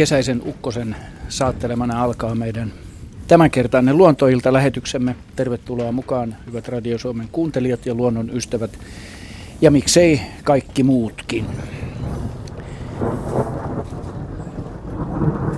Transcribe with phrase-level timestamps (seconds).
[0.00, 0.96] kesäisen ukkosen
[1.28, 2.72] saattelemana alkaa meidän
[3.28, 5.16] tämänkertainen luontoilta lähetyksemme.
[5.36, 8.70] Tervetuloa mukaan hyvät Radio Suomen kuuntelijat ja luonnon ystävät
[9.60, 11.46] ja miksei kaikki muutkin.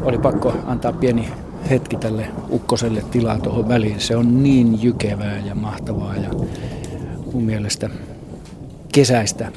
[0.02, 1.28] Oli pakko antaa pieni
[1.70, 4.00] hetki tälle ukkoselle tilaa tuohon väliin.
[4.00, 6.30] Se on niin jykevää ja mahtavaa ja
[7.32, 7.90] mun mielestä
[8.92, 9.52] kesäistä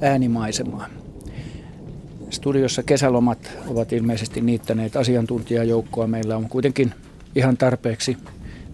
[0.00, 0.97] äänimaisemaa.
[2.30, 6.06] Studiossa kesälomat ovat ilmeisesti niittäneet asiantuntijajoukkoa.
[6.06, 6.94] Meillä on kuitenkin
[7.34, 8.16] ihan tarpeeksi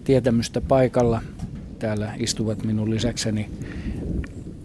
[0.03, 1.21] tietämystä paikalla.
[1.79, 3.49] Täällä istuvat minun lisäkseni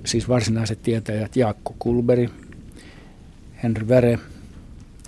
[0.04, 2.30] siis varsinaiset tietäjät Jaakko Kulberi,
[3.62, 4.18] Henry Väre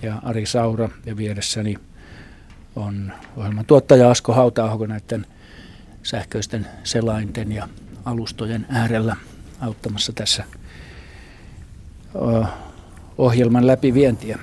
[0.03, 1.77] ja Ari Saura ja vieressäni
[2.77, 5.27] on ohjelman tuottaja Asko hauta näiden
[6.03, 7.69] sähköisten selainten ja
[8.05, 9.17] alustojen äärellä
[9.61, 10.45] auttamassa tässä
[13.19, 14.39] ohjelman läpivientiä.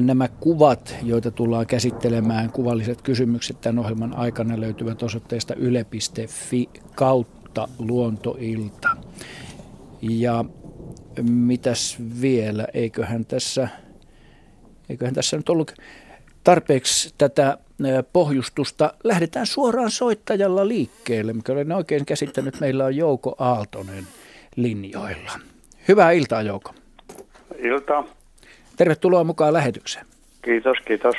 [0.00, 8.88] Nämä kuvat, joita tullaan käsittelemään, kuvalliset kysymykset tämän ohjelman aikana löytyvät osoitteesta yle.fi kautta luontoilta.
[10.02, 10.44] Ja
[11.22, 13.68] mitäs vielä, eiköhän tässä,
[14.88, 15.74] eiköhän tässä nyt ollut
[16.44, 17.58] tarpeeksi tätä
[18.12, 18.94] pohjustusta.
[19.04, 22.60] Lähdetään suoraan soittajalla liikkeelle, mikä olen oikein käsittänyt.
[22.60, 24.06] Meillä on Jouko Aaltonen
[24.56, 25.32] linjoilla.
[25.88, 26.74] Hyvää iltaa Jouko.
[27.64, 28.04] Ilta.
[28.76, 30.06] Tervetuloa mukaan lähetykseen.
[30.42, 31.14] Kiitos, kiitos.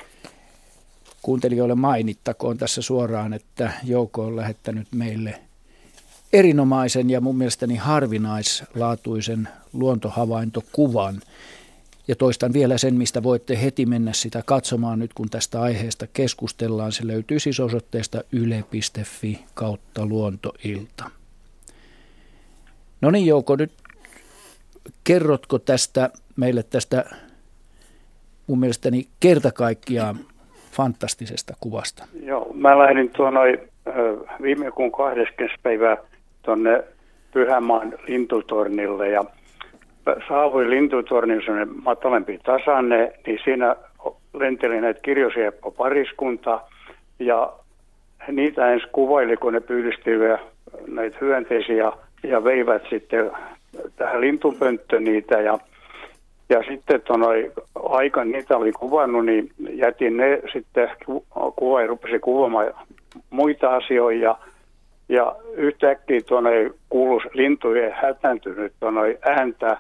[1.22, 5.40] Kuuntelijoille mainittakoon tässä suoraan, että Jouko on lähettänyt meille
[6.34, 11.22] erinomaisen ja mun mielestäni harvinaislaatuisen luontohavaintokuvan.
[12.08, 16.92] Ja toistan vielä sen, mistä voitte heti mennä sitä katsomaan nyt, kun tästä aiheesta keskustellaan.
[16.92, 21.10] Se löytyy siis osoitteesta yle.fi kautta luontoilta.
[23.02, 23.72] No niin Jouko, nyt
[25.04, 27.04] kerrotko tästä meille tästä
[28.48, 30.16] mun mielestäni kerta kaikkiaan
[30.72, 32.08] fantastisesta kuvasta?
[32.24, 33.40] Joo, mä lähdin tuonne
[34.42, 35.60] viime kuun 20.
[35.64, 35.98] päivä
[36.42, 36.84] tuonne
[37.34, 39.24] Pyhämaan lintutornille ja
[40.28, 43.76] saavuin lintutornin sellainen matalempi tasanne, niin siinä
[44.34, 46.60] lenteli näitä kirjosieppo-pariskunta
[47.20, 47.54] ja
[48.32, 50.42] niitä ensin kuvaili, kun ne pyydistivät
[50.88, 51.92] näitä hyönteisiä
[52.24, 53.32] ja veivät sitten
[53.96, 55.60] tähän lintunpönttöön niitä ja
[56.50, 60.90] ja sitten tonoi, aika niitä oli kuvannut, niin jätin ne sitten
[61.56, 62.74] kuva ja rupesin kuvaamaan
[63.30, 64.24] muita asioita.
[64.24, 64.38] Ja,
[65.10, 69.78] ja yhtäkkiä tuonne kuuluisi lintujen hätääntynyt tuonne ääntä.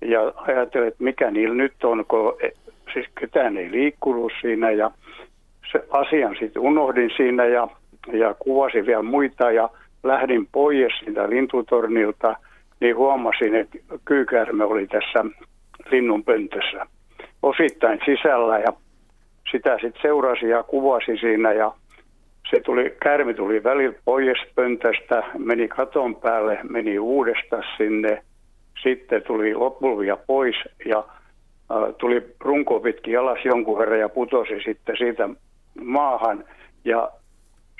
[0.00, 2.48] Ja ajattelin, että mikä niillä nyt on, kun e,
[2.92, 4.70] siis ketään ei liikkunut siinä.
[4.70, 4.90] Ja
[5.72, 7.68] se asian sitten unohdin siinä ja,
[8.12, 9.68] ja kuvasin vielä muita ja
[10.02, 12.36] lähdin pois siitä lintutornilta.
[12.84, 15.24] Niin huomasin, että kyykäärme oli tässä
[15.90, 16.86] linnun pöntössä
[17.42, 18.72] osittain sisällä ja
[19.50, 21.72] sitä sitten seurasi ja kuvasi siinä ja
[22.50, 28.22] se tuli, kärmi tuli välillä pois pöntöstä, meni katon päälle, meni uudestaan sinne,
[28.82, 30.56] sitten tuli loppulvia pois
[30.86, 35.28] ja äh, tuli runko pitkin alas jonkun verran ja putosi sitten siitä
[35.84, 36.44] maahan
[36.84, 37.10] ja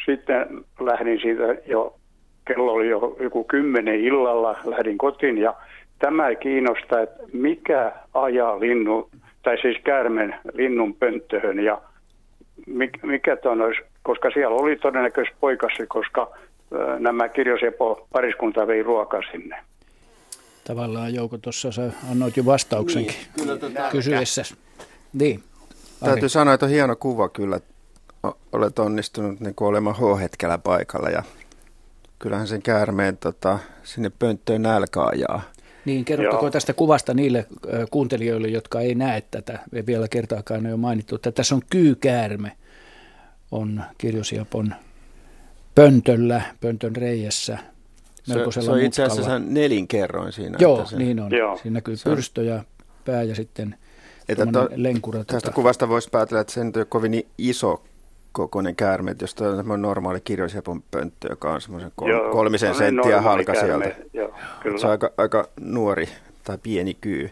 [0.06, 1.96] sitten lähdin siitä jo,
[2.44, 5.54] kello oli jo joku kymmenen illalla, lähdin kotiin ja
[5.98, 9.10] tämä kiinnostaa, että mikä ajaa linnu,
[9.42, 11.82] tai siis käärmen linnun pönttöhön ja
[13.02, 16.30] mikä ton olisi, koska siellä oli todennäköisesti poikasi, koska
[16.98, 19.56] nämä kirjosepo pariskunta vei ruokaa sinne.
[20.64, 24.42] Tavallaan Jouko tuossa sä annoit jo vastauksenkin niin, kyllä kysyessä.
[25.12, 25.42] Niin.
[26.02, 26.10] Ari.
[26.10, 27.60] Täytyy sanoa, että on hieno kuva kyllä.
[28.52, 31.22] Olet onnistunut niin olemaan H-hetkellä paikalla ja
[32.18, 35.42] kyllähän sen käärmeen tota, sinne pönttöön nälkä ajaa.
[35.84, 37.46] Niin, kerrottako tästä kuvasta niille
[37.90, 42.52] kuuntelijoille, jotka ei näe tätä, vielä kertaakaan ole mainittu, että tässä on kyykäärme,
[43.50, 44.74] on kirjosiapon
[45.74, 47.58] pöntöllä, pöntön reijässä,
[48.22, 50.58] se, se on itse asiassa nelinkerroin siinä.
[50.60, 51.32] Joo, se, niin on.
[51.32, 51.56] Joo.
[51.56, 52.64] Siinä näkyy pyrstö ja
[53.04, 53.76] pää ja sitten
[54.28, 55.18] että to, lenkura.
[55.18, 55.54] Tästä tota.
[55.54, 57.82] kuvasta voisi päätellä, että se ei ole kovin iso
[58.34, 63.20] kokoinen käärme, jos tuo on normaali kirjosepon pönttö, joka on semmoisen kol- Joo, kolmisen senttiä
[63.20, 63.94] halka sieltä.
[64.80, 66.08] Se on aika, aika nuori
[66.44, 67.30] tai pieni kyy.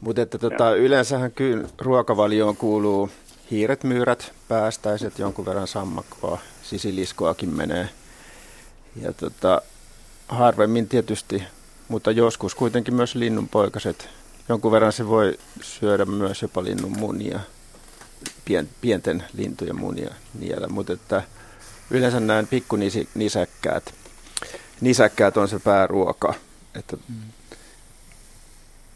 [0.00, 3.10] Mutta että tota, yleensähän kyyn ruokavalioon kuuluu
[3.50, 7.88] hiiret, myyrät, päästäiset, jonkun verran sammakkoa, sisiliskoakin menee.
[9.02, 9.62] Ja tota,
[10.28, 11.42] harvemmin tietysti,
[11.88, 14.08] mutta joskus kuitenkin myös linnunpoikaset.
[14.48, 17.40] Jonkun verran se voi syödä myös jopa linnun munia
[18.44, 21.22] pien, pienten lintujen munia niellä, mutta että
[21.90, 23.94] yleensä näin pikkunisäkkäät,
[24.80, 26.34] nisäkkäät on se pääruoka.
[26.74, 27.14] Että mm.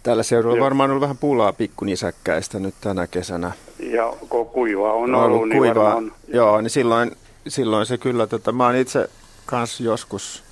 [0.02, 3.52] Tällä seudulla on varmaan ollut vähän pulaa pikkunisäkkäistä nyt tänä kesänä.
[3.78, 6.12] Ja kun kuivaa on ollut, ollut niin kuivaa, on.
[6.28, 7.16] Joo, niin silloin,
[7.48, 9.10] silloin se kyllä, tota, mä oon itse
[9.46, 10.42] kanssa joskus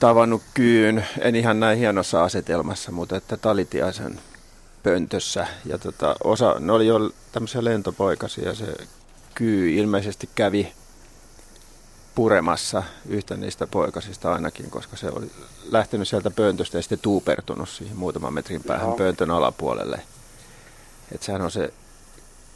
[0.00, 4.20] tavannut kyyn, en ihan näin hienossa asetelmassa, mutta että talitiaisen
[4.82, 5.46] pöntössä.
[5.64, 8.76] Ja tota, osa, ne oli jo tämmöisiä lentopoikasia ja se
[9.34, 10.72] kyy ilmeisesti kävi
[12.14, 15.30] puremassa yhtä niistä poikasista ainakin, koska se oli
[15.64, 18.96] lähtenyt sieltä pöntöstä ja sitten tuupertunut siihen muutaman metrin päähän Joo.
[18.96, 20.00] pöntön alapuolelle.
[21.12, 21.72] Että sehän on se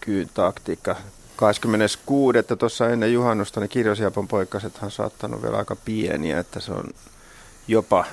[0.00, 0.96] kyyn taktiikka.
[1.36, 2.38] 26.
[2.58, 6.84] tuossa ennen juhannusta niin kirjosiapon poikasethan saattanut vielä aika pieniä, että se on
[7.68, 8.04] jopa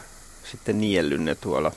[0.51, 1.71] sitten niellyt ne tuolla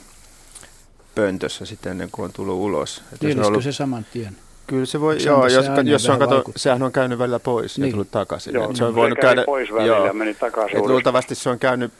[1.15, 3.03] pöntössä sitten ennen kuin on tullut ulos.
[3.21, 3.63] Nielisikö ollut...
[3.63, 4.37] se saman tien?
[4.67, 7.85] Kyllä se voi, joo, jos, jos se on, kato, sehän on käynyt välillä pois niin.
[7.85, 8.53] ja tullut takaisin.
[8.53, 10.77] Joo, se on voinut käydä, pois välillä joo, ja meni takaisin.
[10.79, 11.91] Et luultavasti se on käynyt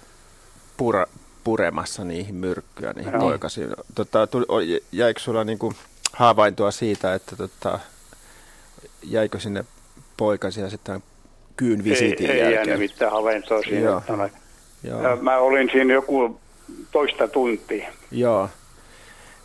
[0.78, 1.06] pura,
[1.44, 3.22] puremassa niihin myrkkyä, niihin joo.
[3.22, 3.70] poikasiin.
[3.96, 5.74] Tota, tuli, jäikö sulla niinku
[6.14, 7.80] havaintoa siitä, että tota,
[9.04, 9.66] jäikö sinne
[10.18, 11.04] poikasia sitten
[11.58, 12.62] kyyn visiitin ei, jälkeen?
[12.62, 13.80] Ei jäänyt mitään havaintoa siinä.
[13.80, 14.02] Joo.
[14.84, 15.16] Joo.
[15.22, 16.40] Mä olin siinä joku
[16.92, 17.90] toista tuntia.
[18.12, 18.50] Joo.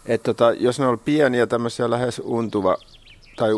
[0.07, 2.77] Et tota, jos ne on pieniä tämmöisiä lähes untuva
[3.37, 3.51] tai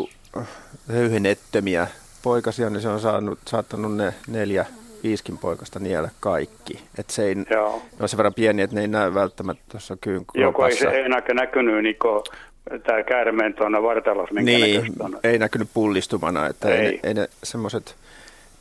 [0.87, 1.87] höyhenettömiä
[2.23, 4.65] poikasia, niin se on saanut, saattanut ne neljä,
[5.03, 6.79] viiskin poikasta niellä kaikki.
[6.99, 7.81] Et se ei, Joo.
[7.99, 10.87] ne on sen verran pieni, että ne ei näy välttämättä tuossa kyyn Joko ei se
[10.87, 11.95] ei näkynyt niin
[12.83, 14.93] tämä käärmeen tuonne vartalossa, minkä Niin,
[15.23, 17.95] ei näkynyt pullistumana, että ei, ei, ne, ei ne semmoiset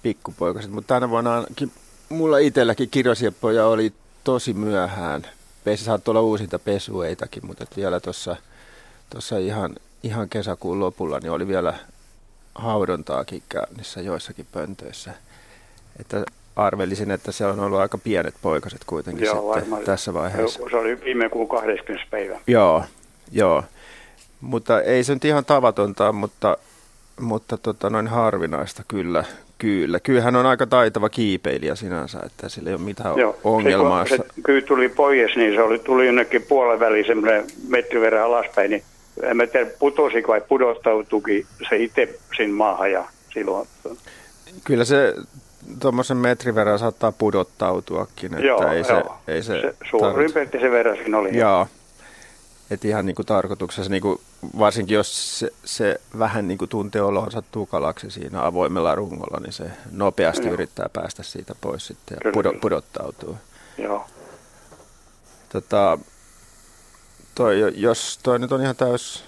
[0.02, 0.70] pikkupoikaset.
[0.70, 1.70] Mutta tänä vuonna ainakin,
[2.08, 3.92] mulla itselläkin kirjosieppoja oli
[4.24, 5.26] tosi myöhään
[5.64, 8.36] pesi saattoi olla uusinta pesueitakin, mutta vielä tuossa
[9.10, 11.74] tossa ihan, ihan kesäkuun lopulla niin oli vielä
[12.54, 15.12] haudontaakin käynnissä joissakin pöntöissä.
[16.00, 16.24] Että
[16.56, 19.82] arvelisin, että se on ollut aika pienet poikaset kuitenkin joo, sitten varmaan.
[19.82, 20.60] tässä vaiheessa.
[20.70, 22.10] Se oli viime kuun 20.
[22.10, 22.40] päivä.
[22.46, 22.84] Joo,
[23.32, 23.64] joo.
[24.40, 26.56] Mutta ei se nyt ihan tavatonta, mutta,
[27.20, 29.24] mutta tota, noin harvinaista kyllä.
[29.62, 30.00] Kyllä.
[30.00, 33.38] Kyllähän on aika taitava kiipeilijä sinänsä, että sillä ei ole mitään Joo.
[33.44, 34.06] ongelmaa.
[34.06, 38.24] Se, se kyy tuli pois, niin se oli, tuli jonnekin puolen väliin semmoinen metri verran
[38.24, 38.82] alaspäin, niin
[39.22, 43.04] en mä tiedä putosi vai pudottautuikin se itse siinä maahan ja
[43.34, 43.68] silloin.
[44.64, 45.14] Kyllä se
[45.80, 48.34] tuommoisen metrin verran saattaa pudottautuakin.
[48.34, 49.16] Että joo, ei se, joo.
[49.28, 51.38] Ei se, se suurin piirtein se verran siinä oli.
[51.38, 51.66] Joo,
[52.74, 54.20] että ihan niin kuin tarkoituksessa, niin kuin,
[54.58, 59.70] varsinkin jos se, se vähän niin kuin tuntee olonsa tukalaksi siinä avoimella rungolla, niin se
[59.90, 60.54] nopeasti Joo.
[60.54, 63.36] yrittää päästä siitä pois sitten ja pudo, pudottautuu.
[63.78, 64.06] Joo.
[65.48, 65.98] Tota,
[67.34, 69.24] toi, jos toi nyt on ihan täys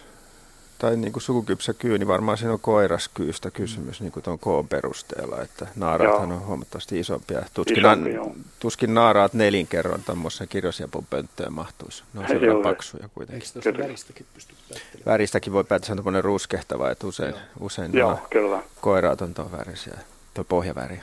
[0.85, 4.69] tai niin kuin sukukypsä kyy, niin varmaan siinä on koiraskyystä kysymys niin kuin tuon koon
[4.69, 7.43] perusteella, että naaraathan on huomattavasti isompia.
[7.55, 8.25] Tuskin, Isompi, na,
[8.61, 12.03] tuskin naaraat nelinkerron tuommoisen kirjosjapun pönttöön mahtuisi.
[12.15, 13.49] Ne on sen paksuja kuitenkin.
[13.49, 15.05] Eikö tuosta väristäkin pysty päättelemään?
[15.07, 17.41] Väristäkin voi päättää, se on tuommoinen ruskehtava, että usein, Joo.
[17.61, 18.63] usein Joo, kyllä.
[18.81, 19.99] koiraat on tuon värisiä,
[20.35, 21.01] tuo pohjaväri.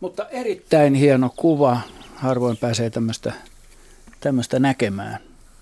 [0.00, 1.80] Mutta erittäin hieno kuva.
[2.14, 2.90] Harvoin pääsee
[4.20, 5.18] tämmöistä näkemään.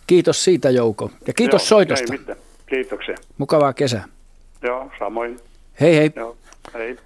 [0.07, 2.13] Kiitos siitä Jouko ja kiitos Joo, soitosta.
[2.13, 2.39] Ei mitään.
[2.69, 3.15] Kiitoksia.
[3.39, 4.05] Mukavaa kesää.
[4.63, 5.41] Joo, samoin.
[5.81, 6.13] Hei hei.
[6.17, 6.37] Joo,
[6.75, 6.97] hei.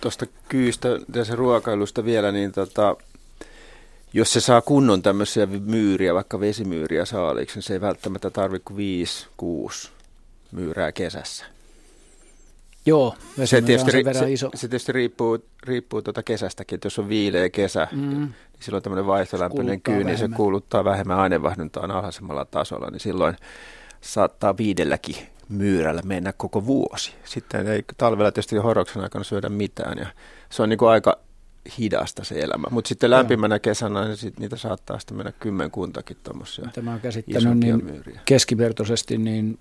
[0.00, 2.96] Tuosta kyystä ja se ruokailusta vielä, niin tota,
[4.12, 9.86] jos se saa kunnon tämmöisiä myyriä, vaikka vesimyyriä saaliksi, niin se ei välttämättä tarvitse kuin
[9.86, 9.90] 5-6
[10.52, 11.44] myyrää kesässä.
[12.86, 13.14] Joo,
[13.44, 14.50] se tietysti, se, iso.
[14.54, 18.08] se tietysti riippuu, riippuu tuota kesästäkin, että jos on viileä kesä, mm.
[18.08, 23.36] niin silloin tämmöinen vaihtolämpöinen kyy, niin se kuuluttaa vähemmän ainevaihduntaa alhaisemmalla tasolla, niin silloin
[24.00, 25.16] saattaa viidelläkin
[25.48, 27.14] myyrällä mennä koko vuosi.
[27.24, 30.06] Sitten ei talvella tietysti horroksen aikana syödä mitään ja
[30.50, 31.18] se on niin kuin aika
[31.78, 32.66] hidasta se elämä.
[32.70, 37.58] Mutta sitten lämpimänä kesänä niin sit niitä saattaa sitten mennä kymmenkuntakin tuommoisia Tämä on käsittänyt
[37.58, 38.20] niin myyriä.
[38.24, 39.58] keskivertoisesti niin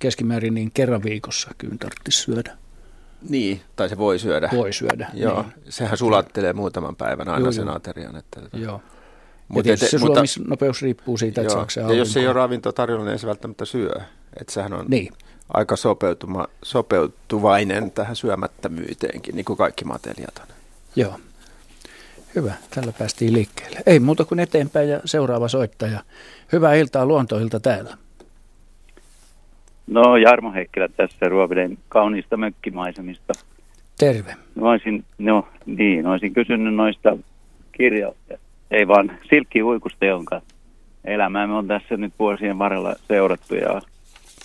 [0.00, 2.56] keskimäärin niin kerran viikossa kyyn tarvitsisi syödä.
[3.28, 4.50] Niin, tai se voi syödä.
[4.52, 5.10] Voi syödä.
[5.14, 5.72] Joo, niin.
[5.72, 8.16] sehän sulattelee muutaman päivän aina joo, sen aterian.
[8.16, 8.82] Että, joo.
[9.48, 13.04] Mutta ja se suomisnopeus riippuu siitä, että saako se Ja jos ei ole ravintoa tarjolla,
[13.04, 13.92] niin ei se välttämättä syö.
[14.40, 15.12] Että sehän on niin.
[15.54, 20.46] aika sopeutuma, sopeutuvainen tähän syömättömyyteenkin, niin kuin kaikki matelijat on.
[20.96, 21.14] Joo.
[22.34, 23.80] Hyvä, tällä päästiin liikkeelle.
[23.86, 26.00] Ei muuta kuin eteenpäin ja seuraava soittaja.
[26.52, 27.96] Hyvää iltaa luontoilta täällä.
[29.86, 33.32] No Jarmo Heikkilä tässä Ruoveden kauniista mökkimaisemista.
[33.98, 34.36] Terve.
[34.54, 37.16] No, olisin, no niin, olisin kysynyt noista
[37.72, 38.12] kirja,
[38.70, 40.40] ei vaan silkkihuikusta, jonka
[41.04, 43.80] elämää me on tässä nyt vuosien varrella seurattu ja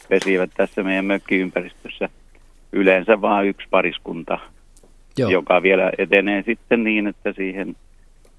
[0.09, 2.09] pesivät tässä meidän mökkiympäristössä
[2.71, 4.39] yleensä vain yksi pariskunta,
[5.17, 5.29] Joo.
[5.29, 7.75] joka vielä etenee sitten niin, että siihen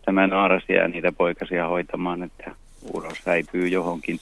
[0.04, 2.50] tämä naaras jää niitä poikasia hoitamaan, että
[2.92, 4.18] uros häipyy johonkin.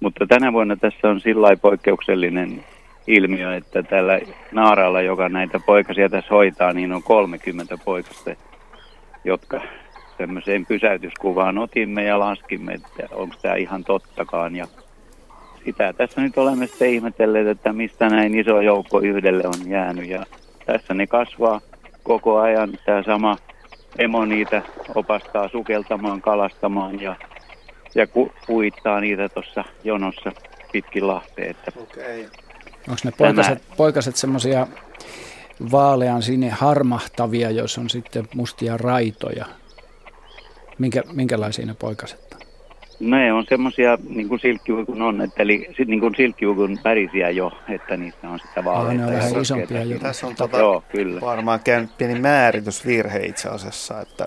[0.00, 2.64] Mutta tänä vuonna tässä on sillä poikkeuksellinen
[3.06, 4.20] ilmiö, että tällä
[4.52, 8.30] naaralla, joka näitä poikasia tässä hoitaa, niin on 30 poikasta,
[9.24, 9.60] jotka
[10.18, 14.56] semmoiseen pysäytyskuvaan otimme ja laskimme, että onko tämä ihan tottakaan.
[14.56, 14.66] Ja
[15.64, 20.08] sitä tässä nyt olemme sitten ihmetelleet, että mistä näin iso joukko yhdelle on jäänyt.
[20.08, 20.26] Ja
[20.66, 21.60] tässä ne kasvaa
[22.02, 22.78] koko ajan.
[22.86, 23.36] Tämä sama
[23.98, 24.62] emo niitä
[24.94, 27.16] opastaa sukeltamaan, kalastamaan ja,
[27.94, 30.32] ja ku, uittaa niitä tuossa jonossa
[30.72, 31.56] pitkin lahteen.
[31.76, 32.24] Okay.
[32.88, 33.76] Onko ne poikaset, Tämä...
[33.76, 34.66] poikaset semmoisia
[35.72, 39.46] vaalean sinne harmahtavia, jos on sitten mustia raitoja?
[40.78, 42.38] Minkä, minkälaisia ne poikaset on?
[43.00, 47.96] Ne on semmoisia, niin kuin silkkiuikun on, että eli niin kuin silkkiuikun värisiä jo, että
[47.96, 49.02] niissä on sitä vaaleita.
[49.02, 49.98] ne on vähän isompia jo.
[49.98, 51.20] Tässä on tota, Joo, kyllä.
[51.20, 54.26] varmaan käynyt pieni määritysvirhe itse asiassa, että,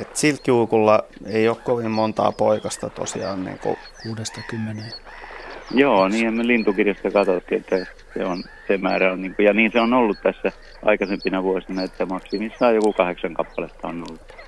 [0.00, 3.44] että silkkiuikulla ei ole kovin montaa poikasta tosiaan.
[3.44, 3.76] Niin kuin...
[4.02, 4.92] Kuudesta kymmeneen.
[5.74, 9.72] Joo, niin me lintukirjasta katsottiin, että se, on, se määrä on, niin kuin, ja niin
[9.72, 10.52] se on ollut tässä
[10.84, 14.39] aikaisempina vuosina, että maksimissaan joku kahdeksan kappaletta on ollut.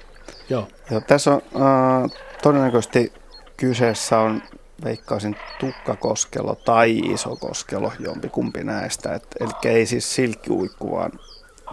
[0.50, 0.68] Joo.
[0.90, 2.11] Joo tässä on äh,
[2.42, 3.12] todennäköisesti
[3.56, 4.42] kyseessä on,
[4.84, 9.14] veikkaisin, tukkakoskelo tai isokoskelo, jompikumpi näistä.
[9.14, 11.12] Et, eli ei siis silkkiuikku, vaan,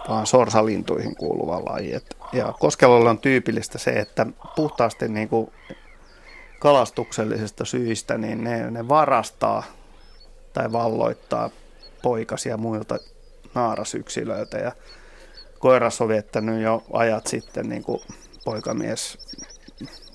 [0.08, 1.94] vaan sorsalintuihin kuuluva laji.
[1.94, 5.52] Et, ja koskelolle on tyypillistä se, että puhtaasti niin kuin
[6.58, 9.62] kalastuksellisista syistä, niin ne, ne varastaa
[10.52, 11.50] tai valloittaa
[12.02, 12.98] poikasia muilta
[13.54, 14.58] naarasyksilöiltä.
[14.58, 14.72] Ja
[15.58, 18.00] koiras on viettänyt jo ajat sitten niin kuin
[18.44, 19.18] poikamies,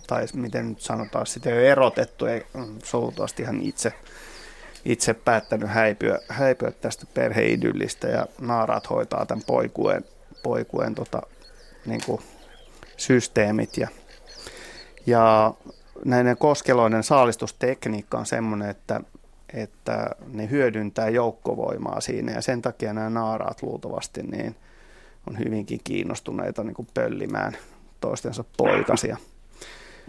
[0.08, 2.46] tai miten nyt sanotaan, sitä ei ole erotettu, ei
[2.84, 3.94] solutuasti ihan itse,
[4.86, 10.06] itse päättänyt häipyä, häipyä tästä perheidyllistä ja naaraat hoitaa tämän poikueen,
[10.44, 11.22] poikueen tota,
[11.86, 12.22] niin kuin
[12.98, 13.88] systeemit ja,
[15.06, 15.54] ja
[16.06, 19.02] näiden koskeloiden saalistustekniikka on semmoinen, että,
[19.54, 24.56] että ne hyödyntää joukkovoimaa siinä ja sen takia nämä naaraat luultavasti niin
[25.30, 27.58] on hyvinkin kiinnostuneita niin kuin pöllimään
[28.06, 29.18] toistensa poikasia.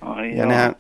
[0.01, 0.77] Ai ja nehän,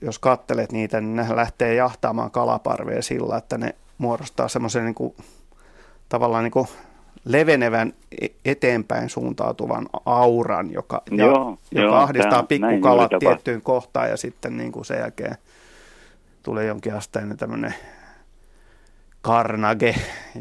[0.00, 5.14] jos kattelet niitä, niin ne lähtee jahtaamaan kalaparveja sillä, että ne muodostaa semmoisen niin kuin,
[6.08, 6.68] tavallaan niin kuin
[7.24, 14.16] levenevän e- eteenpäin suuntautuvan auran, joka, joo, ja, joka joo, ahdistaa pikkukalat tiettyyn kohtaan ja
[14.16, 15.36] sitten niin kuin sen jälkeen
[16.42, 17.74] tulee jonkinasteinen tämmöinen
[19.20, 19.94] karnage,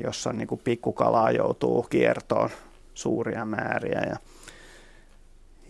[0.04, 2.50] jossa niin kuin pikkukalaa joutuu kiertoon
[2.94, 4.18] suuria määriä ja,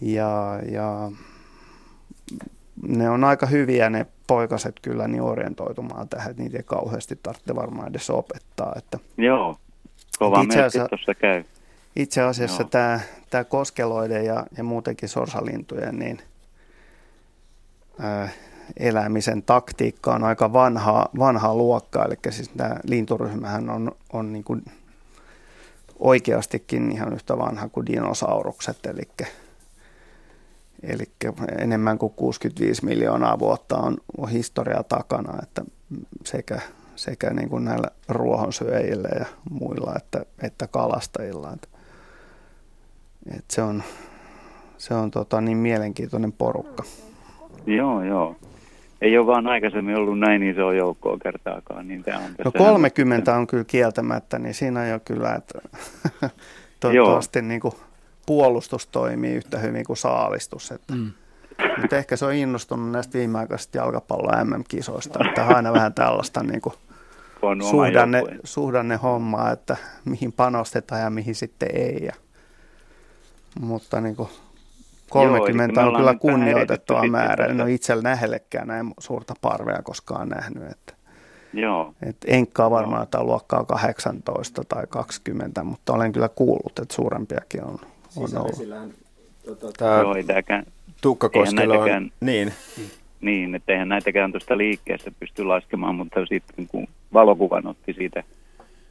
[0.02, 1.12] ja, ja
[2.88, 7.56] ne on aika hyviä ne poikaset kyllä niin orientoitumaan tähän, että niitä ei kauheasti tarvitse
[7.56, 8.74] varmaan edes opettaa.
[8.78, 9.58] Että Joo,
[10.20, 11.44] Kova itse asiassa, tuossa käy.
[11.96, 13.00] Itse asiassa tämä,
[13.30, 16.22] tämä koskeloiden ja, ja muutenkin sorsalintujen niin,
[18.00, 18.30] ää,
[18.78, 22.06] elämisen taktiikka on aika vanhaa, vanhaa luokkaa.
[22.06, 24.66] Eli siis tämä linturyhmähän on, on niin kuin
[26.00, 29.28] oikeastikin ihan yhtä vanha kuin dinosaurukset, eli,
[30.84, 31.04] eli
[31.58, 35.66] enemmän kuin 65 miljoonaa vuotta on, on historia takana, että
[36.24, 36.62] sekä
[36.96, 41.52] sekä niin kuin näillä ruohonsyöjillä ja muilla että, että kalastajilla.
[41.54, 41.68] Että,
[43.28, 43.84] että se on,
[44.78, 46.84] se on tota, niin mielenkiintoinen porukka.
[47.66, 48.36] Joo, joo.
[49.02, 51.88] Ei ole vaan aikaisemmin ollut näin iso joukkoa kertaakaan.
[51.88, 55.60] Niin tämä on no 30 on kyllä kieltämättä, niin siinä on jo kyllä, että
[56.80, 57.74] toivottavasti niin kuin
[58.26, 60.72] puolustus toimii yhtä hyvin kuin saalistus.
[60.72, 61.12] Että, mm.
[61.82, 66.76] Mutta ehkä se on innostunut näistä viimeaikaisista jalkapallon MM-kisoista, että aina vähän tällaista niin kuin
[67.72, 72.06] suhdanne, suhdanne hommaa, että mihin panostetaan ja mihin sitten ei.
[72.06, 72.14] Ja,
[73.60, 74.30] mutta niin kuin
[75.10, 77.46] 30 Joo, on kyllä kunnioitettava määrä.
[77.46, 80.72] En ole itse lähellekään näin suurta parvea koskaan nähnyt.
[80.72, 80.94] Että,
[81.54, 81.94] Joo.
[82.02, 87.80] Et enkkaa varmaan että luokkaa 18 tai 20, mutta olen kyllä kuullut, että suurempiakin on,
[88.18, 88.86] on ollut.
[89.46, 90.14] Tota, tämä Joo,
[91.02, 92.54] Tukkakoskelo on, niin.
[93.22, 98.24] Niin, että eihän näitäkään tuosta liikkeessä pysty laskemaan, mutta sitten kun valokuvan otti siitä,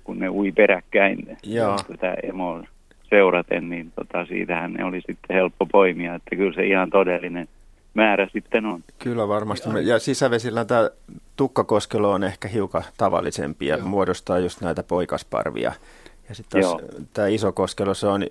[0.05, 1.77] kun ne ui peräkkäin Joo.
[1.89, 2.63] tätä emo
[3.11, 7.49] seuraten, niin tota, siitähän ne oli sitten helppo poimia, että kyllä se ihan todellinen
[7.95, 8.85] määrä sitten on.
[8.99, 9.69] Kyllä varmasti.
[9.83, 10.91] Ja sisävesillä tämä
[11.37, 13.87] tukkakoskelo on ehkä hiukan tavallisempi ja Joo.
[13.87, 15.73] muodostaa just näitä poikasparvia.
[16.29, 16.63] Ja sitten
[17.13, 18.27] tämä iso koskelo, se on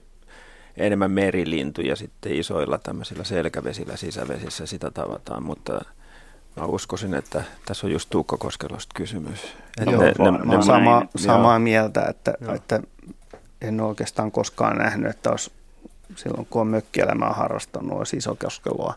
[0.78, 5.82] enemmän merilintuja sitten isoilla tämmöisillä selkävesillä sisävesissä sitä tavataan, mutta
[6.56, 9.40] mä uskoisin, että tässä on just Tuukkakoskelosta kysymys.
[9.78, 11.60] Että joo, ne, ne, ne, sama, niin, samaa joo.
[11.60, 12.80] mieltä, että, että
[13.62, 15.52] en oikeastaan koskaan nähnyt, että olisi
[16.16, 18.94] silloin kun on mökkielämää harrastanut, olisi isokoskelua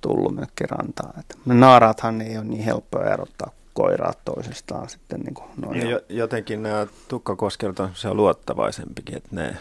[0.00, 1.20] tullut mökkirantaan.
[1.20, 5.80] Että naaraathan ei ole niin helppoa erottaa koiraa toisistaan sitten niin kuin noin.
[6.08, 9.56] Jotenkin nämä tukkakoskelut on se luottavaisempikin, että ne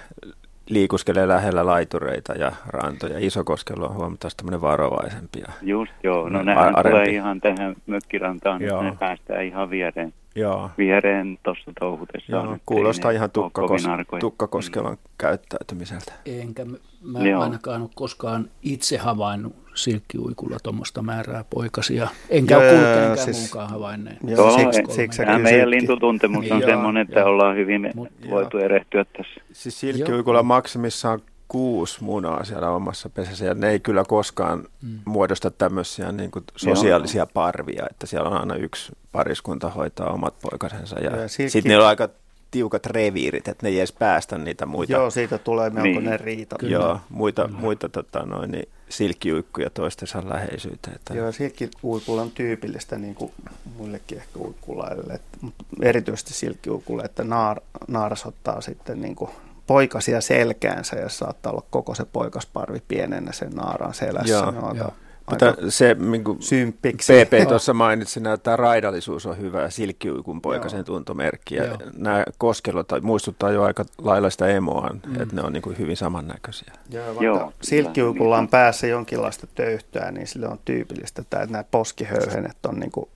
[0.70, 3.20] liikuskelee lähellä laitureita ja rantoja.
[3.20, 5.40] Isokoskelu on huomattavasti tämmöinen varovaisempi.
[5.40, 8.84] Ja Just joo, no nehän tulee ihan tähän mökkirantaan, joo.
[8.84, 10.14] ne päästään ihan viereen.
[10.36, 10.70] Joo.
[10.78, 12.32] viereen tuossa touhutessa.
[12.32, 14.98] Joo, kuulostaa ihan tukkakos- tukkakoskelon mm.
[15.18, 16.14] käyttäytymiseltä.
[16.26, 16.66] Enkä
[17.02, 17.42] mä Joo.
[17.42, 22.08] ainakaan ole koskaan itse havainnut silkkiuikulla tuommoista määrää poikasia.
[22.30, 24.18] Enkä ole kuullut kenenkään siis, muukaan havainneen.
[24.28, 27.30] Joo, siksi, siksi Tämä meidän lintutuntemus on niin, semmoinen, että joo.
[27.30, 28.66] ollaan hyvin Mut, voitu joo.
[28.66, 29.42] erehtyä tässä.
[29.52, 35.00] Siis silkkiuikulla maksimissaan kuusi munaa siellä omassa pesässä ja ne ei kyllä koskaan mm.
[35.06, 37.30] muodosta tämmöisiä niin kuin sosiaalisia Joo.
[37.34, 41.90] parvia, että siellä on aina yksi pariskunta hoitaa omat poikasensa ja, ja sitten niillä on
[41.90, 42.10] aika
[42.52, 44.94] tiukat reviirit, että ne ei edes päästä niitä muita.
[44.94, 46.20] Joo, siitä tulee melkoinen niin.
[46.20, 46.56] riita.
[46.60, 46.74] Kyllä.
[46.74, 47.60] Joo, muita, kyllä.
[47.60, 50.96] muita tota, noin, niin silkkiuikkuja toistensa läheisyyteen.
[50.96, 51.14] Että...
[51.14, 53.32] Joo, silkkiuikulla on tyypillistä niin kuin
[53.78, 59.32] muillekin ehkä uikkulaille, mutta erityisesti silkkiuikulle, että naar, naaras ottaa sitten niin kuin
[59.68, 64.34] poikasia selkäänsä ja saattaa olla koko se poikasparvi pienenä sen naaran selässä.
[64.34, 64.92] Joo, ne on aika,
[65.30, 70.78] Mutta se, niin kuin PP tuossa mainitsi, että tämä raidallisuus on hyvä ja silkkiuikun poikasen
[70.78, 70.84] Joo.
[70.84, 71.56] tuntomerkki.
[71.56, 75.22] Ja nämä koskelot muistuttaa jo aika lailla sitä emoa, mm.
[75.22, 76.74] että ne on niin kuin hyvin samannäköisiä.
[76.90, 82.80] Joo, Joo, silkkiuikulla on päässä jonkinlaista töyhtöä, niin sille on tyypillistä, että nämä poskihöyhenet on
[82.80, 83.10] niin kuin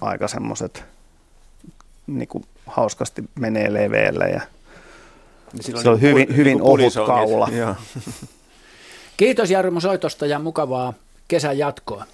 [0.00, 0.84] aika semmoiset
[2.06, 4.40] niin kuin hauskasti menee leveällä ja
[5.52, 7.48] niin se on niin hyvin, hyvin niin ohut kaula.
[9.16, 10.94] Kiitos Jarmo soitosta ja mukavaa
[11.28, 12.04] kesän jatkoa.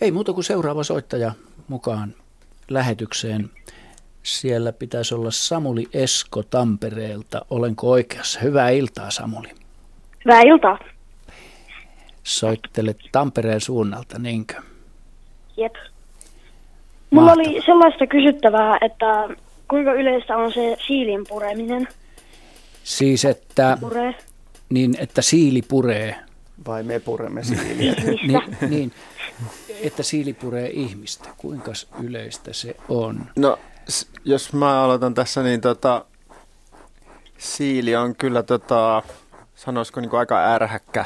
[0.00, 1.32] Ei muuta kuin seuraava soittaja
[1.68, 2.14] mukaan
[2.68, 3.50] lähetykseen.
[4.22, 7.44] Siellä pitäisi olla Samuli Esko Tampereelta.
[7.50, 8.40] Olenko oikeassa?
[8.40, 9.48] Hyvää iltaa Samuli.
[10.24, 10.78] Hyvää iltaa.
[12.22, 14.54] Soittelet Tampereen suunnalta, niinkö?
[15.56, 15.74] Jep.
[17.10, 17.50] Mulla Mahtava.
[17.50, 19.28] oli sellaista kysyttävää, että
[19.72, 21.88] kuinka yleistä on se siilin pureminen?
[22.84, 24.14] Siis että, Pure.
[24.68, 26.16] niin, että siili puree.
[26.66, 27.94] Vai me puremme siiliä?
[28.26, 28.92] niin, niin,
[29.82, 31.28] että siili puree ihmistä.
[31.36, 33.26] Kuinka yleistä se on?
[33.36, 33.58] No,
[34.24, 36.04] jos mä aloitan tässä, niin tota,
[37.38, 39.02] siili on kyllä, tota,
[39.54, 41.04] sanoisiko niin aika ärhäkkä,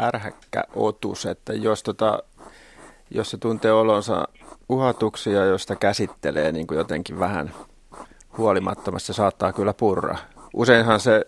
[0.00, 2.22] ärhäkkä otus, että jos, tota,
[3.10, 4.28] jos se tuntee olonsa
[4.68, 7.50] uhatuksia, josta käsittelee niin kuin jotenkin vähän
[8.38, 10.16] huolimattomasti saattaa kyllä purra.
[10.54, 11.26] Useinhan se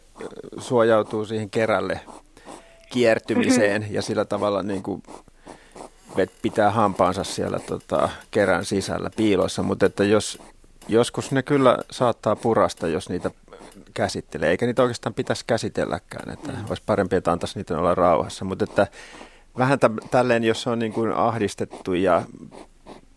[0.59, 2.01] suojautuu siihen kerälle
[2.91, 5.03] kiertymiseen ja sillä tavalla niin kuin
[6.43, 10.39] pitää hampaansa siellä tota, kerän sisällä piilossa, mutta että jos,
[10.89, 13.31] joskus ne kyllä saattaa purasta, jos niitä
[13.95, 18.65] käsittelee, eikä niitä oikeastaan pitäisi käsitelläkään, että olisi parempi, että antaisi niitä olla rauhassa, mutta
[18.65, 18.87] että
[19.59, 19.79] vähän
[20.11, 22.23] tälleen, jos on niin kuin ahdistettu ja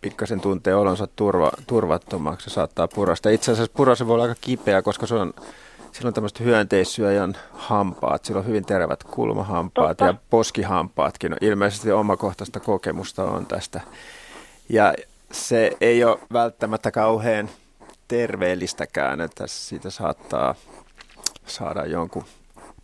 [0.04, 3.30] pikkasen tuntee olonsa turva, turvattomaksi ja saattaa purasta.
[3.30, 5.34] Itse asiassa purase voi olla aika kipeä, koska se on,
[5.92, 8.26] sillä on tämmöiset hyönteissyöjän hampaat.
[8.26, 10.06] Sillä on hyvin terävät kulmahampaat Totta.
[10.06, 11.32] ja poskihampaatkin.
[11.32, 13.82] No, ilmeisesti omakohtaista kokemusta on tästä.
[14.70, 14.94] Ja
[15.32, 17.50] se ei ole välttämättä kauhean
[18.08, 20.56] terveellistäkään, että siitä saattaa
[21.46, 22.26] saada jonkun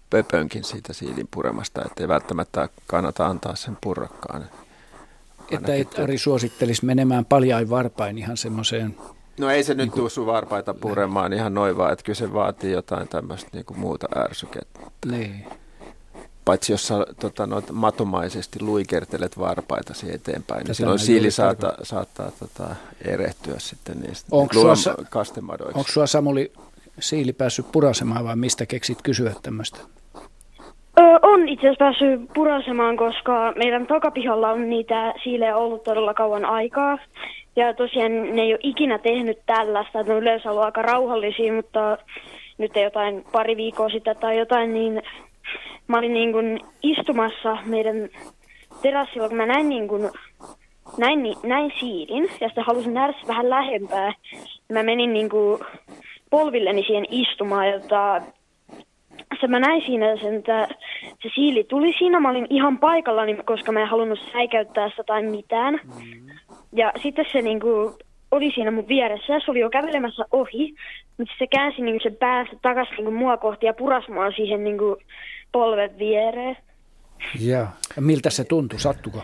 [0.10, 4.50] pöpönkin siitä siilin puremasta, ettei välttämättä kannata antaa sen purrakkaan
[5.52, 8.96] että et Ari suosittelisi menemään paljain varpain ihan semmoiseen
[9.40, 12.72] No ei se nyt niin sun varpaita puremaan ihan noin vaan, että kyllä se vaatii
[12.72, 14.80] jotain tämmöistä niin kuin muuta ärsykettä.
[15.06, 15.46] Niin.
[16.46, 22.76] Paitsi jos sä tota, no, matomaisesti luikertelet varpaitasi eteenpäin, niin silloin siili saata, saattaa tota,
[23.06, 24.74] erehtyä sitten niistä onko sua,
[25.10, 25.78] kastemadoiksi.
[25.78, 26.52] Onko sulla Samuli
[27.00, 29.80] siili päässyt purasemaan vai mistä keksit kysyä tämmöistä?
[31.00, 36.46] Öö, on itse asiassa päässyt purasemaan, koska meidän takapihalla on niitä siilejä ollut todella kauan
[36.46, 36.98] aikaa.
[37.56, 41.98] Ja tosiaan ne ei ole ikinä tehnyt tällaista, ne on yleensä ollut aika rauhallisia, mutta
[42.58, 45.02] nyt ei jotain pari viikkoa sitten tai jotain, niin
[45.88, 48.10] mä olin niin kuin istumassa meidän
[48.82, 50.10] terassilla, kun mä näin, niin kuin,
[50.98, 54.14] näin, näin siilin ja sitten halusin nähdä vähän lähempää.
[54.72, 55.60] Mä menin niin kuin
[56.30, 58.22] polvilleni siihen istumaan, jota
[59.42, 60.68] se mä näin siinä sen, että
[61.24, 62.20] se siili tuli siinä.
[62.20, 65.74] Mä olin ihan paikallani, koska mä en halunnut säikäyttää sitä tai mitään.
[65.74, 66.30] Mm.
[66.74, 67.98] Ja sitten se niinku
[68.32, 70.76] oli siinä mun vieressä ja se oli jo kävelemässä ohi.
[71.18, 74.98] Mutta se käänsi niinku sen päästä takaisin niinku mua kohti ja puras mua siihen niinku
[75.52, 76.58] polven viereen.
[77.40, 77.68] Ja
[78.00, 78.80] miltä se tuntui?
[78.80, 79.24] Sattuko?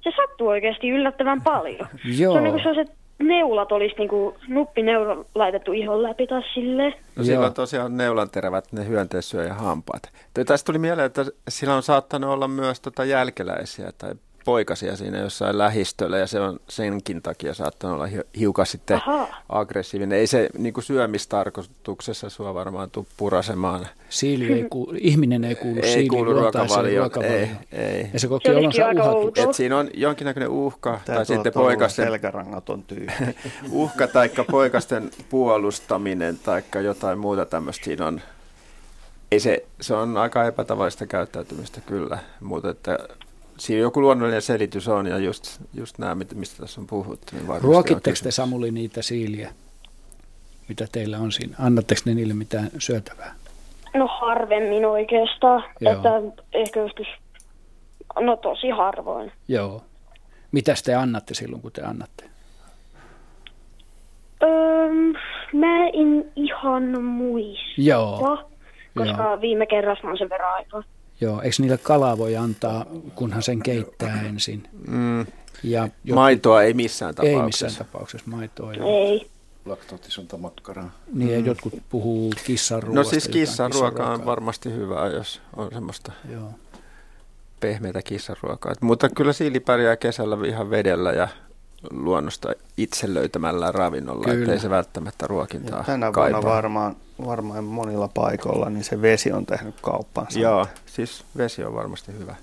[0.00, 1.88] Se sattui oikeasti yllättävän paljon.
[2.18, 2.32] Joo.
[2.32, 6.94] Se on niinku sellaiset neulat olisi niinku nuppineula laitettu ihon läpi taas silleen.
[7.16, 10.02] No sillä on tosiaan neulanterävät ne hyönteissyöjä hampaat.
[10.46, 15.58] Tästä tuli mieleen, että sillä on saattanut olla myös tota jälkeläisiä tai poikasia siinä jossain
[15.58, 19.28] lähistöllä ja se on senkin takia saattanut olla hiukan sitten Aha.
[19.48, 20.18] aggressiivinen.
[20.18, 23.86] Ei se niin kuin syömistarkoituksessa sua varmaan tuu purasemaan.
[24.08, 27.24] Siili ei kuulu, ihminen ei kuulu ei kuulu ruokavalioon.
[27.24, 28.10] Ei, ei.
[28.12, 29.38] Ja se koki olonsa uhat.
[29.38, 32.04] Et siinä on jonkinnäköinen uhka Tämä tai sitten poikasten...
[32.04, 33.12] Selkärangaton tyyppi.
[33.70, 38.20] uhka tai poikasten puolustaminen tai jotain muuta tämmöistä siinä on.
[39.32, 42.98] Ei se, se on aika epätavallista käyttäytymistä kyllä, mutta että
[43.62, 47.26] siinä joku luonnollinen selitys on ja just, just nämä, mistä tässä on puhuttu.
[47.32, 49.52] Niin Ruokitteko te Samuli niitä siiliä,
[50.68, 51.56] mitä teillä on siinä?
[51.58, 53.34] Annatteko ne niille mitään syötävää?
[53.94, 55.92] No harvemmin oikeastaan, Joo.
[55.92, 56.08] että
[56.52, 57.06] ehkä joskus,
[58.20, 59.32] no tosi harvoin.
[59.48, 59.82] Joo.
[60.52, 62.24] Mitä te annatte silloin, kun te annatte?
[64.42, 64.88] Öö,
[65.52, 68.38] mä en ihan muista, Joo.
[68.96, 69.40] koska Joo.
[69.40, 70.82] viime kerrassa on sen verran aikaa.
[71.22, 74.68] Joo, eikö niille kalaa voi antaa, kunhan sen keittää ensin?
[74.88, 75.20] Mm.
[75.62, 77.40] Ja jotkut, maitoa ei missään tapauksessa.
[77.40, 78.72] Ei missään tapauksessa maitoa.
[78.72, 78.88] Joo.
[78.88, 79.30] Ei.
[79.64, 80.90] Laktoottisonta makkaraa.
[81.12, 81.46] Niin, mm.
[81.46, 82.98] jotkut puhuu kissan ruoasta.
[82.98, 86.50] No siis kissan ruoka on varmasti hyvä, jos on semmoista Joo.
[87.60, 88.74] pehmeitä kissanruokaa.
[88.80, 91.28] Mutta kyllä siili pärjää kesällä ihan vedellä ja
[91.90, 94.38] luonnosta itse löytämällä ravinnolla, Kyllä.
[94.38, 96.42] ettei se välttämättä ruokintaa ja Tänä kaipaa.
[96.42, 96.96] vuonna varmaan,
[97.26, 100.38] varmaan monilla paikoilla niin se vesi on tehnyt kauppansa.
[100.38, 102.36] Joo, siis vesi on varmasti hyvä.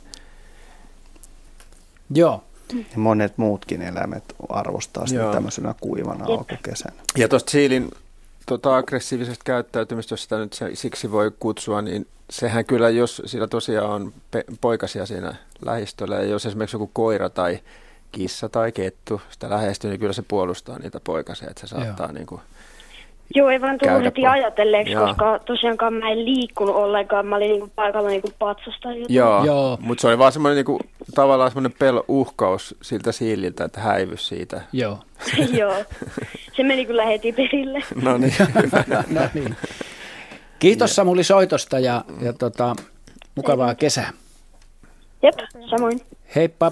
[2.16, 2.44] Joo.
[2.74, 5.34] Ja monet muutkin eläimet arvostaa sitä Joo.
[5.34, 6.96] tämmöisenä kuivana alkukesänä.
[7.18, 7.92] Ja tuosta siilin
[8.46, 13.48] tota aggressiivisesta käyttäytymistä, jos sitä nyt se, siksi voi kutsua, niin sehän kyllä, jos sillä
[13.48, 17.60] tosiaan on pe- poikasia siinä lähistöllä, ja jos esimerkiksi joku koira tai
[18.12, 22.14] kissa tai kettu sitä lähestyy, niin kyllä se puolustaa niitä poikasia, että se saattaa Joo.
[22.14, 22.42] niin kuin
[23.36, 25.08] Joo, ei vaan tullut heti ajatelleeksi, Joo.
[25.08, 27.26] koska tosiaankaan mä en liikkunut ollenkaan.
[27.26, 28.90] Mä olin niinku paikalla niinku patsasta.
[29.10, 29.78] Joo, Joo.
[29.82, 30.80] mutta se oli vaan semmoinen niinku,
[31.16, 34.62] tavallaan semmoinen pel uhkaus siltä siililtä, että häivy siitä.
[34.74, 34.98] Joo.
[35.60, 35.74] Joo,
[36.56, 37.80] se meni kyllä heti perille.
[38.04, 38.34] no niin.
[39.16, 39.56] no niin.
[40.60, 42.76] Kiitos Samuli soitosta ja, ja tota,
[43.36, 44.12] mukavaa kesää.
[45.24, 45.36] Jep,
[45.70, 46.02] samoin.
[46.36, 46.72] Heippa.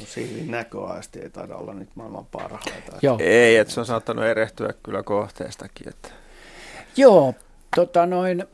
[0.00, 2.98] No siilin näköaisti ei taida olla nyt maailman parhaita.
[3.02, 3.18] Joo.
[3.20, 5.88] Ei, että se on saattanut erehtyä kyllä kohteestakin.
[5.88, 6.08] Että.
[6.96, 7.34] Joo,
[7.76, 8.44] tota noin,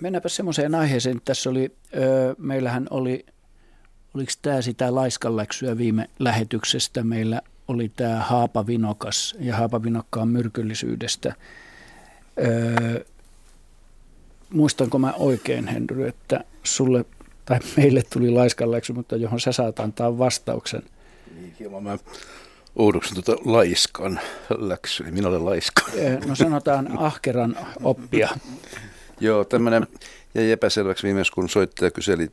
[0.00, 1.20] mennäänpä semmoiseen aiheeseen.
[1.24, 3.26] Tässä oli, ö, meillähän oli,
[4.14, 11.34] oliko tämä sitä laiskanläksyä viime lähetyksestä, meillä oli tämä haapavinokas ja haapavinokkaan myrkyllisyydestä.
[12.38, 13.04] Ö,
[14.50, 17.04] muistanko mä oikein, Henry, että sulle
[17.44, 20.82] tai meille tuli laiskanläksy, mutta johon sä saat antaa vastauksen.
[21.34, 21.98] Niin, hieman mä
[22.76, 24.20] oudoksun tuota laiskan
[24.58, 25.10] läksy.
[25.10, 25.82] Minä olen laiska.
[26.26, 28.28] No sanotaan ahkeran oppia.
[29.20, 29.86] Joo, tämmöinen
[30.34, 32.30] jäi epäselväksi viimeis, kun soittaja kyseli,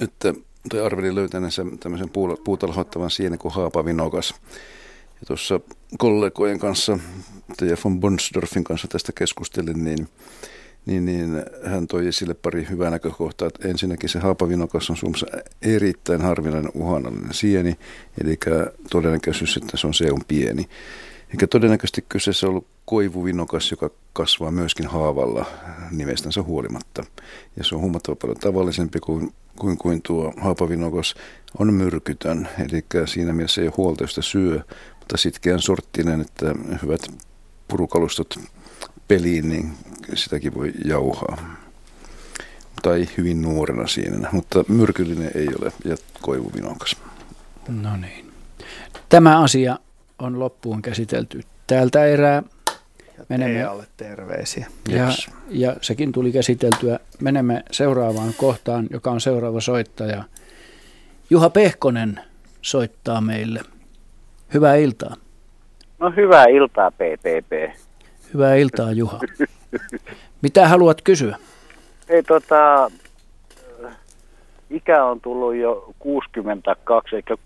[0.00, 0.34] että
[0.68, 2.10] tai arveli löytäneensä tämmöisen
[2.44, 4.34] puutalhoittavan sienen kuin haapavinokas.
[5.20, 5.60] Ja tuossa
[5.98, 6.98] kollegojen kanssa,
[7.60, 10.08] ja von Bonsdorfin kanssa tästä keskustelin, niin
[10.86, 13.48] niin, niin hän toi esille pari hyvää näkökohtaa.
[13.48, 15.26] Että ensinnäkin se haapavinokas on Suomessa
[15.62, 17.78] erittäin harvinainen uhanallinen sieni,
[18.24, 18.38] eli
[18.90, 20.68] todennäköisyys, että se on se on pieni.
[21.30, 25.46] Eikä todennäköisesti kyseessä ollut koivuvinokas, joka kasvaa myöskin haavalla
[25.90, 27.04] nimestänsä huolimatta.
[27.56, 31.14] Ja se on huomattavan paljon tavallisempi kuin, kuin, kuin tuo haapavinokas
[31.58, 32.48] on myrkytön.
[32.58, 34.60] Eli siinä mielessä ei ole huolta, syö,
[34.98, 37.00] mutta sitkeän sorttinen, että hyvät
[37.68, 38.38] purukalustot
[39.12, 39.72] peliin, niin
[40.14, 41.36] sitäkin voi jauhaa.
[42.82, 46.96] Tai hyvin nuorena siinä, mutta myrkyllinen ei ole ja koivuvinokas.
[47.68, 48.30] No niin.
[49.08, 49.78] Tämä asia
[50.18, 52.42] on loppuun käsitelty täältä erää.
[53.18, 54.66] Ja Menemme, alle terveisiä.
[54.88, 55.08] Ja,
[55.48, 56.98] ja sekin tuli käsiteltyä.
[57.20, 60.24] Menemme seuraavaan kohtaan, joka on seuraava soittaja.
[61.30, 62.20] Juha Pehkonen
[62.62, 63.60] soittaa meille.
[64.54, 65.16] Hyvää iltaa.
[65.98, 67.82] No hyvää iltaa, PPP.
[68.34, 69.20] Hyvää iltaa, Juha.
[70.42, 71.36] Mitä haluat kysyä?
[72.08, 72.90] Ei tota,
[74.70, 77.36] ikä on tullut jo 62, eikä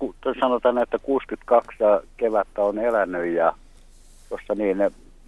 [0.40, 1.77] sanotaan, että 62
[2.16, 3.53] kevättä on elänyt ja
[4.29, 4.79] tuossa niin,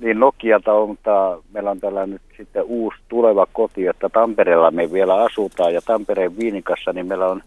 [0.01, 4.93] niin Nokialta on, mutta meillä on tällä nyt sitten uusi tuleva koti, että Tampereella me
[4.93, 7.43] vielä asutaan ja Tampereen Viinikassa, niin meillä on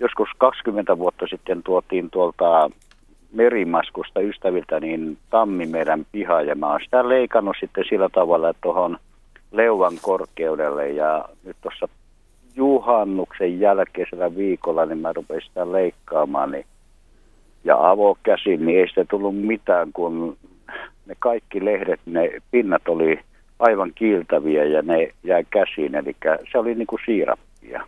[0.00, 2.70] joskus 20 vuotta sitten tuotiin tuolta
[3.32, 8.98] merimaskusta ystäviltä niin tammi meidän piha ja mä oon sitä leikannut sitten sillä tavalla, tuohon
[9.52, 11.88] leuvan korkeudelle ja nyt tuossa
[12.56, 16.66] juhannuksen jälkeisellä viikolla niin mä rupesin sitä leikkaamaan niin,
[17.64, 20.36] ja avokäsin, niin ei sitä tullut mitään, kun
[21.06, 23.20] ne kaikki lehdet, ne pinnat oli
[23.58, 26.16] aivan kiiltäviä ja ne jäi käsiin, eli
[26.52, 27.86] se oli niin kuin siirappia.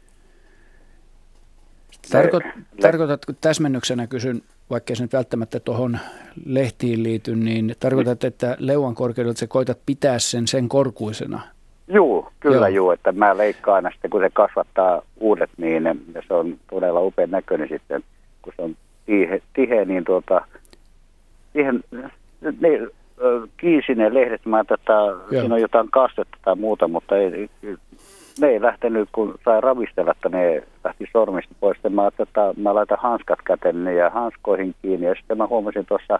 [2.10, 5.98] Tarko- tarkoitatko täsmennyksenä kysyn, vaikka se nyt välttämättä tuohon
[6.46, 11.40] lehtiin liity, niin tarkoitat, että leuan korkeudelta se koitat pitää sen sen korkuisena?
[11.88, 12.84] Joo, kyllä joo.
[12.84, 15.82] joo, että mä leikkaan aina sitten, kun se kasvattaa uudet, niin
[16.28, 18.04] se on todella upean näköinen sitten,
[18.42, 20.44] kun se on tihe, tihe niin tuota,
[21.52, 21.84] siihen,
[22.40, 22.68] ne,
[23.56, 24.92] kiisinen lehdet, mä tätä,
[25.30, 27.50] siinä on jotain kastetta tai muuta, mutta ei,
[28.40, 31.76] ne ei lähtenyt, kun sai ravistella, että ne lähti sormista pois.
[31.76, 35.06] Sitten mä, että mä laitan hanskat käteen ja hanskoihin kiinni.
[35.06, 36.18] Ja sitten mä huomasin tuossa,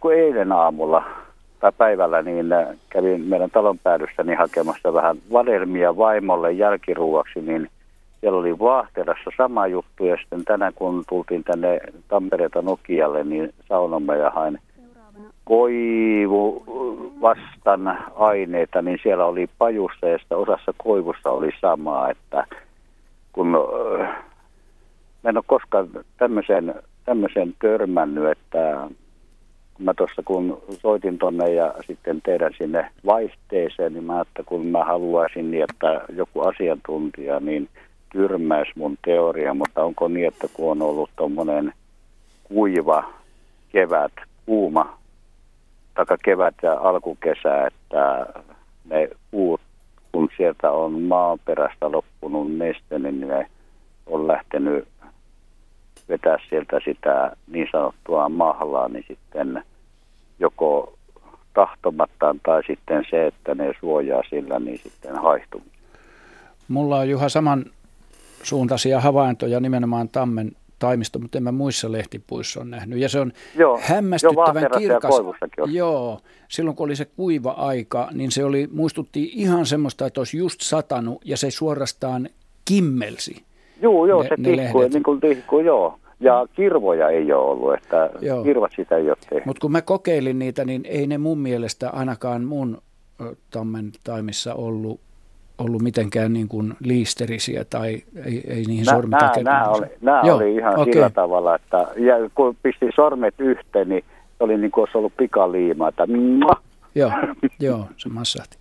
[0.00, 1.02] kun eilen aamulla
[1.60, 2.46] tai päivällä, niin
[2.90, 7.68] kävin meidän talon päädyssä niin hakemassa vähän vadelmia vaimolle jälkiruuaksi, niin
[8.20, 14.16] siellä oli Vaahterassa sama juttu ja sitten tänään kun tultiin tänne Tampereelta Nokialle, niin saunomme
[14.16, 14.58] ja hain
[15.48, 16.62] koivu
[17.20, 22.44] vastan aineita, niin siellä oli pajussa ja osassa koivussa oli samaa, että
[23.32, 23.46] kun
[25.22, 28.88] mä en ole koskaan tämmöisen, tämmöisen törmännyt, että
[29.74, 34.66] kun mä tuossa kun soitin tonne ja sitten teidän sinne vaihteeseen, niin mä että kun
[34.66, 37.68] mä haluaisin niin, että joku asiantuntija niin
[38.12, 41.72] tyrmäisi mun teoria, mutta onko niin, että kun on ollut tuommoinen
[42.44, 43.04] kuiva
[43.72, 44.12] kevät,
[44.46, 44.97] kuuma
[45.98, 48.26] taka kevät ja alkukesä, että
[48.84, 49.60] ne puut,
[50.12, 53.46] kun sieltä on maaperästä loppunut neste, niin ne
[54.06, 54.88] on lähtenyt
[56.08, 59.64] vetää sieltä sitä niin sanottua mahlaa, niin sitten
[60.38, 60.94] joko
[61.54, 65.62] tahtomattaan tai sitten se, että ne suojaa sillä, niin sitten haihtuu.
[66.68, 67.64] Mulla on Juha saman
[68.42, 72.98] suuntaisia havaintoja nimenomaan tammen taimisto, mutta en mä muissa lehtipuissa on nähnyt.
[72.98, 75.14] Ja se on joo, hämmästyttävän jo kirkas.
[75.66, 80.38] Joo, silloin kun oli se kuiva aika, niin se oli, muistutti ihan semmoista, että olisi
[80.38, 82.28] just satanut ja se suorastaan
[82.64, 83.42] kimmelsi.
[83.82, 85.98] Joo, joo, ne, se tihkui, niin kuin tihkui, joo.
[86.20, 88.44] Ja kirvoja ei ole ollut, että joo.
[88.44, 89.46] kirvat sitä ei ole tehnyt.
[89.46, 92.82] Mutta kun mä kokeilin niitä, niin ei ne mun mielestä ainakaan mun
[93.50, 95.00] tammen taimissa ollut
[95.58, 100.22] ollut mitenkään niin kuin liisterisiä tai ei, ei niihin nä, sormit Nämä, nämä, oli, nämä
[100.24, 100.92] Joo, oli ihan okay.
[100.92, 104.04] sillä tavalla, että ja kun pisti sormet yhteen, niin
[104.40, 106.06] oli niin kuin olisi ollut pikaliima, että
[106.94, 107.12] Joo,
[107.60, 108.56] joo, se massahti.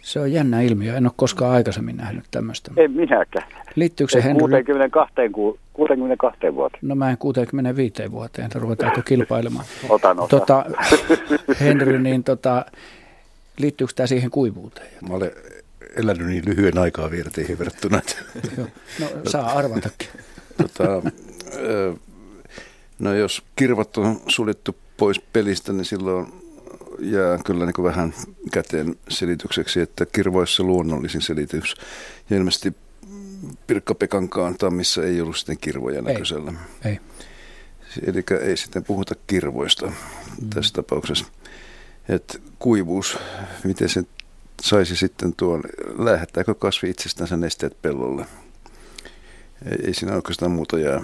[0.00, 0.96] Se on jännä ilmiö.
[0.96, 2.70] En ole koskaan aikaisemmin nähnyt tämmöistä.
[2.76, 3.46] En minäkään.
[3.74, 4.40] Liittyykö se Henry?
[4.40, 5.14] 62,
[5.72, 6.80] 62 vuoteen.
[6.82, 9.64] No mä en 65 vuoteen, ruvetaanko kilpailemaan.
[9.88, 10.28] Otan osa.
[10.28, 10.64] Tota,
[11.60, 12.64] Henry, niin tota,
[13.58, 14.88] liittyykö tämä siihen kuivuuteen?
[15.08, 15.30] Mä olen
[15.96, 18.00] elänyt niin lyhyen aikaa vierteihin verrattuna.
[19.00, 20.08] no saa arvatakin.
[20.62, 21.10] tota,
[22.98, 26.26] no jos kirvat on suljettu pois pelistä, niin silloin
[26.98, 28.14] jää kyllä niin vähän
[28.52, 31.74] käteen selitykseksi, että kirvoissa luonnollisin selitys.
[32.30, 32.72] Ja ilmeisesti
[33.66, 36.52] Pirkka-Pekankaan tammissa ei ollut sitten kirvoja näköisellä.
[36.84, 36.90] Ei.
[36.90, 37.00] ei.
[38.06, 40.50] Eli ei sitten puhuta kirvoista mm.
[40.50, 41.26] tässä tapauksessa.
[42.08, 43.18] Et kuivuus,
[43.64, 44.02] miten se
[44.64, 45.62] saisi sitten tuon,
[45.98, 48.26] lähettääkö kasvi itsestänsä nesteet pellolle.
[49.70, 51.00] Ei, ei siinä oikeastaan muuta jää.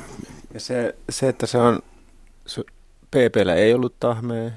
[0.55, 1.81] Ja se, se että se on,
[3.11, 4.51] PPllä ei ollut tahmea,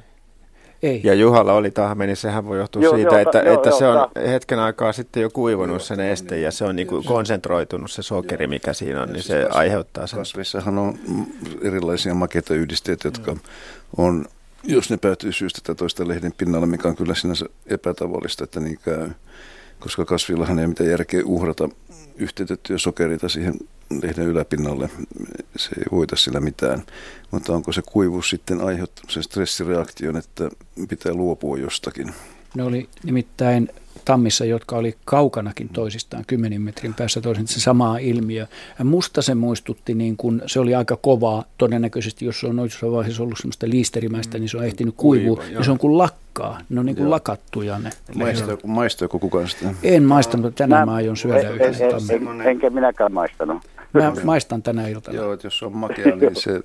[0.83, 1.01] ei.
[1.03, 3.79] Ja Juhalla oli tahme, niin sehän voi johtua joo, siitä, joo, että, joo, että joo,
[3.79, 7.05] se on ta- hetken aikaa sitten jo kuivunut se neste ja se on niin kuin
[7.05, 10.19] konsentroitunut se sokeri, mikä siinä on, niin se aiheuttaa sen.
[10.19, 10.99] Kasvissahan on
[11.61, 13.35] erilaisia makeita yhdisteitä, jotka
[13.97, 14.25] on
[14.63, 18.79] jos ne päätyy syystä tai toista lehden pinnalla, mikä on kyllä sinänsä epätavallista, että niin
[18.85, 19.09] käy,
[19.79, 21.69] koska kasvillahan ei mitään järkeä uhrata
[22.15, 23.53] yhteytettyjä sokerita siihen
[24.01, 24.89] lehden yläpinnalle.
[25.55, 26.83] Se ei voita sillä mitään.
[27.31, 30.49] Mutta onko se kuivuus sitten aiheuttanut sen stressireaktion, että
[30.89, 32.13] pitää luopua jostakin?
[32.55, 33.69] Ne oli nimittäin
[34.05, 38.47] tammissa, jotka oli kaukanakin toisistaan, kymmenen metrin päässä toisin se sama ilmiö.
[38.79, 42.91] Ja musta se muistutti, niin kun, se oli aika kovaa, todennäköisesti jos se on noissa
[42.91, 46.59] vaiheessa ollut sellaista liisterimäistä, niin se on ehtinyt kuivua, Kuiva, ja se on kuin lakkaa,
[46.69, 47.89] ne on niin kuin lakattuja ne.
[48.15, 49.73] Maistaako, maistaako kukaan sitä?
[49.83, 51.75] En maistanut, mutta tänään mä, mä aion syödä en, yhden
[52.11, 53.63] en, en, enkä minäkään maistanut.
[53.93, 55.17] Mä maistan tänä iltana.
[55.17, 56.61] Joo, että jos on makea, niin se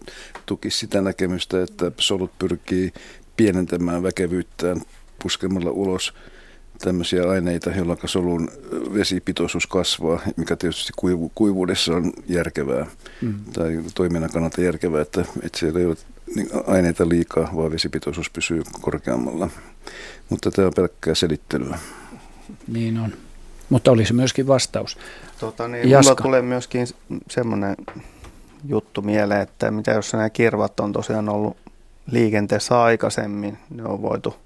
[0.47, 2.93] tukisi sitä näkemystä, että solut pyrkii
[3.37, 4.81] pienentämään väkevyyttään
[5.23, 6.15] puskemalla ulos
[6.79, 8.51] tämmöisiä aineita, jolloin solun
[8.95, 12.87] vesipitoisuus kasvaa, mikä tietysti kuivu, kuivuudessa on järkevää
[13.23, 13.35] mm.
[13.53, 15.97] tai toiminnan kannalta järkevää, että, että siellä ei ole
[16.35, 19.51] niin aineita liikaa, vaan vesipitoisuus pysyy korkeammalla.
[20.29, 21.79] Mutta tämä on pelkkää selittelyä.
[22.69, 23.13] Niin on.
[23.69, 24.99] Mutta olisi myöskin vastaus.
[25.41, 26.11] Tota, niin, Jaska.
[26.11, 26.87] mulla tulee myöskin
[27.31, 27.77] semmoinen
[28.65, 31.57] juttu mieleen, että mitä jos nämä kirvat on tosiaan ollut
[32.11, 34.37] liikenteessä aikaisemmin, ne on voitu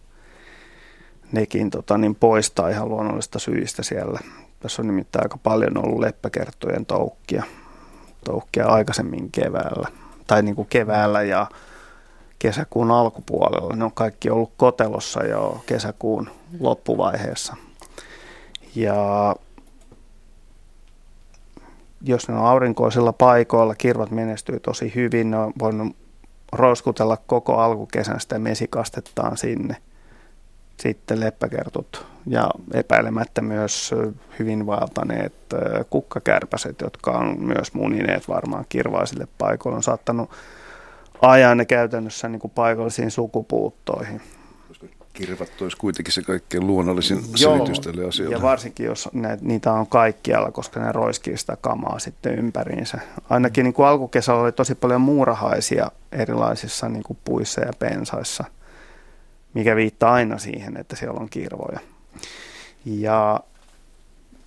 [1.33, 4.21] nekin tota, niin poistaa ihan luonnollista syistä siellä.
[4.61, 7.42] Tässä on nimittäin aika paljon ollut leppäkerttujen toukkia,
[8.25, 9.88] toukkia aikaisemmin keväällä,
[10.27, 11.47] tai niin kuin keväällä ja
[12.38, 13.77] kesäkuun alkupuolella.
[13.77, 17.57] Ne on kaikki ollut kotelossa jo kesäkuun loppuvaiheessa.
[18.75, 19.37] Ja
[22.03, 25.97] jos ne on aurinkoisilla paikoilla, kirvat menestyy tosi hyvin, ne on voinut
[26.53, 29.77] roiskutella koko alkukesän sitä mesikastettaan sinne.
[30.83, 33.95] Sitten leppäkertut ja epäilemättä myös
[34.38, 35.33] hyvin vaeltaneet
[35.90, 40.31] kukkakärpäset, jotka on myös munineet varmaan kirvaisille paikoille, on saattanut
[41.21, 44.21] ajaa ne käytännössä niin kuin paikallisiin sukupuuttoihin.
[45.12, 48.35] kirvat olisi kuitenkin se kaikkein luonnollisin Joo, selitys tälle asialle.
[48.35, 52.99] Ja varsinkin, jos ne, niitä on kaikkialla, koska ne roiskii sitä kamaa sitten ympäriinsä.
[53.31, 58.45] Ainakin niin kuin alkukesällä oli tosi paljon muurahaisia erilaisissa niin kuin puissa ja pensaissa,
[59.54, 61.80] mikä viittaa aina siihen, että siellä on kirvoja.
[62.84, 63.40] Ja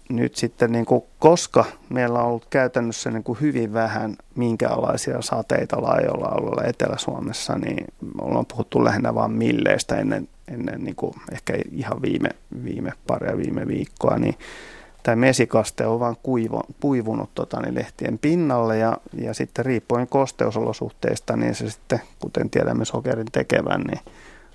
[0.10, 5.82] nyt sitten, niin kuin, koska meillä on ollut käytännössä niin kuin hyvin vähän minkäänlaisia sateita
[5.82, 7.86] laajoilla alueilla Etelä-Suomessa, niin
[8.22, 12.30] ollaan puhuttu lähinnä vain milleistä ennen, ennen niin kuin ehkä ihan viime,
[12.64, 14.36] viime paria viime viikkoa, niin
[15.04, 21.36] tämä mesikaste on vain kuivu, puivunut tota, niin lehtien pinnalle ja, ja sitten riippuen kosteusolosuhteista,
[21.36, 24.00] niin se sitten, kuten tiedämme sokerin tekevän, niin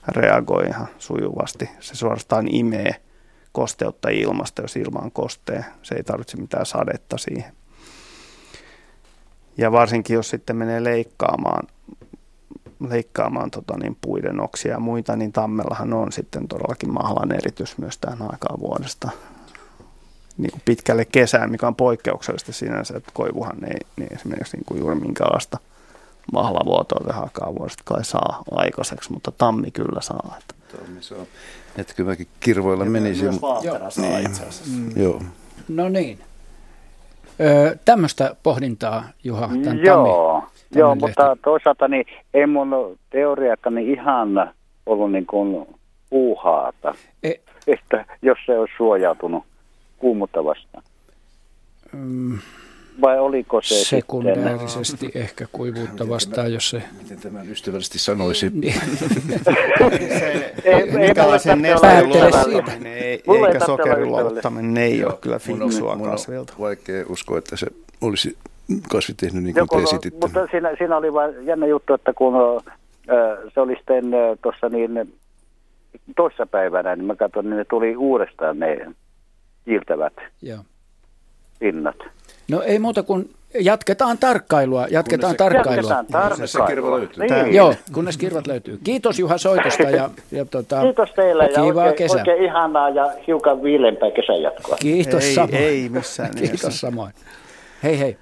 [0.09, 1.71] reagoi ihan sujuvasti.
[1.81, 2.95] Se suorastaan imee
[3.53, 5.65] kosteutta ilmasta, jos ilma on kostea.
[5.83, 7.53] Se ei tarvitse mitään sadetta siihen.
[9.57, 11.69] Ja varsinkin jos sitten menee leikkaamaan,
[12.89, 17.99] leikkaamaan tota niin, puiden oksia ja muita, niin tammellahan on sitten todellakin mahlan eritys myös
[17.99, 19.11] tähän aikaan vuodesta
[20.39, 24.81] niin kuin pitkälle kesään, mikä on poikkeuksellista sinänsä, että koivuhan ei, ei esimerkiksi niin kuin
[24.81, 25.59] juuri minkäänlaista
[26.33, 30.37] mahlavuotoa tähän aikaan vuodesta kai saa aikaiseksi, mutta tammi kyllä saa.
[30.39, 30.77] Että.
[30.77, 31.19] Tammi saa.
[31.79, 33.23] Etkö mäkin kirvoilla ja menisi.
[33.23, 34.27] Myös Vaattera saa niin.
[34.27, 34.77] itse asiassa.
[34.77, 35.03] Mm.
[35.03, 35.23] Joo.
[35.69, 36.19] No niin.
[37.41, 44.53] Öö, tämmöistä pohdintaa, Juha, tämän Joo, tammi, joo mutta toisaalta niin ei mun teoriakani ihan
[44.87, 45.67] ollut niin kuin
[46.11, 47.35] puuhaata, e-
[47.67, 49.45] että jos se olisi suojautunut
[49.99, 50.85] kuumuutta vastaan.
[51.93, 52.39] Mm
[53.01, 55.23] vai oliko se Sekundäärisesti sitten?
[55.23, 56.83] ehkä kuivuutta vastaan, jos se...
[57.03, 58.51] Miten tämän ystävällisesti sanoisi?
[58.51, 58.75] Niin.
[60.99, 66.53] Minkälaisen nesteen luottaminen, eikä sokerin luottaminen, ei ole kyllä fiksua kasvilta.
[66.61, 67.67] vaikea uskoa, että se
[68.01, 68.37] olisi
[68.93, 70.27] kasvi tehnyt niin kuin te esititte.
[70.27, 72.33] Mutta siinä, siinä oli vain jännä juttu, että kun
[73.55, 74.05] se oli sitten
[74.43, 75.19] tuossa niin
[76.17, 78.87] toissa päivänä, niin mä katson, niin ne tuli uudestaan ne
[79.65, 80.59] kiiltävät Joo.
[81.59, 81.97] pinnat.
[82.51, 84.87] No ei muuta kuin jatketaan tarkkailua.
[84.91, 85.93] Jatketaan kunnes tarkkailua.
[85.93, 87.27] Jatketaan Kunnes se kirva löytyy.
[87.27, 87.55] Niin.
[87.55, 88.81] Joo, kunnes kirvat löytyy.
[88.85, 89.83] Kiitos Juha soitosta.
[89.83, 92.19] Ja, ja tota, Kiitos teille ja kivaa oikein, kesä.
[92.19, 94.77] oikein ihanaa ja hiukan viilempää kesänjatkoa.
[94.77, 95.55] Kiitos ei, samoin.
[95.55, 97.13] Ei missään Kiitos samoin.
[97.83, 98.17] Hei hei.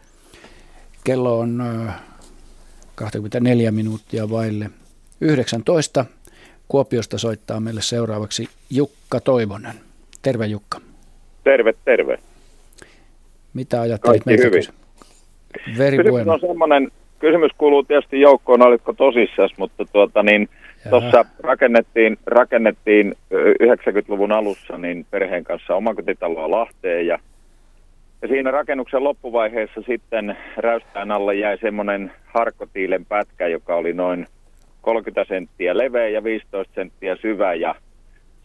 [1.05, 1.63] Kello on
[2.95, 4.71] 24 minuuttia vaille
[5.21, 6.05] 19.
[6.69, 9.75] Kuopiosta soittaa meille seuraavaksi Jukka Toivonen.
[10.23, 10.81] Terve Jukka.
[11.45, 12.19] Terve, terve.
[13.55, 14.63] Mitä ajattelit meiltä hyvin.
[15.79, 20.49] Veri kysymys on semmoinen, kysymys kuuluu tietysti joukkoon, olitko tosissas, mutta tuota niin,
[20.91, 23.15] tuossa rakennettiin, rakennettiin
[23.63, 27.19] 90-luvun alussa niin perheen kanssa omakotitaloa Lahteen ja,
[28.23, 34.27] ja siinä rakennuksen loppuvaiheessa sitten räystään alle jäi semmoinen harkkotiilen pätkä, joka oli noin
[34.81, 37.75] 30 senttiä leveä ja 15 senttiä syvä ja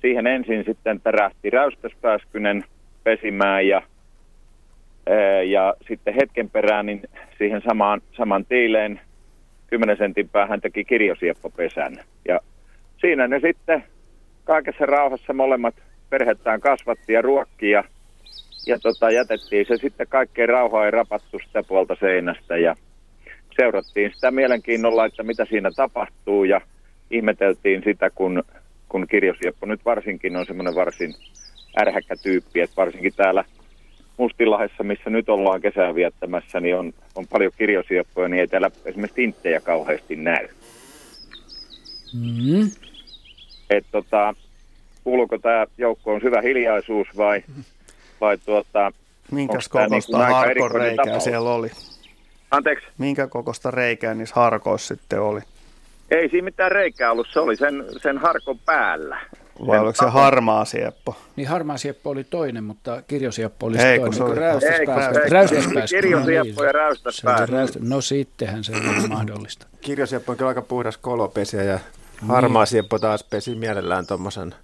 [0.01, 2.63] siihen ensin sitten tärähti räystäspääskynen
[3.03, 3.81] pesimään ja
[5.45, 7.01] ja sitten hetken perään niin
[7.37, 9.01] siihen samaan, saman tiileen
[9.67, 11.95] 10 sentin päähän teki kirjosieppopesän.
[12.27, 12.39] Ja
[13.01, 13.83] siinä ne sitten
[14.43, 15.75] kaikessa rauhassa molemmat
[16.09, 17.83] perhettään kasvatti ja ruokki ja,
[18.67, 22.75] ja tota, jätettiin se sitten kaikkein rauhaa ei rapattu sitä puolta seinästä ja
[23.55, 26.61] seurattiin sitä mielenkiinnolla, että mitä siinä tapahtuu ja
[27.11, 28.43] ihmeteltiin sitä, kun,
[28.89, 31.13] kun kirjosieppo nyt varsinkin on semmoinen varsin
[31.81, 33.43] ärhäkkä tyyppi, että varsinkin täällä
[34.17, 39.15] Mustilahessa, missä nyt ollaan kesää viettämässä, niin on, on paljon kirjosieppoja, niin ei täällä esimerkiksi
[39.15, 40.47] tinttejä kauheasti näy.
[42.13, 42.71] Mm.
[43.69, 44.35] Et tota,
[45.03, 47.43] kuuluuko tämä joukkoon syvä hiljaisuus vai,
[48.21, 48.91] vai tuota,
[49.31, 51.71] Minkäs kokoista niin harkon reikää siellä oli?
[52.51, 52.87] Anteeksi?
[52.97, 55.41] Minkä kokoista reikää niissä harkoissa sitten oli?
[56.11, 59.17] Ei siinä mitään reikää ollut, se oli sen, sen harkon päällä.
[59.67, 61.15] Vai oliko se harmaa sieppo?
[61.35, 64.17] Niin harmaa sieppo oli toinen, mutta kirjosieppo oli ei, toinen.
[64.17, 65.87] Se oli räystäspääskö.
[65.89, 67.79] Kirjosieppo ja räystäspääskö.
[67.79, 69.67] No sittenhän se on mahdollista.
[69.81, 71.79] Kirjosieppo on kyllä aika puhdas kolopesiä ja
[72.27, 74.55] harmaa sieppo taas pesi mielellään tuommoisen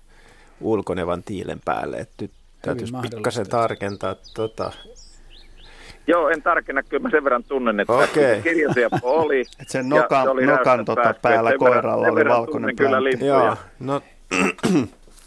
[0.62, 1.98] ulkonevan tiilen päälle.
[1.98, 2.26] Että
[2.62, 4.72] täytyisi pikkasen tarkentaa tota,
[6.08, 8.42] Joo, en tarkenna, kyllä mä sen verran tunnen, että okay.
[8.44, 9.40] kirjasiappo oli.
[9.62, 14.02] Et sen nokan, se oli nokan tota päällä koiralla oli valkoinen kyllä Joo, no,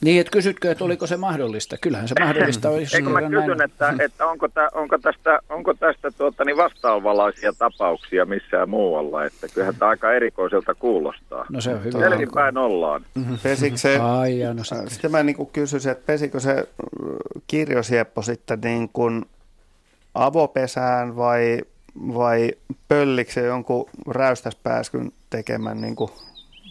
[0.05, 1.76] niin, että kysytkö, että oliko se mahdollista?
[1.80, 2.96] Kyllähän se mahdollista olisi.
[2.96, 3.62] Eikö mä kysyn, näin.
[3.62, 9.24] että, että onko, tä, onko tästä, onko tästä tuota, niin vastaavalaisia tapauksia missään muualla?
[9.24, 11.46] Että kyllähän tämä aika erikoiselta kuulostaa.
[11.48, 11.98] No se on hyvä.
[11.98, 13.05] Selvinpäin ollaan.
[13.14, 13.38] Mm-hmm.
[13.42, 14.90] Pesikö se, Ai, ja no sitten.
[14.90, 16.68] sitten mä niin kysyisin, että pesikö se
[17.46, 19.24] kirjosieppo sitten niin kuin
[20.14, 21.61] avopesään vai,
[21.96, 22.53] vai
[22.88, 26.11] pöllikö se jonkun räystäspääskyn tekemän niin kuin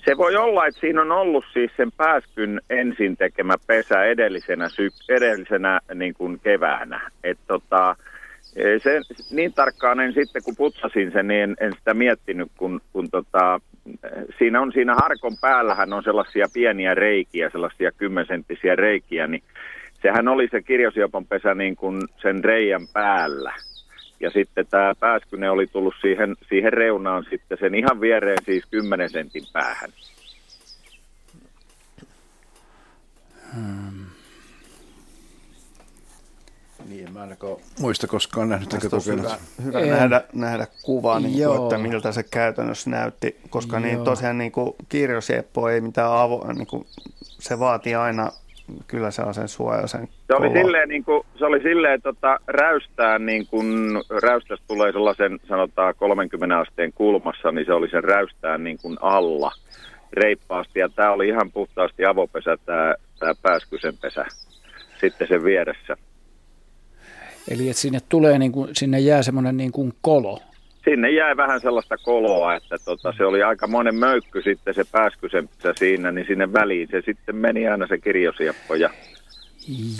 [0.05, 5.05] se voi olla, että siinä on ollut siis sen pääskyn ensin tekemä pesä edellisenä, syk-
[5.15, 7.11] edellisenä niin kuin keväänä.
[7.23, 7.95] Et tota,
[8.55, 12.81] e, se, niin tarkkaan en sitten, kun putsasin sen, niin en, en sitä miettinyt, kun,
[12.93, 13.59] kun tota,
[14.37, 19.43] siinä on siinä harkon päällähän on sellaisia pieniä reikiä, sellaisia kymmensenttisiä reikiä, niin
[20.01, 23.53] sehän oli se kirjosiopon pesä niin kuin sen reijän päällä.
[24.21, 29.09] Ja sitten tämä pääskyne oli tullut siihen, siihen reunaan sitten sen ihan viereen siis 10
[29.09, 29.89] sentin päähän.
[33.55, 34.05] Hmm.
[36.89, 41.77] Niin, mä ainakaan muista koskaan nähnyt tätä Hyvä, hyvä nähdä, nähdä kuva, niin kuin, että
[41.77, 46.85] miltä se käytännössä näytti, koska niin tosiaan niin kuin, kirjosieppo ei mitään avo, niin kuin,
[47.21, 48.31] se vaatii aina
[48.87, 53.19] kyllä se on sen suojaisen se oli silleen, niin kuin, se oli silleen tota, räystää,
[53.19, 58.77] niin kun räystästä tulee sellaisen sanotaan 30 asteen kulmassa, niin se oli sen räystään niin
[58.81, 59.51] kuin alla
[60.13, 60.79] reippaasti.
[60.79, 64.25] Ja tämä oli ihan puhtaasti avopesä, tämä, tämä pääskysen pesä
[64.99, 65.97] sitten sen vieressä.
[67.47, 70.39] Eli että sinne tulee, niin kuin, sinne jää semmoinen niin kuin kolo
[70.85, 75.73] sinne jäi vähän sellaista koloa, että tota, se oli aika monen möykky sitten se pääskysempää
[75.75, 78.89] siinä, niin sinne väliin se sitten meni aina se kirjosiappo ja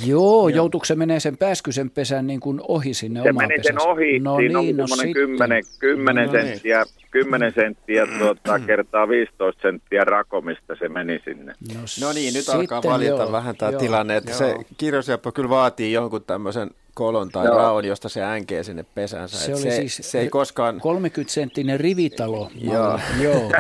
[0.06, 4.20] Joo, joutuuko se menee sen pääskysen pesän niin kuin ohi sinne Se meni sen ohi,
[4.20, 7.08] no siinä niin, oli no semmoinen 10, 10 no senttiä, niin.
[7.12, 11.54] 10 senttiä tuota, kertaa 15 senttiä rakomista se meni sinne.
[11.74, 14.38] No, no niin, nyt alkaa valjeta joo, vähän tämä joo, tilanne, että joo.
[14.38, 17.58] se kirjosiappo kyllä vaatii jonkun tämmöisen kolon tai Joo.
[17.58, 19.38] raon, josta se änkee sinne pesänsä.
[19.38, 20.76] Se, oli se, siis se ei koskaan...
[20.76, 22.52] 30-senttinen rivitalo.
[22.62, 23.00] Joo.
[23.22, 23.52] Joo.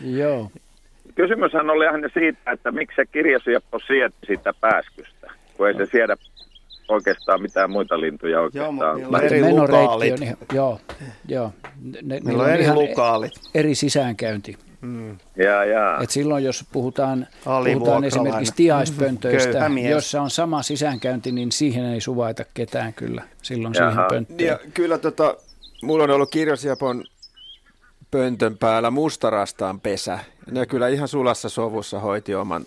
[0.00, 0.50] Joo.
[1.14, 6.16] Kysymyshän oli ihan siitä, että miksi se kirjasieppo sietti sitä pääskystä, kun ei se siedä
[6.88, 9.00] oikeastaan mitään muita lintuja oikeastaan.
[9.00, 10.20] Joo, eri lukaalit.
[10.20, 10.80] On, joo,
[11.28, 11.52] joo.
[12.02, 13.32] Ne, meillä on eri lukaalit.
[13.54, 14.56] Eri sisäänkäynti.
[14.84, 15.18] Mm.
[15.36, 15.98] Ja, ja.
[16.02, 22.44] Et silloin jos puhutaan, puhutaan esimerkiksi tiaispöntöistä, jossa on sama sisäänkäynti, niin siihen ei suvaita
[22.54, 23.90] ketään kyllä silloin Jaha.
[23.90, 24.48] siihen pönttöön.
[24.48, 25.36] Ja, kyllä tota,
[25.82, 27.04] mulla on ollut kirjosiapon
[28.10, 30.18] pöntön päällä mustarastaan pesä.
[30.50, 32.64] Ne kyllä ihan sulassa sovussa hoiti oman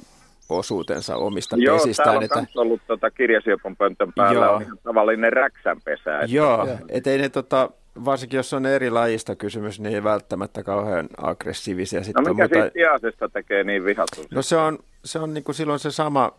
[0.49, 2.13] osuutensa omista Joo, pesistään.
[2.13, 2.61] Joo, täällä on että...
[2.61, 4.55] ollut tota kirjasiopon pöntön päällä Joo.
[4.55, 6.19] on ihan tavallinen räksänpesä.
[6.19, 6.35] Että...
[6.35, 7.69] Joo, ettei ne tota,
[8.05, 12.03] varsinkin jos on eri lajista kysymys, niin ei välttämättä kauhean aggressiivisia.
[12.03, 12.59] Sitten no mikä mutta...
[12.59, 14.25] siitä tiasesta tekee niin vihatun?
[14.31, 16.31] No se on, se on niin kuin silloin se sama,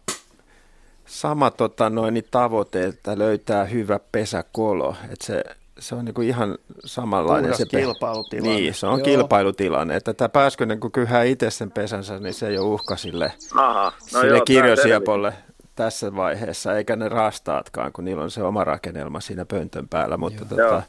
[1.04, 4.96] sama tota noin, niin tavoite, että löytää hyvä pesäkolo.
[5.04, 5.44] Että se,
[5.78, 7.50] se on niin kuin ihan samanlainen.
[7.50, 8.54] Puhdas se kilpailutilanne.
[8.54, 9.04] Niin, se on Joo.
[9.04, 9.96] kilpailutilanne.
[9.96, 13.92] Että tämä pääskönen, kun kyhää itse sen pesänsä, niin se ei ole uhka sille, Aha.
[14.12, 15.32] No sille kirjosiepolle
[15.78, 20.16] tässä vaiheessa, eikä ne rastaatkaan, kun niillä on se oma rakennelma siinä pöntön päällä.
[20.16, 20.82] Mutta tota,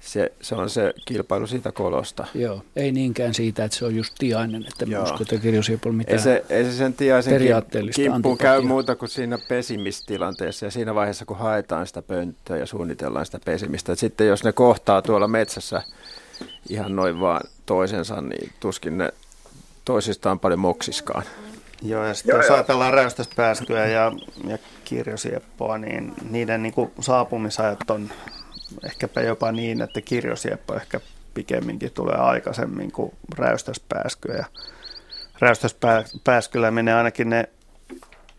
[0.00, 2.26] se, se on se kilpailu siitä kolosta.
[2.34, 5.02] Joo, ei niinkään siitä, että se on just tiainen, että Joo.
[5.02, 5.48] usko, että
[5.92, 7.40] mitään ei se, ei se sen tiaisen
[7.94, 13.26] kimppuun käy muuta kuin siinä pesimistilanteessa ja siinä vaiheessa, kun haetaan sitä pönttöä ja suunnitellaan
[13.26, 13.92] sitä pesimistä.
[13.92, 15.82] Et sitten jos ne kohtaa tuolla metsässä
[16.68, 19.12] ihan noin vaan toisensa, niin tuskin ne
[19.84, 21.22] toisistaan paljon moksiskaan.
[21.82, 22.54] Joo, ja sitten Joo, jos jo.
[22.54, 24.12] ajatellaan räystäspääskyä ja,
[24.46, 28.10] ja kirjosieppoa, niin niiden niin kuin saapumisajat on
[28.84, 31.00] ehkäpä jopa niin, että kirjosieppo ehkä
[31.34, 34.32] pikemminkin tulee aikaisemmin kuin räystäspääsky.
[34.32, 34.44] Ja
[35.40, 37.48] räystäspääskyllä menee ainakin ne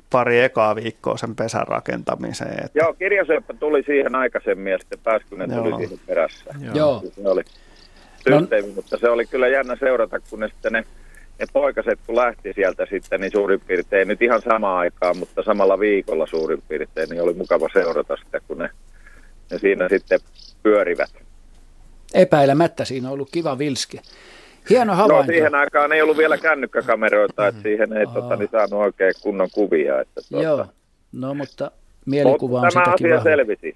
[0.10, 2.66] pari ekaa viikkoa sen pesän rakentamiseen.
[2.66, 2.80] Että...
[2.80, 5.78] Joo, kirjosieppo tuli siihen aikaisemmin ja sitten pääskynen tuli Joo.
[5.78, 6.54] siihen perässä.
[6.74, 7.04] Joo.
[7.16, 7.44] Se oli
[8.30, 8.74] systeemi, no.
[8.76, 10.84] mutta se oli kyllä jännä seurata, kun ne sitten ne,
[11.40, 15.80] ne poikaset kun lähti sieltä sitten, niin suurin piirtein, nyt ihan samaan aikaan, mutta samalla
[15.80, 18.70] viikolla suurin piirtein, niin oli mukava seurata sitä, kun ne
[19.52, 20.20] ja siinä sitten
[20.64, 21.10] pyörivät.
[22.14, 24.02] Epäilemättä siinä on ollut kiva vilske.
[24.70, 25.32] Hieno havainto.
[25.32, 29.50] No siihen aikaan ei ollut vielä kännykkäkameroita, että siihen ei tota, niin saanut oikein kunnon
[29.52, 30.02] kuvia.
[30.02, 30.46] Että, tuota.
[30.46, 30.66] Joo,
[31.12, 31.72] no mutta
[32.06, 33.24] mielikuva on tämä asia vahva.
[33.24, 33.76] selvisi.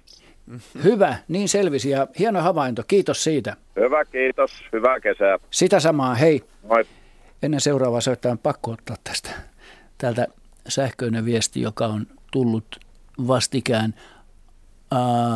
[0.84, 2.82] Hyvä, niin selvisi ja hieno havainto.
[2.88, 3.56] Kiitos siitä.
[3.76, 4.50] Hyvä, kiitos.
[4.72, 5.38] Hyvää kesää.
[5.50, 6.44] Sitä samaa, hei.
[6.62, 6.84] Moi.
[7.42, 9.30] Ennen seuraavaa soittaa pakko ottaa tästä
[9.98, 10.26] täältä
[10.68, 12.80] sähköinen viesti, joka on tullut
[13.26, 13.94] vastikään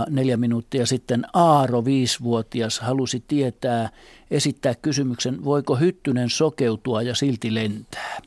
[0.09, 3.89] neljä minuuttia sitten Aaro, viisivuotias, halusi tietää,
[4.31, 8.21] esittää kysymyksen, voiko hyttynen sokeutua ja silti lentää?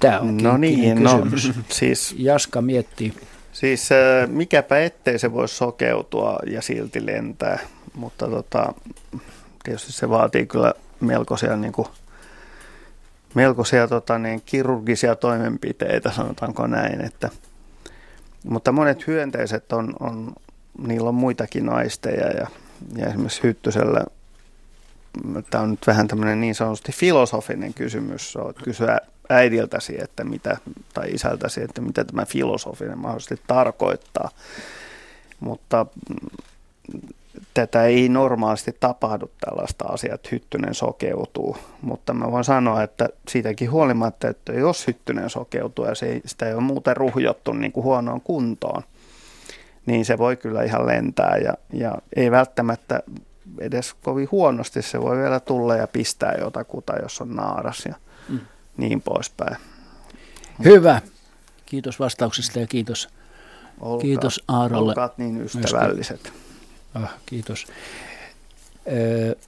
[0.00, 1.26] Tämä on no niin, no,
[1.68, 3.12] siis, Jaska miettii.
[3.52, 3.88] Siis
[4.26, 7.58] mikäpä ettei se voi sokeutua ja silti lentää,
[7.94, 8.74] mutta tota,
[9.64, 11.88] tietysti se vaatii kyllä melkoisia, niin kuin,
[13.34, 17.00] melkoisia tota, niin, kirurgisia toimenpiteitä, sanotaanko näin.
[17.00, 17.30] Että,
[18.44, 20.32] mutta monet hyönteiset on, on,
[20.78, 22.46] niillä on muitakin aisteja ja,
[22.96, 24.04] ja esimerkiksi hyttysellä
[25.50, 28.36] tämä on nyt vähän tämmöinen niin sanotusti filosofinen kysymys.
[28.36, 30.56] Olet kysyä äidiltäsi, että mitä,
[30.94, 34.30] tai isältäsi, että mitä tämä filosofinen mahdollisesti tarkoittaa.
[35.40, 35.86] Mutta
[37.54, 41.56] tätä ei normaalisti tapahdu tällaista asiaa, että hyttynen sokeutuu.
[41.82, 46.54] Mutta mä voin sanoa, että siitäkin huolimatta, että jos hyttynen sokeutuu ja se sitä ei
[46.54, 48.82] ole muuten ruhjottu niin kuin huonoon kuntoon,
[49.86, 53.02] niin se voi kyllä ihan lentää ja, ja ei välttämättä
[53.58, 54.82] edes kovin huonosti.
[54.82, 57.94] Se voi vielä tulla ja pistää jotakuta, jos on naaras ja
[58.28, 58.40] mm.
[58.76, 59.56] niin poispäin.
[60.64, 61.00] Hyvä.
[61.66, 63.08] Kiitos vastauksista ja kiitos,
[63.80, 64.90] olkaa, kiitos Aarolle.
[64.90, 66.32] Olkaat niin ystävälliset.
[66.94, 67.66] Ah, kiitos.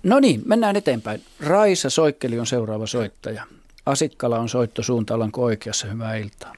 [0.03, 1.20] No niin, mennään eteenpäin.
[1.47, 3.43] Raisa Soikkeli on seuraava soittaja.
[3.86, 4.82] Asikkala on soitto
[5.14, 5.86] ollaanko oikeassa?
[5.86, 6.53] Hyvää iltaa.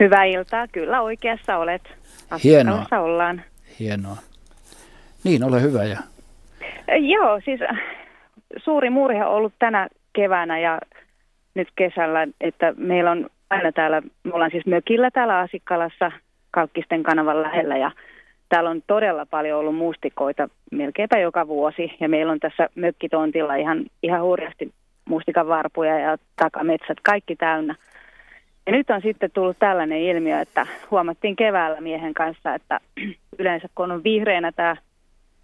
[0.00, 1.82] Hyvää iltaa, kyllä oikeassa olet.
[2.44, 2.86] Hienoa.
[2.92, 3.42] ollaan.
[3.80, 4.16] Hienoa.
[5.24, 5.84] Niin, ole hyvä.
[5.84, 5.98] Ja...
[6.98, 7.78] Joo, siis äh,
[8.64, 10.78] suuri murhe on ollut tänä keväänä ja
[11.54, 16.12] nyt kesällä, että meillä on aina täällä, me ollaan siis mökillä täällä Asikkalassa
[16.50, 17.90] Kalkkisten kanavan lähellä ja
[18.48, 23.84] täällä on todella paljon ollut mustikoita melkeinpä joka vuosi ja meillä on tässä mökkitontilla ihan,
[24.02, 24.72] ihan hurjasti
[25.04, 27.74] mustikan varpuja ja takametsät, kaikki täynnä.
[28.66, 32.80] Ja nyt on sitten tullut tällainen ilmiö, että huomattiin keväällä miehen kanssa, että
[33.38, 34.76] yleensä kun on vihreänä tämä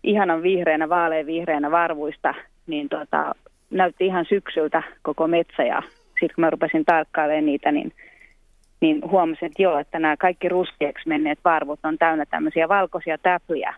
[0.03, 2.35] ihanan vihreänä, vaalean vihreänä varvuista,
[2.67, 3.35] niin tota,
[3.71, 5.83] näytti ihan syksyltä koko metsä ja
[6.21, 7.93] sitten kun mä rupesin tarkkailemaan niitä, niin,
[8.85, 13.75] niin huomasin, että joo, että nämä kaikki ruskeaksi menneet varvut on täynnä tämmöisiä valkoisia täpliä.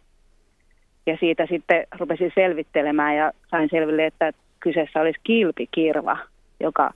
[1.07, 6.19] Ja siitä sitten rupesin selvittelemään ja sain selville, että kyseessä olisi kilpikirva,
[6.61, 6.91] joka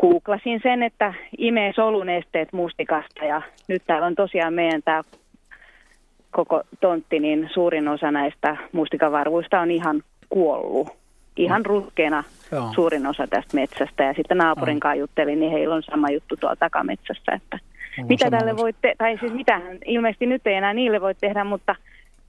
[0.00, 5.02] googlasin sen, että imee solun esteet mustikasta ja nyt täällä on tosiaan meidän tämä
[6.30, 11.01] koko tontti, niin suurin osa näistä mustikavarvuista on ihan kuollut.
[11.36, 12.72] Ihan ruskeana Joo.
[12.74, 14.04] suurin osa tästä metsästä.
[14.04, 17.32] Ja sitten naapurin kanssa juttelin, niin heillä on sama juttu tuolla takametsässä.
[17.32, 17.58] Että
[18.08, 21.74] mitä tälle voi te- tai siis mitähän, ilmeisesti nyt ei enää niille voi tehdä, mutta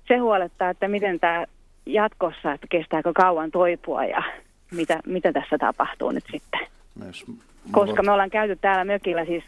[0.07, 1.45] se huolettaa, että miten tämä
[1.85, 4.23] jatkossa, että kestääkö kauan toipua ja
[4.71, 6.59] mitä, mitä tässä tapahtuu nyt sitten.
[6.99, 7.25] Myös,
[7.71, 9.43] Koska me ollaan käyty täällä mökillä siis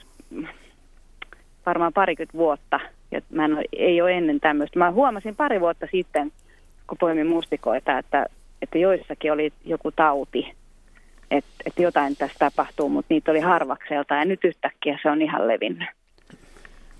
[1.66, 2.80] varmaan parikymmentä vuotta
[3.12, 4.80] ja mä en, ei ole ennen tämmöistä.
[4.80, 6.32] Mä huomasin pari vuotta sitten,
[6.88, 8.26] kun poimin mustikoita, että,
[8.66, 10.56] että joissakin oli joku tauti,
[11.32, 15.48] että, että jotain tässä tapahtuu, mutta niitä oli harvakselta ja nyt yhtäkkiä se on ihan
[15.48, 15.90] levinnyt.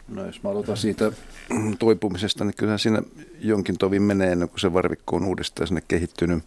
[0.08, 1.12] No jos mä aloitan siitä
[1.80, 3.02] toipumisesta, niin kyllähän siinä
[3.40, 6.44] jonkin tovin menee ennen kuin se varvikko on uudestaan sinne kehittynyt.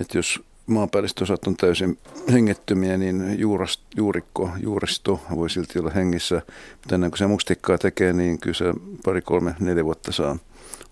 [0.00, 1.98] Että jos maanpäälliset osat on täysin
[2.32, 6.42] hengettömiä, niin juurast, juurikko, juuristo voi silti olla hengissä.
[6.76, 8.64] Mutta ennen kuin se mustikkaa tekee, niin kyllä se
[9.04, 10.36] pari, kolme, neljä vuotta saa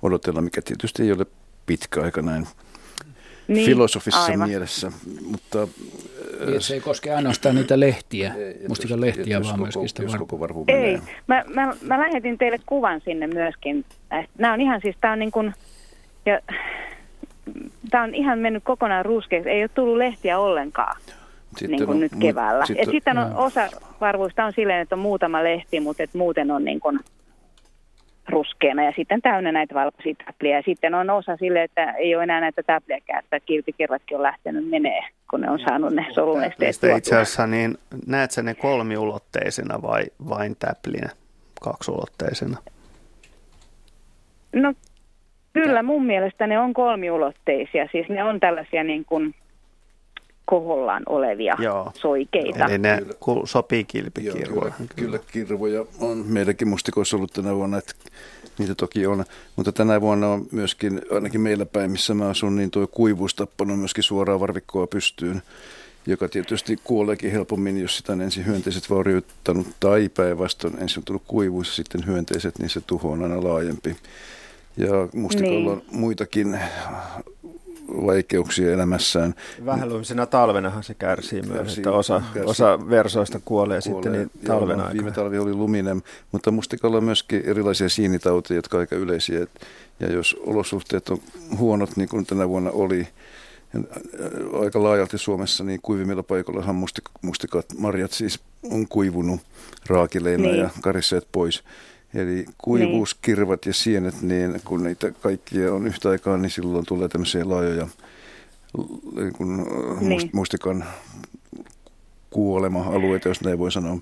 [0.03, 1.27] odotella, mikä tietysti ei ole
[1.67, 2.47] pitkä aika näin
[3.49, 4.49] niin, filosofisessa aivan.
[4.49, 4.93] mielessä.
[5.31, 5.69] Mutta,
[6.47, 8.35] niin, se ei koske ainoastaan niitä lehtiä,
[8.69, 10.03] mustikan lehtiä, vaan myöskin sitä
[10.41, 10.65] varpu.
[10.69, 13.85] Ei, mä, mä, mä lähetin teille kuvan sinne myöskin.
[14.39, 15.55] Nämä on ihan siis, tämä on niin kuin,
[16.27, 16.41] ja
[17.91, 19.51] tämä on ihan mennyt kokonaan ruskeaksi.
[19.51, 21.01] Ei ole tullut lehtiä ollenkaan.
[21.59, 22.67] Sitten niin kuin on, nyt keväällä.
[22.67, 23.69] Sitten, ja sitten on, osa
[24.01, 27.01] varvuista on silleen, että on muutama lehti, mutta et muuten on niin kuin
[28.29, 30.57] ruskeana ja sitten täynnä näitä valkoisia täpliä.
[30.57, 34.69] Ja sitten on osa sille, että ei ole enää näitä täpliäkään, että kilpikirvatkin on lähtenyt
[34.69, 35.01] menee,
[35.31, 40.57] kun ne on saanut ne solunesteet Itse asiassa niin näet sä ne kolmiulotteisena vai vain
[40.59, 41.09] täplinä,
[41.63, 42.59] kaksiulotteisena?
[44.53, 44.75] No
[45.63, 47.89] Kyllä, mun mielestä ne on kolmiulotteisia.
[47.93, 49.35] Siis ne on tällaisia niin kuin
[50.47, 51.93] kohollaan olevia Joo.
[51.95, 52.65] soikeita.
[52.65, 53.03] Eli ne
[53.45, 54.73] sopii kilpikirvoihin.
[54.77, 57.95] Kyllä, kyllä kirvoja on meilläkin mustikoissa ollut tänä vuonna, että
[58.59, 59.25] niitä toki on.
[59.57, 63.79] Mutta tänä vuonna on myöskin, ainakin meillä päin, missä mä asun, niin tuo kuivuus tappanut
[63.79, 65.43] myöskin suoraan varvikkoa pystyyn
[66.07, 71.23] joka tietysti kuoleekin helpommin, jos sitä on ensin hyönteiset vaurioittanut tai päinvastoin ensin on tullut
[71.29, 73.97] kuivuus ja sitten hyönteiset, niin se tuho on aina laajempi.
[74.77, 75.69] Ja mustikolla niin.
[75.69, 76.59] on muitakin
[77.89, 79.35] vaikeuksia elämässään.
[79.65, 84.31] Vähälumisena talvenahan se kärsii, kärsii myös, että osa, kärsii, osa versoista kuolee, kuolee sitten niin
[84.47, 84.93] talven aikana.
[84.93, 89.47] Viime talvi oli luminen, mutta mustikalla on myöskin erilaisia siinitauteja, jotka ovat aika yleisiä.
[90.01, 91.19] Ja jos olosuhteet on
[91.59, 93.09] huonot, niin kuin tänä vuonna oli,
[94.63, 96.77] aika laajalti Suomessa, niin kuivimmilla paikoillahan
[97.23, 99.41] mustikat, marjat siis on kuivunut
[99.87, 100.59] raakileina niin.
[100.59, 101.65] ja karisseet pois.
[102.17, 103.71] Eli kuivuuskirvat niin.
[103.71, 107.89] ja sienet, niin kun niitä kaikkia on yhtä aikaa, niin silloin tulee tämmöisiä laajoja
[109.17, 109.67] niin kuin
[110.01, 110.31] niin.
[110.33, 110.85] mustikan
[112.31, 113.99] kuolema-alueita, jos näin voi sanoa.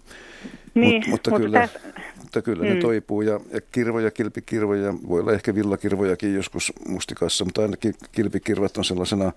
[0.74, 1.80] Niin, Mut, mutta, mutta kyllä, tässä...
[2.18, 2.74] mutta kyllä mm.
[2.74, 8.76] ne toipuu ja, ja kirvoja, kilpikirvoja, voi olla ehkä villakirvojakin joskus mustikassa, mutta ainakin kilpikirvat
[8.76, 9.32] on sellaisena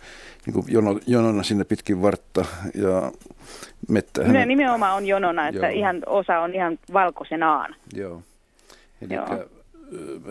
[0.45, 3.11] niin kuin jono, jonona sinne pitkin vartta ja
[3.89, 4.34] mettähän.
[4.34, 5.80] Ne nimenomaan on jonona, että Joo.
[5.80, 7.75] ihan osa on ihan valkoisenaan.
[7.93, 8.21] Joo.
[9.01, 9.13] Eli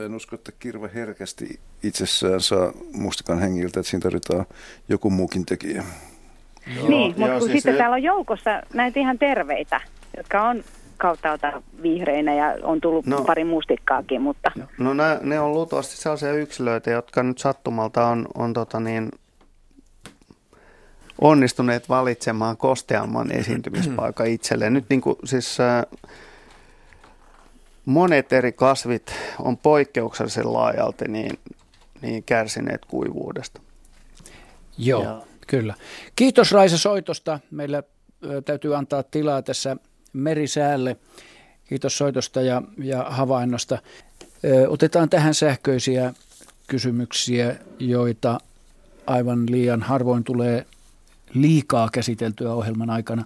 [0.05, 4.47] en usko, että kirve herkästi itsessään saa mustikan hengiltä, että siinä tarvitaan
[4.89, 5.85] joku muukin tekijä.
[6.77, 7.79] Joo, niin, mutta kun siis sitten se...
[7.79, 9.81] täällä on joukossa näitä ihan terveitä,
[10.17, 10.65] jotka on
[10.97, 14.53] kauttaalta vihreinä ja on tullut no, pari mustikkaakin, mutta...
[14.79, 19.11] No ne, ne on luultavasti sellaisia yksilöitä, jotka nyt sattumalta on, on tota niin,
[21.21, 24.73] onnistuneet valitsemaan kosteamman esiintymispaikan itselleen.
[24.73, 25.83] Nyt niin kuin, siis äh,
[27.87, 31.39] monet eri kasvit on poikkeuksellisen laajalti niin,
[32.03, 33.61] niin kärsineet kuivuudesta.
[34.79, 35.23] Joo, ja.
[35.47, 35.75] kyllä.
[36.17, 37.41] Kiitos Raisa soitosta.
[37.51, 37.83] Meillä
[38.45, 39.77] täytyy antaa tilaa tässä
[40.13, 40.97] merisäälle.
[41.65, 43.79] Kiitos soitosta ja, ja havainnosta.
[44.69, 46.15] Otetaan tähän sähköisiä
[46.67, 48.41] kysymyksiä, joita
[49.07, 50.67] aivan liian harvoin tulee
[51.35, 53.25] liikaa käsiteltyä ohjelman aikana.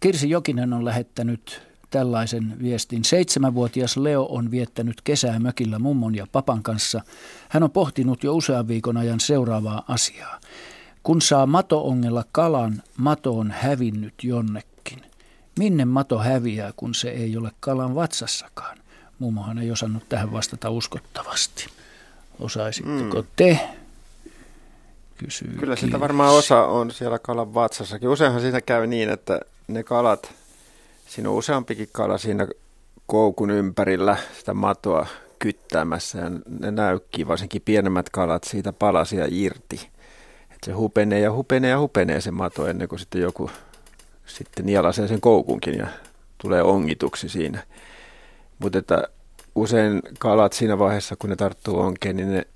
[0.00, 3.04] Kirsi Jokinen on lähettänyt tällaisen viestin.
[3.04, 7.00] Seitsemänvuotias Leo on viettänyt kesää mökillä mummon ja papan kanssa.
[7.48, 10.40] Hän on pohtinut jo usean viikon ajan seuraavaa asiaa.
[11.02, 15.02] Kun saa mato-ongella kalan, mato on hävinnyt jonnekin.
[15.58, 18.78] Minne mato häviää, kun se ei ole kalan vatsassakaan?
[19.18, 21.66] Mummohan ei osannut tähän vastata uskottavasti.
[22.40, 23.28] Osaisitteko mm.
[23.36, 23.60] te?
[25.16, 28.08] Kysyy Kyllä sitä varmaan osa on siellä kalan vatsassakin.
[28.08, 30.34] Useinhan siinä käy niin, että ne kalat
[31.08, 32.48] Siinä on useampikin kala siinä
[33.06, 35.06] koukun ympärillä sitä matoa
[35.38, 36.30] kyttäämässä ja
[36.60, 39.88] ne näykkii, varsinkin pienemmät kalat siitä palasia irti.
[40.50, 43.50] Et se hupenee ja hupenee ja hupenee se mato ennen kuin sitten joku
[44.26, 45.86] sitten nielasee sen koukunkin ja
[46.42, 47.62] tulee ongituksi siinä.
[48.58, 49.08] Mutta että
[49.54, 52.46] usein kalat siinä vaiheessa, kun ne tarttuu onkeen, niin ne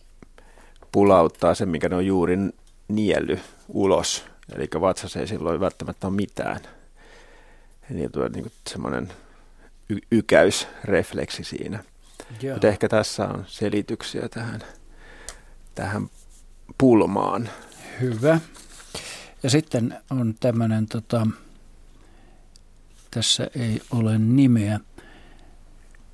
[0.92, 2.36] pulauttaa sen, mikä ne on juuri
[2.88, 3.38] nielly
[3.68, 4.24] ulos.
[4.56, 6.60] Eli vatsassa ei silloin välttämättä ole mitään
[7.92, 9.12] niin tulee niin semmoinen
[9.88, 11.84] y- ykäysrefleksi siinä.
[12.52, 14.60] Mutta ehkä tässä on selityksiä tähän,
[15.74, 16.10] tähän
[16.78, 17.48] pulmaan.
[18.00, 18.40] Hyvä.
[19.42, 21.26] Ja sitten on tämmöinen, tota,
[23.10, 24.80] tässä ei ole nimeä.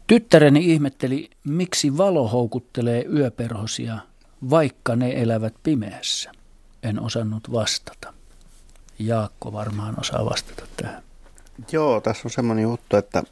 [0.06, 3.98] Tyttäreni ihmetteli, miksi valo houkuttelee yöperhosia,
[4.50, 6.32] vaikka ne elävät pimeässä.
[6.82, 8.14] En osannut vastata.
[8.98, 11.07] Jaakko varmaan osaa vastata tähän.
[11.72, 13.22] Joo, tässä on semmoinen juttu, että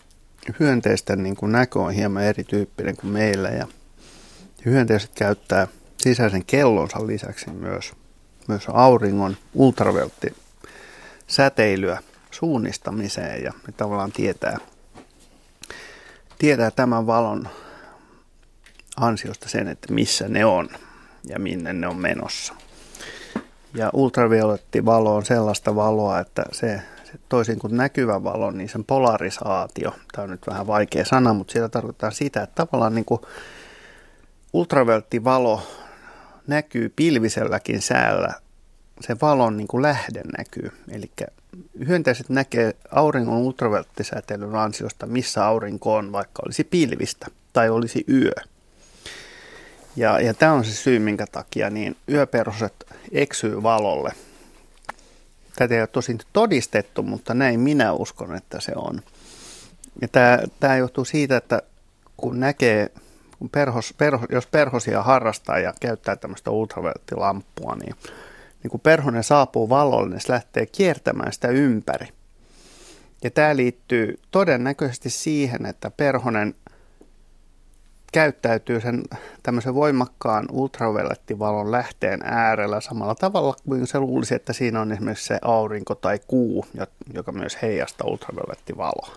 [0.60, 3.66] hyönteisten niin kuin näkö on hieman erityyppinen kuin meillä ja
[4.64, 7.92] hyönteiset käyttää sisäisen kellonsa lisäksi myös,
[8.48, 10.34] myös auringon ultraveltti
[11.26, 14.58] säteilyä suunnistamiseen ja ne tavallaan tietää,
[16.38, 17.48] tietää tämän valon
[18.96, 20.68] ansiosta sen, että missä ne on
[21.24, 22.54] ja minne ne on menossa.
[23.74, 26.82] Ja ultravioletti valo on sellaista valoa, että se
[27.28, 31.68] toisin kuin näkyvä valo, niin sen polarisaatio, tämä on nyt vähän vaikea sana, mutta siitä
[31.68, 33.20] tarkoittaa sitä, että tavallaan niin kuin
[34.52, 35.62] ultravelttivalo
[36.46, 38.34] näkyy pilviselläkin säällä,
[39.00, 40.72] se valon niin kuin lähde näkyy.
[40.90, 41.10] Eli
[41.88, 48.32] hyönteiset näkee auringon ultravelttisäteilyn ansiosta, missä aurinko on, vaikka olisi pilvistä tai olisi yö.
[49.96, 54.12] Ja, ja tämä on se syy, minkä takia niin yöperhoset eksyy valolle–
[55.56, 59.02] Tätä ei ole tosin todistettu, mutta näin minä uskon, että se on.
[60.00, 61.62] Ja tämä, tämä johtuu siitä, että
[62.16, 62.90] kun näkee,
[63.38, 67.96] kun perhos, perho, jos perhosia harrastaa ja käyttää tämmöistä ultravelttilamppua, niin,
[68.62, 72.08] niin kun perhonen saapuu valolle, niin se lähtee kiertämään sitä ympäri.
[73.24, 76.54] Ja tämä liittyy todennäköisesti siihen, että perhonen
[78.16, 79.02] käyttäytyy sen
[79.42, 85.38] tämmöisen voimakkaan ultraviolettivalon lähteen äärellä samalla tavalla kuin se luulisi, että siinä on esimerkiksi se
[85.42, 86.66] aurinko tai kuu,
[87.14, 89.16] joka myös heijastaa ultraviolettivaloa.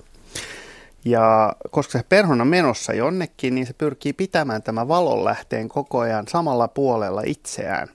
[1.06, 6.68] Ja koska se perhona menossa jonnekin, niin se pyrkii pitämään tämän valonlähteen koko ajan samalla
[6.68, 7.88] puolella itseään,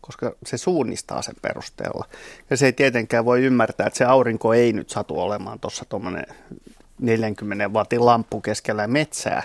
[0.00, 2.04] koska se suunnistaa sen perusteella.
[2.50, 6.26] Ja se ei tietenkään voi ymmärtää, että se aurinko ei nyt satu olemaan tuossa tuommoinen
[7.00, 9.42] 40 wattin lamppu keskellä metsää,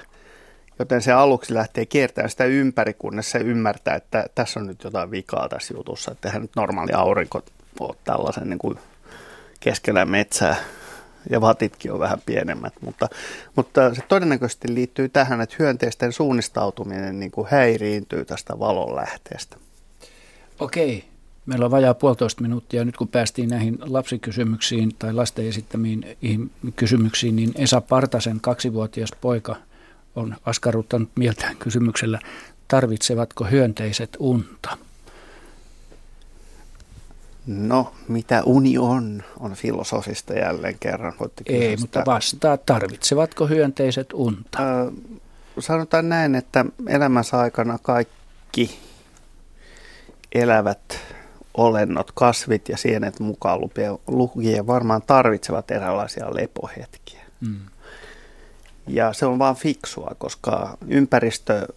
[0.79, 5.11] joten se aluksi lähtee kiertämään sitä ympäri, kunnes se ymmärtää, että tässä on nyt jotain
[5.11, 7.41] vikaa tässä jutussa, että eihän nyt normaali aurinko
[7.79, 8.79] ole tällaisen niin kuin
[9.59, 10.55] keskellä metsää
[11.29, 13.07] ja vatitkin on vähän pienemmät, mutta,
[13.55, 19.57] mutta se todennäköisesti liittyy tähän, että hyönteisten suunnistautuminen niin kuin häiriintyy tästä valonlähteestä.
[20.59, 21.05] Okei,
[21.45, 22.85] meillä on vajaa puolitoista minuuttia.
[22.85, 26.17] Nyt kun päästiin näihin lapsikysymyksiin tai lasten esittämiin
[26.75, 29.55] kysymyksiin, niin Esa Partasen kaksivuotias poika
[30.15, 32.19] on askarruttanut mieltään kysymyksellä,
[32.67, 34.77] tarvitsevatko hyönteiset unta?
[37.47, 41.13] No, mitä uni on, on filosofista jälleen kerran.
[41.45, 44.59] Ei, mutta vastaa, tarvitsevatko hyönteiset unta?
[44.59, 44.93] Äh,
[45.59, 48.79] sanotaan näin, että elämänsä aikana kaikki
[50.31, 50.99] elävät
[51.53, 53.59] olennot, kasvit ja sienet mukaan
[54.07, 57.21] lukien varmaan tarvitsevat erilaisia lepohetkiä.
[57.41, 57.59] Mm.
[58.87, 61.67] Ja se on vaan fiksua, koska ympäristö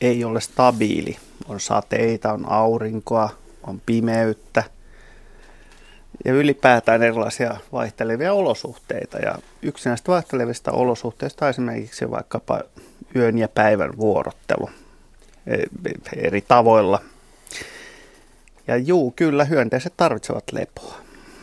[0.00, 1.16] ei ole stabiili.
[1.48, 3.30] On sateita, on aurinkoa,
[3.62, 4.64] on pimeyttä
[6.24, 9.18] ja ylipäätään erilaisia vaihtelevia olosuhteita.
[9.18, 12.60] Ja yksi näistä vaihtelevista olosuhteista on esimerkiksi vaikkapa
[13.16, 14.70] yön ja päivän vuorottelu
[15.46, 15.56] e,
[16.16, 17.00] eri tavoilla.
[18.66, 20.94] Ja juu, kyllä hyönteiset tarvitsevat lepoa.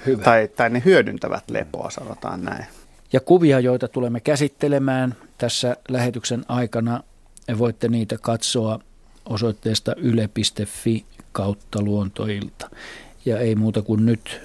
[0.06, 0.24] Hyvä.
[0.24, 2.66] Tai, tai ne hyödyntävät lepoa, sanotaan näin.
[3.14, 7.04] Ja kuvia, joita tulemme käsittelemään tässä lähetyksen aikana,
[7.58, 8.80] voitte niitä katsoa
[9.26, 12.70] osoitteesta yle.fi kautta luontoilta.
[13.26, 14.42] Ja ei muuta kuin nyt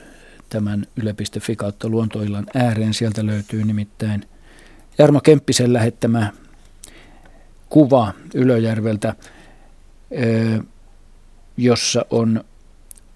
[0.49, 2.95] tämän yle.fi kautta luontoillan ääreen.
[2.95, 4.25] Sieltä löytyy nimittäin
[4.99, 6.33] Jarmo Kemppisen lähettämä
[7.69, 9.15] kuva Ylöjärveltä,
[11.57, 12.45] jossa on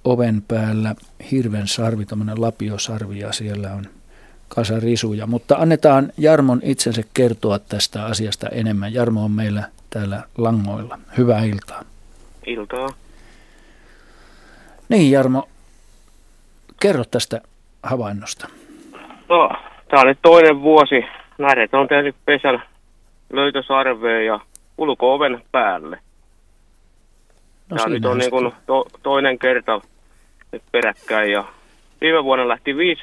[0.04, 0.94] oven päällä
[1.30, 3.86] hirven sarvi, tämmöinen lapiosarvi ja siellä on
[4.54, 5.26] kasa risuja.
[5.26, 8.94] Mutta annetaan Jarmon itsensä kertoa tästä asiasta enemmän.
[8.94, 10.98] Jarmo on meillä täällä langoilla.
[11.18, 11.82] Hyvää iltaa.
[12.46, 12.88] Iltaa.
[14.88, 15.48] Niin Jarmo,
[16.80, 17.40] kerro tästä
[17.82, 18.48] havainnosta.
[19.28, 19.50] No,
[19.88, 21.04] tämä oli toinen vuosi.
[21.38, 22.62] Näret on tehnyt pesän
[23.32, 24.40] löytösarveen ja
[24.78, 25.98] ulko-oven päälle.
[27.70, 29.80] No, tämä nyt on niin kuin to, toinen kerta
[30.52, 31.44] nyt peräkkäin ja
[32.00, 33.02] viime vuonna lähti viisi,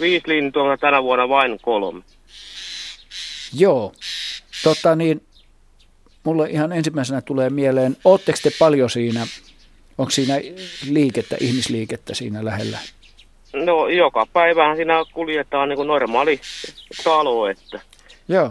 [0.00, 2.02] viisi lintua tänä vuonna vain kolme.
[3.54, 3.92] Joo,
[4.62, 5.22] tota niin,
[6.24, 9.26] mulle ihan ensimmäisenä tulee mieleen, ootteko te paljon siinä
[9.98, 10.34] Onko siinä
[10.90, 12.78] liikettä, ihmisliikettä siinä lähellä?
[13.52, 16.40] No joka päivähän siinä kuljetaan niin kuin normaali
[17.04, 17.80] talo, että...
[18.28, 18.50] Joo.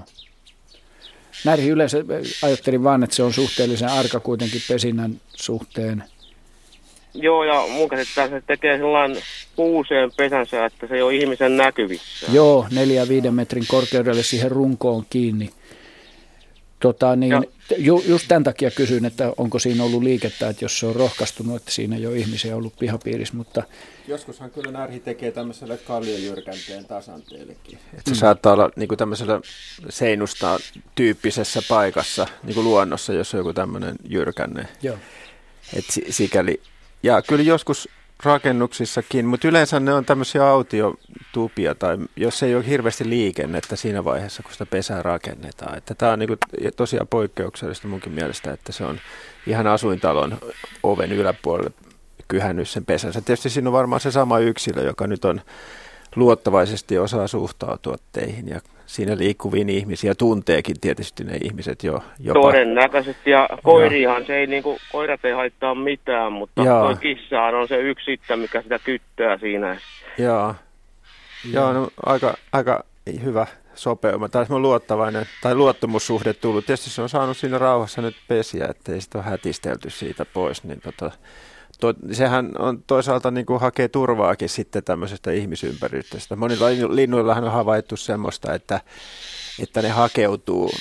[1.45, 1.97] Näin yleensä
[2.43, 6.03] ajattelin vaan, että se on suhteellisen arka kuitenkin pesinnän suhteen.
[7.13, 9.21] Joo, ja mun käsittää se tekee sellainen
[9.57, 12.27] kuuseen pesänsä, että se ei ole ihmisen näkyvissä.
[12.31, 15.49] Joo, neljä viiden metrin korkeudelle siihen runkoon kiinni.
[16.79, 17.33] Tota, niin,
[17.77, 21.55] ju, just tämän takia kysyn, että onko siinä ollut liikettä, että jos se on rohkaistunut,
[21.55, 23.63] että siinä ei ole ihmisiä ollut pihapiirissä, mutta...
[24.07, 27.79] Joskushan kyllä närhi tekee tämmöiselle kalliojyrkänteen tasanteellekin.
[27.93, 28.15] Että se mm.
[28.15, 29.41] saattaa olla niin kuin tämmöisellä
[29.89, 30.59] seinusta
[30.95, 34.67] tyyppisessä paikassa, niin kuin luonnossa, jos on joku tämmöinen jyrkänne.
[34.81, 34.97] Joo.
[35.73, 36.61] Et sikäli.
[37.03, 37.89] Ja kyllä joskus
[38.23, 44.43] rakennuksissakin, mutta yleensä ne on tämmöisiä autiotupia tai jos ei ole hirveästi liikennettä siinä vaiheessa,
[44.43, 45.77] kun sitä pesää rakennetaan.
[45.77, 46.39] Että tämä on niin kuin
[46.75, 48.99] tosiaan poikkeuksellista munkin mielestä, että se on
[49.47, 50.37] ihan asuintalon
[50.83, 51.71] oven yläpuolelle
[52.27, 53.21] kyhännyt sen pesänsä.
[53.21, 55.41] Tietysti siinä on varmaan se sama yksilö, joka nyt on
[56.15, 62.41] luottavaisesti osaa suhtautua teihin ja siinä liikkuviin ihmisiä tunteekin tietysti ne ihmiset jo jopa.
[62.41, 66.83] Todennäköisesti ja koirihan se ei niinku, koirat ei haittaa mitään, mutta Joo.
[66.83, 69.79] toi kissahan on se yksi sitten, mikä sitä kyttää siinä.
[70.17, 70.55] Joo,
[71.53, 72.83] Joo no, aika, aika
[73.23, 74.29] hyvä sopeuma.
[74.29, 76.65] Tai on luottavainen tai luottamussuhde tullut.
[76.65, 80.81] Tietysti se on saanut siinä rauhassa nyt pesiä, ettei sitä ole hätistelty siitä pois, niin
[80.81, 81.11] tota,
[81.79, 86.35] to, sehän on toisaalta niin kuin hakee turvaakin sitten tämmöisestä ihmisympäristöstä.
[86.35, 88.81] Monilla linnuillahan on havaittu semmoista, että,
[89.59, 90.71] että ne hakeutuu,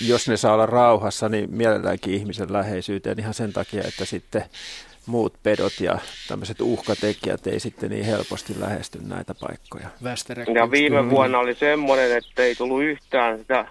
[0.00, 4.44] jos ne saa olla rauhassa, niin mielelläänkin ihmisen läheisyyteen ihan sen takia, että sitten
[5.06, 5.98] muut pedot ja
[6.28, 9.88] tämmöiset uhkatekijät ei sitten niin helposti lähesty näitä paikkoja.
[10.54, 13.66] Ja viime vuonna oli semmoinen, että ei tullut yhtään sitä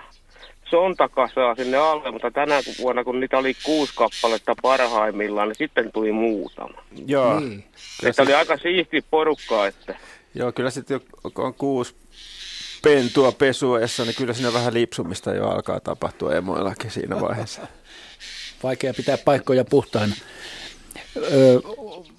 [0.76, 6.12] sontakasaa sinne alle, mutta tänä vuonna, kun niitä oli kuusi kappaletta parhaimmillaan, niin sitten tuli
[6.12, 6.84] muutama.
[7.06, 7.40] Joo.
[7.40, 7.64] Niin.
[8.04, 9.96] Että oli aika siisti porukkaa, että...
[10.34, 11.02] Joo, kyllä sitten
[11.36, 11.96] on kuusi
[12.84, 17.62] pentua pesuessa, niin kyllä siinä vähän lipsumista jo alkaa tapahtua emoillakin siinä vaiheessa.
[18.64, 20.16] Vaikea pitää paikkoja puhtaina.
[21.18, 21.60] Öö,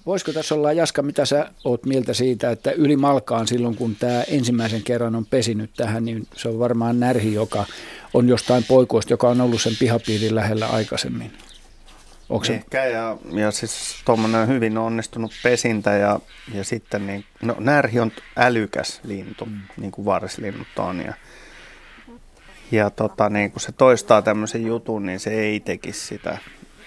[0.05, 4.23] voisiko tässä olla, Jaska, mitä sä oot mieltä siitä, että yli malkaan silloin, kun tämä
[4.27, 7.65] ensimmäisen kerran on pesinyt tähän, niin se on varmaan närhi, joka
[8.13, 11.31] on jostain poikoista, joka on ollut sen pihapiirin lähellä aikaisemmin.
[12.29, 12.53] Onko se...
[12.53, 16.19] Ehkä, ja, ja siis tuommoinen hyvin onnistunut pesintä ja,
[16.53, 19.61] ja sitten niin, no närhi on älykäs lintu, mm.
[19.77, 21.13] niin kuin varislinnut on ja,
[22.71, 26.37] ja tota, niin kun se toistaa tämmöisen jutun, niin se ei tekisi sitä,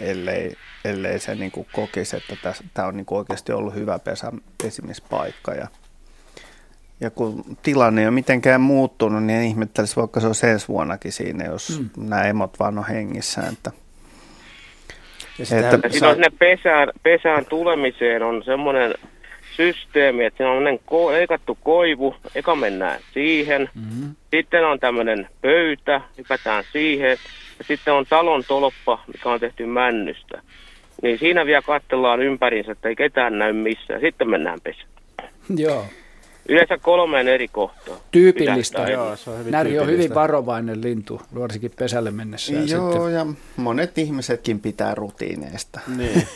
[0.00, 4.32] ellei, ellei se niin kuin kokisi, että tämä on niin kuin oikeasti ollut hyvä pesä,
[4.62, 5.52] pesimispaikka.
[5.52, 5.68] Ja,
[7.00, 11.44] ja kun tilanne ei ole mitenkään muuttunut, niin ihmettelisi, vaikka se on ensi vuonnakin siinä,
[11.44, 12.08] jos mm.
[12.08, 13.42] nämä emot vaan on hengissä.
[13.52, 13.70] Että,
[15.38, 18.94] ja sitä, että, siinä on sinne pesään, pesään tulemiseen on semmoinen
[19.56, 24.14] systeemi, että siinä on ko- leikattu koivu, eka mennään siihen, mm-hmm.
[24.30, 27.18] sitten on tämmöinen pöytä, hypätään siihen,
[27.58, 30.42] ja sitten on talon tolppa, mikä on tehty männystä.
[31.02, 34.88] Niin siinä vielä katsellaan ympärinsä, että ei ketään näy missään, sitten mennään pesään.
[35.56, 35.86] Joo.
[36.48, 37.98] Yleensä kolmeen eri kohtaan.
[38.10, 38.78] Tyypillistä.
[38.82, 42.52] Joo, se on hyvin Näri on hyvin varovainen lintu, varsinkin pesälle mennessä.
[42.52, 43.12] Joo, sitten...
[43.12, 43.26] ja
[43.56, 45.80] monet ihmisetkin pitää rutiineista.
[45.96, 46.28] Niin.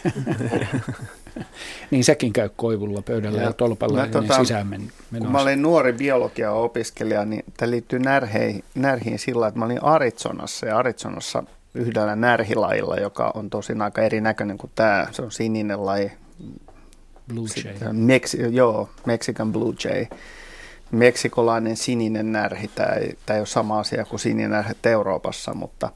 [1.91, 5.63] niin sekin käy koivulla pöydällä ja, ja tolpalla ja tota, sisään men, Kun mä olin
[5.63, 11.43] nuori biologia-opiskelija, niin tämä liittyy närheihin, närhiin sillä, että mä olin Arizonassa ja Arizonassa
[11.75, 15.07] yhdellä närhilailla, joka on tosin aika erinäköinen kuin tämä.
[15.11, 16.13] Se on sininen laji,
[17.29, 17.93] Blue Jay.
[17.93, 20.07] Meksi, joo, Mexican Blue Jay.
[20.91, 25.91] Meksikolainen sininen närhi, tämä ei, tämä ei ole sama asia kuin sininen närhi Euroopassa, mutta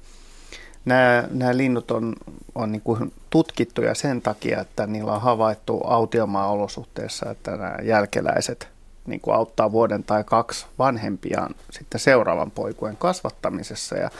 [0.85, 2.15] nämä, nämä linnut on,
[2.55, 8.69] on niin kuin tutkittuja sen takia, että niillä on havaittu autiomaa-olosuhteissa, että nämä jälkeläiset
[9.07, 14.11] niin kuin auttaa vuoden tai kaksi vanhempiaan sitten seuraavan poikueen kasvattamisessa ja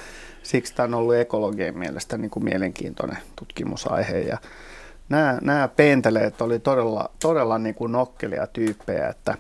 [0.49, 4.39] siksi tämä on ollut ekologien mielestä niin kuin mielenkiintoinen tutkimusaihe ja
[5.09, 9.35] nämä, nämä peenteleet oli todella, todella niin kuin nokkelia tyyppejä, että,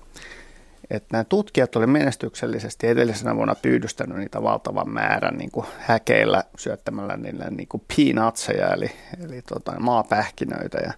[0.90, 7.16] että nämä tutkijat oli menestyksellisesti edellisenä vuonna pyydystänyt niitä valtavan määrän niin kuin häkeillä syöttämällä
[7.16, 8.90] niille niin kuin peanutseja, eli,
[9.24, 10.78] eli tota, maapähkinöitä.
[10.78, 10.92] Ja,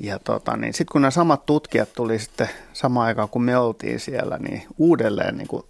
[0.00, 4.00] ja tota, niin sitten kun nämä samat tutkijat tuli sitten samaan aikaan, kun me oltiin
[4.00, 5.62] siellä, niin uudelleen niin kuin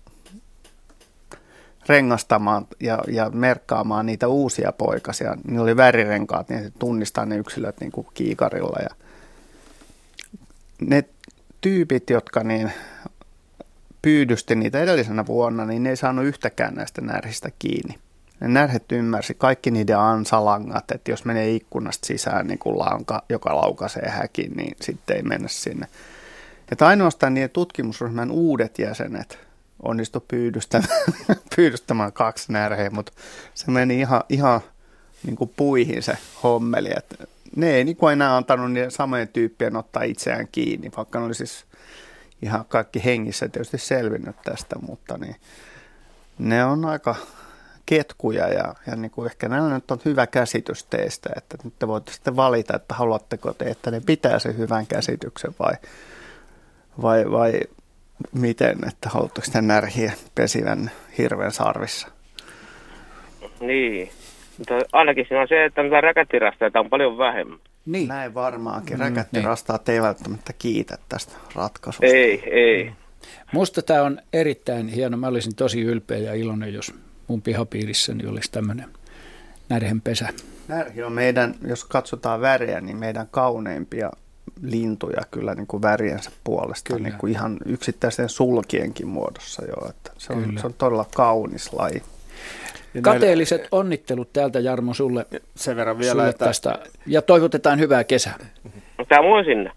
[1.88, 5.36] rengastamaan ja, ja merkkaamaan niitä uusia poikasia.
[5.44, 8.78] Niillä oli värirenkaat, niin tunnistaa ne yksilöt niin kuin kiikarilla.
[8.82, 8.90] Ja
[10.80, 11.04] ne
[11.60, 12.72] tyypit, jotka niin
[14.02, 17.98] pyydysti niitä edellisenä vuonna, niin ne ei saanut yhtäkään näistä närhistä kiinni.
[18.40, 23.56] Ne närhet ymmärsi kaikki niiden ansalangat, että jos menee ikkunasta sisään niin kuin lanka, joka
[23.56, 25.86] laukaisee häkin, niin sitten ei mennä sinne.
[26.72, 29.43] Että ainoastaan niiden tutkimusryhmän uudet jäsenet
[29.84, 30.90] onnistu pyydystämään,
[31.56, 33.12] pyydystämään kaksi närheä, mutta
[33.54, 34.60] se meni ihan, ihan
[35.26, 36.90] niin kuin puihin se hommeli.
[36.96, 41.24] Et ne ei niin kuin enää antanut niiden samojen tyyppien ottaa itseään kiinni, vaikka ne
[41.24, 41.64] oli siis
[42.42, 45.36] ihan kaikki hengissä tietysti selvinnyt tästä, mutta niin,
[46.38, 47.14] ne on aika
[47.86, 51.88] ketkuja ja, ja niin kuin ehkä näillä nyt on hyvä käsitys teistä, että nyt te
[51.88, 55.74] voitte sitten valita, että haluatteko te, että ne pitää sen hyvän käsityksen vai,
[57.02, 57.60] vai, vai
[58.32, 62.08] miten, että haluatteko sitä närhiä pesivän hirveän sarvissa?
[63.60, 64.10] Niin,
[64.58, 67.58] mutta ainakin siinä on se, että mitä räkättirasteita on paljon vähemmän.
[67.86, 68.08] Niin.
[68.08, 68.96] Näin varmaankin.
[68.96, 69.94] Mm, Räkättirastaat niin.
[69.94, 72.06] ei välttämättä kiitä tästä ratkaisusta.
[72.06, 72.92] Ei, ei.
[73.52, 75.16] Musta tämä on erittäin hieno.
[75.16, 76.94] Mä olisin tosi ylpeä ja iloinen, jos
[77.28, 78.88] mun pihapiirissäni olisi tämmöinen
[79.68, 80.28] närhen pesä.
[80.68, 84.10] Närhi on meidän, jos katsotaan väriä, niin meidän kauneimpia
[84.62, 87.08] lintuja kyllä niin kuin väriensä puolesta, kyllä.
[87.08, 89.88] Niin kuin ihan yksittäisten sulkienkin muodossa jo.
[89.88, 92.02] Että se, on, se on todella kaunis laji.
[93.02, 93.68] Kateelliset näillä...
[93.78, 96.44] onnittelut täältä Jarmo sulle, sen verran vielä, sulle että...
[96.44, 96.78] tästä.
[97.06, 98.38] Ja toivotetaan hyvää kesää.
[99.08, 99.70] Tämä on sinne.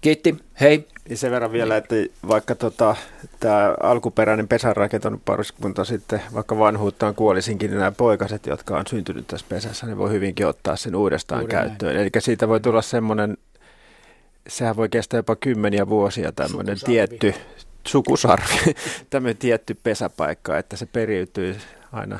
[0.00, 0.88] Kiitti, hei.
[1.08, 1.94] Ja sen verran vielä, että
[2.28, 2.96] vaikka tota,
[3.40, 9.46] tämä alkuperäinen pesänrakentanut pariskunta sitten, vaikka vanhuuttaan kuolisinkin, niin nämä poikaset, jotka on syntynyt tässä
[9.48, 11.94] pesässä, ne voi hyvinkin ottaa sen uudestaan Juuri käyttöön.
[11.94, 12.02] Näin.
[12.02, 13.36] Eli siitä voi tulla semmoinen
[14.48, 17.34] sehän voi kestää jopa kymmeniä vuosia tämmöinen tietty
[17.86, 18.74] sukusarvi,
[19.10, 21.56] tämmöinen tietty pesäpaikka, että se periytyy
[21.92, 22.18] aina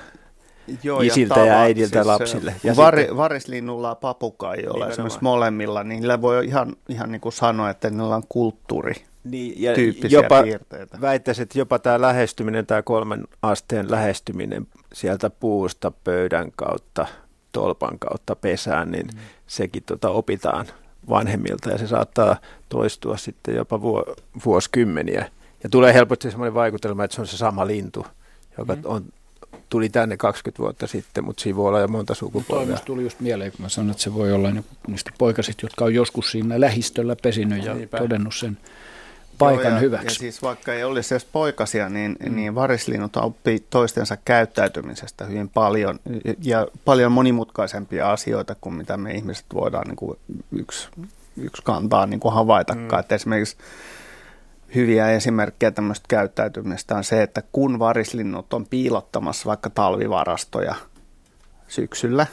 [0.83, 2.55] Joo, isiltä ja, ja äidiltä siis lapsille.
[2.65, 7.33] Ja var, sitten, varislinnulla papukaijolla niin esimerkiksi molemmilla, niin niillä voi ihan, ihan niin kuin
[7.33, 8.95] sanoa, että niillä on kulttuuri.
[9.25, 9.73] Niin, ja
[10.09, 11.01] jopa, piirteitä.
[11.01, 17.07] Väittäisin, että jopa tämä lähestyminen, tämä kolmen asteen lähestyminen sieltä puusta pöydän kautta,
[17.53, 19.19] tolpan kautta pesään, niin mm.
[19.47, 20.67] sekin tota opitaan
[21.09, 22.37] vanhemmilta ja se saattaa
[22.69, 23.81] toistua sitten jopa
[24.45, 25.31] vuosikymmeniä.
[25.63, 28.07] Ja tulee helposti sellainen vaikutelma, että se on se sama lintu,
[28.59, 28.83] joka mm.
[28.85, 29.05] on,
[29.69, 32.67] tuli tänne 20 vuotta sitten, mutta siinä voi olla jo monta sukupolvea.
[32.67, 34.53] Mutta tuli just mieleen, kun mä sanoin, että se voi olla
[34.87, 37.99] niistä poikasista, jotka on joskus siinä lähistöllä pesinyt ja Niinpä.
[37.99, 38.59] todennut sen
[39.39, 40.07] paikan Joo, ja, hyväksi.
[40.07, 42.35] Ja siis vaikka ei olisi edes poikasia, niin, mm.
[42.35, 45.99] niin varislinnut oppii toistensa käyttäytymisestä hyvin paljon
[46.43, 50.19] ja paljon monimutkaisempia asioita kuin mitä me ihmiset voidaan niin kuin
[50.53, 50.89] yksi,
[51.37, 52.89] yksi kantaa niin kuin havaitakaan.
[52.93, 53.01] Mm.
[53.01, 53.57] Että esimerkiksi
[54.75, 60.75] hyviä esimerkkejä tämmöistä käyttäytymistä on se, että kun varislinnut on piilottamassa vaikka talvivarastoja
[61.69, 62.27] syksyllä,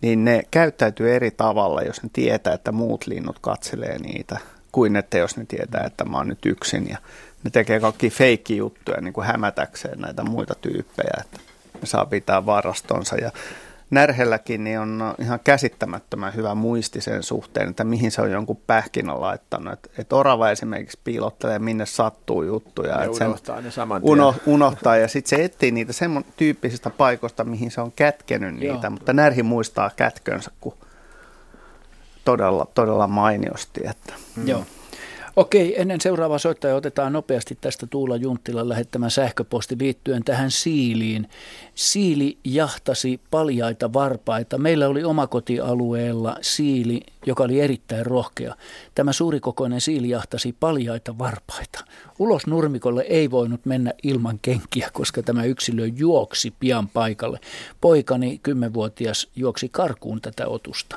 [0.00, 4.38] niin ne käyttäytyy eri tavalla, jos ne tietää, että muut linnut katselee niitä
[4.72, 6.98] kuin että jos ne tietää, että mä oon nyt yksin ja
[7.44, 11.38] ne tekee kaikki feikki-juttuja niin kuin hämätäkseen näitä muita tyyppejä, että
[11.80, 13.30] ne saa pitää varastonsa ja
[13.92, 19.20] Närhelläkin niin on ihan käsittämättömän hyvä muisti sen suhteen, että mihin se on jonkun pähkinä
[19.20, 19.72] laittanut.
[19.72, 23.02] Että et orava esimerkiksi piilottelee, minne sattuu juttuja.
[23.02, 27.70] Ja unohtaa ne saman uno, unohtaa ja sitten se etsii niitä sen tyyppisistä paikoista, mihin
[27.70, 28.86] se on kätkenyt niitä.
[28.86, 28.90] Joo.
[28.90, 30.74] Mutta Närhi muistaa kätkönsä, kun
[32.24, 33.80] todella, todella mainiosti.
[33.84, 34.14] Että.
[34.36, 34.48] Mm.
[34.48, 34.64] Joo.
[35.36, 41.28] Okei, ennen seuraavaa soittajaa otetaan nopeasti tästä Tuula Junttilan lähettämä sähköposti liittyen tähän siiliin.
[41.74, 44.58] Siili jahtasi paljaita varpaita.
[44.58, 48.54] Meillä oli omakotialueella siili, joka oli erittäin rohkea.
[48.94, 51.84] Tämä suurikokoinen siili jahtasi paljaita varpaita.
[52.18, 57.40] Ulos nurmikolle ei voinut mennä ilman kenkiä, koska tämä yksilö juoksi pian paikalle.
[57.80, 60.96] Poikani, kymmenvuotias, juoksi karkuun tätä otusta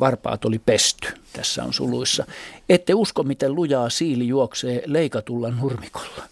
[0.00, 2.24] varpaat oli pesty, tässä on suluissa.
[2.68, 6.22] Ette usko, miten lujaa siili juoksee leikatulla nurmikolla.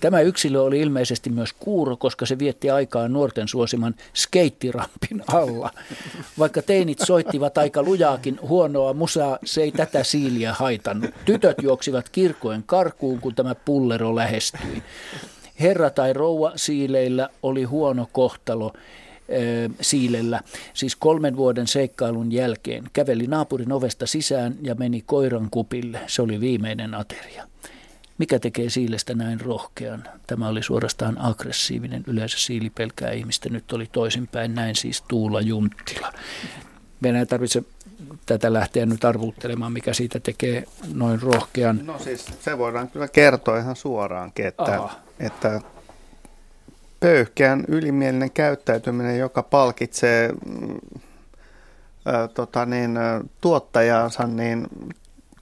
[0.00, 5.70] Tämä yksilö oli ilmeisesti myös kuuro, koska se vietti aikaa nuorten suosiman skeittirampin alla.
[6.38, 11.10] Vaikka teinit soittivat aika lujaakin huonoa musaa, se ei tätä siiliä haitannut.
[11.24, 14.82] Tytöt juoksivat kirkoen karkuun, kun tämä pullero lähestyi.
[15.60, 18.72] Herra tai rouva siileillä oli huono kohtalo
[19.80, 20.40] siilellä.
[20.74, 26.00] Siis kolmen vuoden seikkailun jälkeen käveli naapurin ovesta sisään ja meni koiran kupille.
[26.06, 27.46] Se oli viimeinen ateria.
[28.18, 30.04] Mikä tekee siilestä näin rohkean?
[30.26, 32.04] Tämä oli suorastaan aggressiivinen.
[32.06, 33.48] Yleensä siili pelkää ihmistä.
[33.48, 34.54] Nyt oli toisinpäin.
[34.54, 36.12] Näin siis Tuula Junttila.
[37.00, 37.62] Meidän ei tarvitse
[38.26, 40.64] tätä lähteä nyt arvuuttelemaan, mikä siitä tekee
[40.94, 41.80] noin rohkean.
[41.86, 44.80] No siis se voidaan kyllä kertoa ihan suoraankin, että,
[45.20, 45.60] että
[47.00, 50.30] pöyhkeän ylimielinen käyttäytyminen, joka palkitsee
[52.06, 52.98] ää, tota niin,
[53.40, 54.66] tuottajansa, niin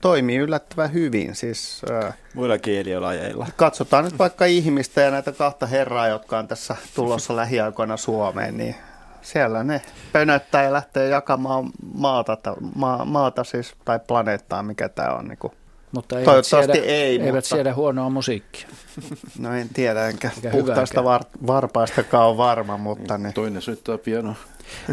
[0.01, 1.35] toimii yllättävän hyvin.
[1.35, 3.47] Siis, ää, Muilla kieliolajeilla.
[3.55, 8.75] Katsotaan nyt vaikka ihmistä ja näitä kahta herraa, jotka on tässä tulossa lähiaikoina Suomeen, niin
[9.21, 9.81] siellä ne
[10.11, 12.37] pönöttää ja lähtee jakamaan maata,
[12.75, 15.27] ma, maata siis, tai planeettaa, mikä tämä on.
[15.27, 15.53] Niin kuin
[15.91, 17.21] mutta eivät Toivottavasti siedä, ei.
[17.21, 17.49] Eivät mutta...
[17.49, 18.67] siedä huonoa musiikkia.
[19.39, 23.17] No en tiedä, enkä puhtaasta var, varpaistakaan ole varma, mutta...
[23.17, 23.31] Ne...
[23.31, 24.35] Toinen soittaa pianoa.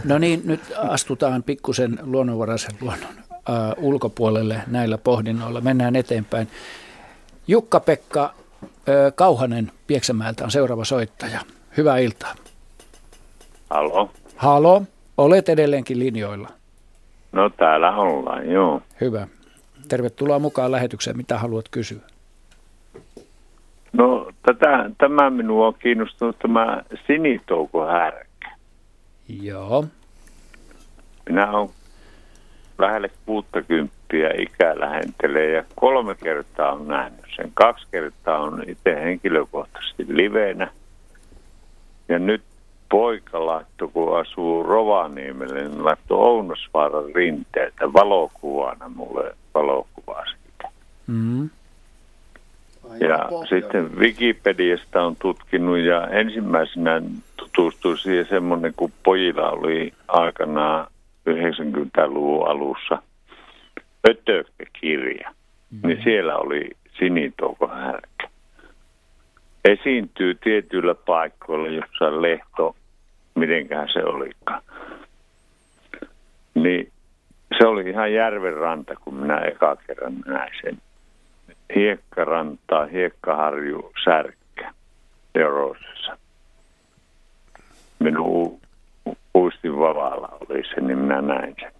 [0.05, 5.61] No niin, nyt astutaan pikkusen luonnonvaraisen luonnon uh, ulkopuolelle näillä pohdinnoilla.
[5.61, 6.49] Mennään eteenpäin.
[7.49, 8.69] Jukka-Pekka uh,
[9.15, 11.41] Kauhanen Pieksämäeltä on seuraava soittaja.
[11.77, 12.35] Hyvää iltaa.
[13.71, 14.11] Halo.
[14.37, 14.83] Halo.
[15.19, 16.49] Olet edelleenkin linjoilla.
[17.33, 18.83] No täällä ollaan, joo.
[19.01, 19.29] Hyvä.
[19.89, 21.17] Tervetuloa mukaan lähetykseen.
[21.17, 22.01] Mitä haluat kysyä?
[23.93, 28.51] No tätä, tämä minua on kiinnostunut tämä sinitoukohärkä.
[29.43, 29.87] Joo.
[31.29, 31.71] Minä olen
[32.79, 33.95] lähelle 60
[34.39, 37.51] ikää lähentelee ja kolme kertaa on nähnyt sen.
[37.55, 40.71] Kaksi kertaa on itse henkilökohtaisesti livenä.
[42.09, 42.43] Ja nyt
[42.89, 50.69] poika laittoi, kun asuu Rovaniemelle, niin laittoi Ounosvaaran rinteeltä valokuvana mulle valokuvaa siitä.
[51.07, 51.51] Mm-hmm.
[53.01, 53.49] Ja pohjoinen.
[53.49, 57.03] sitten Wikipediasta on tutkinut ja ensimmäisenä
[57.37, 60.87] tutustui siihen semmoinen, kun pojilla oli aikanaan
[61.31, 63.03] 90-luvun alussa
[64.09, 65.31] Ötökkä-kirja.
[65.31, 65.89] Mm-hmm.
[65.89, 68.16] Niin siellä oli sinitoukohärkä.
[69.67, 72.77] Esiintyy tietyillä paikoilla, jossa lehto,
[73.35, 74.63] mitenkään se olikaan.
[76.55, 76.93] Niin
[77.59, 80.79] se oli ihan järven ranta, kun minä eka kerran näin sen.
[81.75, 84.73] Hiekkarantaa, hiekkaharju, särkkä
[85.35, 86.19] Eurosessa.
[87.99, 88.61] Minun
[89.35, 91.73] uistin vavalla oli se, niin minä näin sen.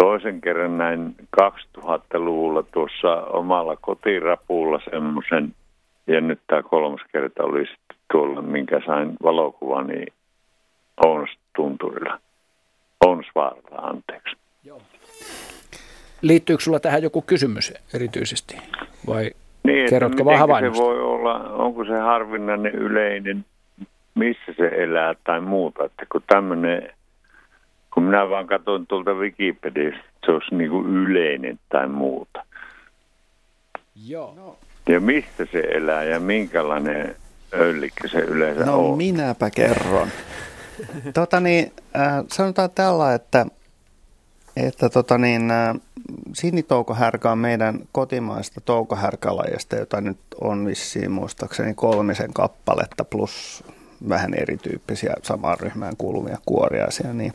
[0.00, 5.54] Toisen kerran näin 2000-luvulla tuossa omalla kotirapulla semmoisen,
[6.06, 10.06] ja nyt tämä kolmas kerta oli sitten tuolla, minkä sain valokuvani
[11.04, 12.18] Ounostunturilla.
[13.06, 14.36] Ounosvaaralla, anteeksi.
[16.22, 18.56] Liittyykö sulla tähän joku kysymys erityisesti
[19.06, 19.30] vai
[19.64, 23.44] Niin, Kerrotko vaan se voi olla, onko se harvinainen yleinen,
[24.14, 26.90] missä se elää tai muuta, että kun tämmöinen,
[27.94, 32.44] kun minä vaan katson tuolta Wikipediasta, se olisi niin kuin yleinen tai muuta.
[34.08, 34.58] Joo.
[34.88, 37.16] Ja mistä se elää ja minkälainen
[37.52, 38.90] öllikkä se yleensä no, on?
[38.90, 40.08] No minäpä kerron.
[41.14, 43.46] tota niin, äh, sanotaan tällä, että,
[44.56, 45.74] että tota niin, äh,
[46.32, 53.64] sinitoukohärkä on meidän kotimaista toukohärkälajista, jota nyt on vissiin muistaakseni kolmisen kappaletta plus
[54.08, 57.32] vähän erityyppisiä samaan ryhmään kuuluvia kuoriaisia, niin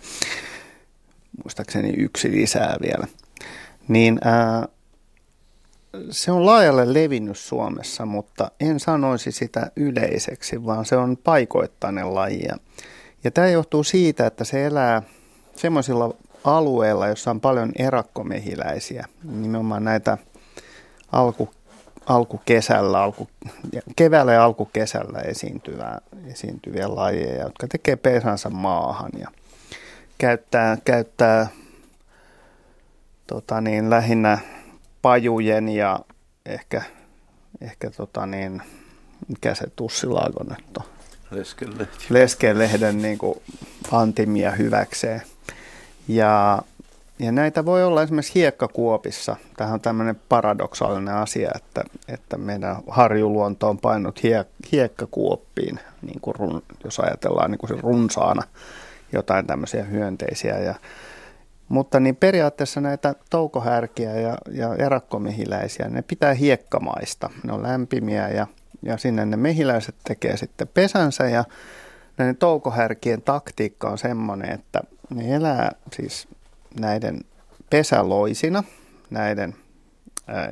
[1.44, 3.08] muistaakseni yksi lisää vielä.
[3.88, 4.68] Niin ää,
[6.12, 12.48] se on laajalle levinnyt Suomessa, mutta en sanoisi sitä yleiseksi, vaan se on paikoittainen laji.
[13.24, 15.02] Ja tämä johtuu siitä, että se elää
[15.56, 16.14] semmoisilla
[16.44, 20.18] alueilla, jossa on paljon erakkomehiläisiä, nimenomaan näitä
[21.12, 21.50] alku,
[22.06, 23.28] alkukesällä, alku,
[23.96, 29.28] keväällä ja alkukesällä esiintyvää, esiintyviä lajeja, jotka tekee pesänsä maahan ja
[30.18, 31.48] käyttää, käyttää
[33.28, 34.38] tota niin, lähinnä
[35.02, 36.00] pajujen ja
[36.46, 36.82] ehkä,
[37.62, 38.62] ehkä tota niin,
[39.28, 40.86] mikä se tussilaago nyt on?
[41.32, 41.88] Leskelehden.
[42.10, 43.42] Leskelehden niin kuin
[43.92, 45.22] antimia hyväkseen.
[46.08, 46.62] Ja,
[47.20, 49.36] ja näitä voi olla esimerkiksi hiekkakuopissa.
[49.58, 56.36] Tämä on tämmöinen paradoksaalinen asia, että, että meidän harjuluonto on painut hie, hiekkakuoppiin, niin kuin
[56.36, 58.44] run, jos ajatellaan niin kuin runsaana
[59.14, 60.58] jotain tämmöisiä hyönteisiä.
[60.58, 60.76] Ja,
[61.70, 67.30] mutta niin periaatteessa näitä toukohärkiä ja, ja erakkomehiläisiä, ne pitää hiekkamaista.
[67.44, 68.48] Ne on lämpimiä ja,
[68.82, 71.44] ja sinne ne mehiläiset tekee sitten pesänsä ja
[72.18, 76.28] näiden toukohärkien taktiikka on semmoinen, että ne elää siis
[76.80, 77.20] näiden
[77.70, 78.64] pesäloisina,
[79.10, 79.56] näiden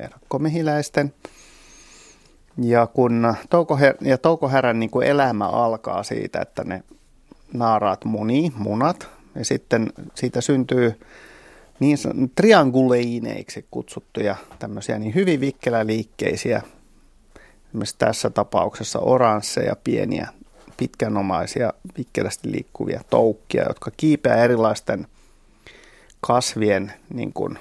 [0.04, 1.14] erakkomehiläisten.
[2.62, 6.82] Ja kun toukoher- ja toukoherän niin kuin elämä alkaa siitä, että ne
[7.52, 11.00] naaraat munii, munat, ja sitten siitä syntyy
[11.80, 11.98] niin
[12.34, 16.62] trianguleineiksi kutsuttuja tämmöisiä niin hyvin vikkeläliikkeisiä,
[17.68, 20.28] esimerkiksi tässä tapauksessa oransseja pieniä
[20.76, 25.06] pitkänomaisia, vikkelästi liikkuvia toukkia, jotka kiipeää erilaisten
[26.20, 27.58] kasvien niin kuin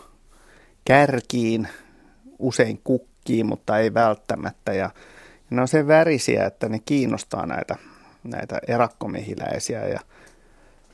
[0.85, 1.67] kärkiin,
[2.39, 4.73] usein kukkiin, mutta ei välttämättä.
[4.73, 4.89] Ja,
[5.49, 7.75] ne on sen värisiä, että ne kiinnostaa näitä,
[8.23, 9.87] näitä erakkomehiläisiä.
[9.87, 9.99] Ja,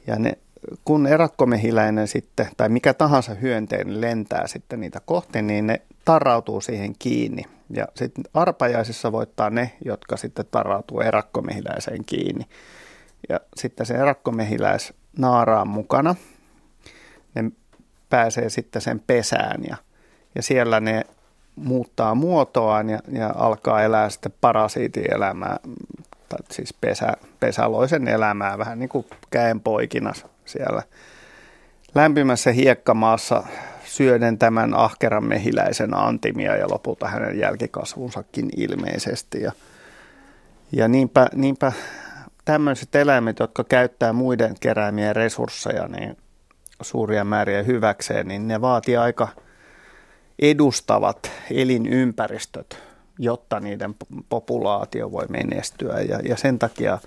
[0.08, 0.38] ja ne,
[0.86, 6.96] kun erakkomehiläinen sitten, tai mikä tahansa hyönteinen lentää sitten niitä kohti, niin ne tarrautuu siihen
[7.00, 7.44] kiinni.
[7.70, 12.46] Ja sitten arpajaisissa voittaa ne, jotka sitten tarautuu erakkomehiläiseen kiinni.
[13.30, 16.16] Ja sitten se erakkomehiläis naaraan mukana.
[17.36, 17.52] Ne
[18.10, 19.78] pääsee sitten sen pesään ja,
[20.36, 21.04] ja siellä ne
[21.56, 25.60] muuttaa muotoaan ja, ja alkaa elää sitten parasiitin elämää,
[26.34, 30.14] tai siis pesä, pesäloisen elämää, vähän niin kuin käenpoikina
[30.46, 30.84] siellä
[31.96, 33.44] lämpimässä hiekkamaassa
[33.86, 39.42] syöden tämän ahkeran mehiläisen antimia ja lopulta hänen jälkikasvunsakin ilmeisesti.
[39.42, 39.52] Ja,
[40.72, 41.72] ja niinpä, niinpä
[42.46, 46.18] tämmöiset eläimet, jotka käyttää muiden keräämiä resursseja niin
[46.82, 49.28] suuria määriä hyväkseen, niin ne vaatii aika
[50.40, 52.78] edustavat elinympäristöt,
[53.20, 53.96] jotta niiden
[54.30, 56.02] populaatio voi menestyä.
[56.02, 57.00] Ja, ja sen takia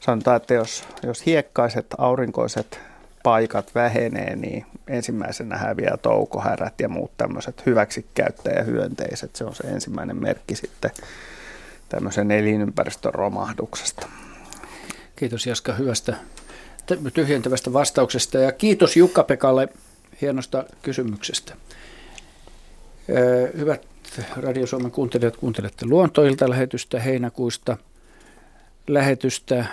[0.00, 2.80] sanotaan, että jos, jos hiekkaiset, aurinkoiset
[3.22, 9.36] paikat vähenee, niin ensimmäisenä häviää toukohärät ja muut tämmöiset hyväksikäyttäjähyönteiset.
[9.36, 10.90] Se on se ensimmäinen merkki sitten
[11.88, 14.06] tämmöisen elinympäristön romahduksesta.
[15.16, 16.16] Kiitos Jaska hyvästä
[17.14, 19.68] tyhjentävästä vastauksesta ja kiitos Jukka-Pekalle
[20.20, 21.54] hienosta kysymyksestä.
[23.56, 23.89] Hyvät
[24.36, 27.76] Radio Suomen kuuntelijat, kuuntelette Luontoilta lähetystä heinäkuista
[28.86, 29.64] lähetystä,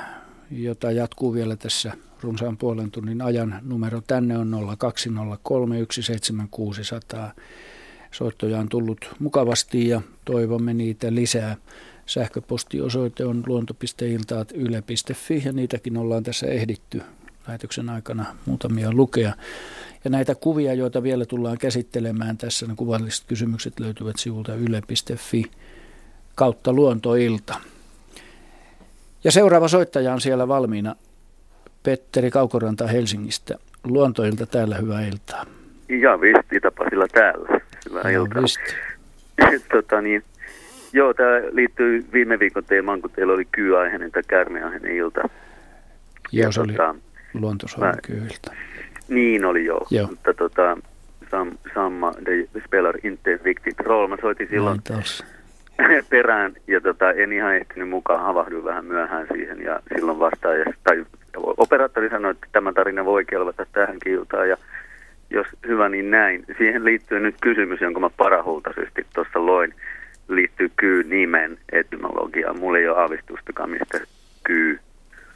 [0.52, 1.92] jota jatkuu vielä tässä
[2.22, 3.60] runsaan puolen tunnin ajan.
[3.62, 4.58] Numero tänne on 020317600.
[8.12, 11.56] Soittoja on tullut mukavasti ja toivomme niitä lisää.
[12.06, 17.02] Sähköpostiosoite on luonto.iltaat.yle.fi ja niitäkin ollaan tässä ehditty
[17.48, 19.34] lähetyksen aikana muutamia lukea.
[20.04, 25.44] Ja näitä kuvia, joita vielä tullaan käsittelemään tässä, ne kuvalliset kysymykset löytyvät sivulta yle.fi
[26.36, 27.56] kautta luontoilta.
[29.24, 30.96] Ja seuraava soittaja on siellä valmiina.
[31.84, 33.56] Petteri Kaukoranta Helsingistä.
[33.84, 35.46] Luontoilta täällä, hyvää iltaa.
[35.90, 37.60] Ja visti, tapasilla täällä.
[37.90, 38.44] Hyvää ja iltaa.
[39.74, 40.24] tota, niin,
[40.94, 45.22] joo, tämä liittyy viime viikon teemaan, kun teillä oli kyy-aiheinen tai käärmeaiheinen ilta.
[46.32, 46.98] Joo, se tota, oli
[48.04, 48.52] kyyltä.
[49.08, 50.08] Niin oli joo, joo.
[50.08, 50.78] mutta tota,
[51.32, 54.08] sam, samma, det spelar inte viktigt roll.
[54.08, 54.82] Mä soitin silloin
[56.10, 61.06] perään ja tota, en ihan ehtinyt mukaan, havahduin vähän myöhään siihen ja silloin vastaaja, tai
[61.58, 64.58] operaattori sanoi, että tämä tarina voi kelvata tähän iltaan ja
[65.30, 66.46] jos hyvä niin näin.
[66.58, 69.74] Siihen liittyy nyt kysymys, jonka mä parahultaisesti tuossa loin,
[70.28, 72.60] liittyy kyy-nimen etymologiaan.
[72.60, 74.00] Mulla ei ole aavistustakaan, mistä
[74.44, 74.80] kyy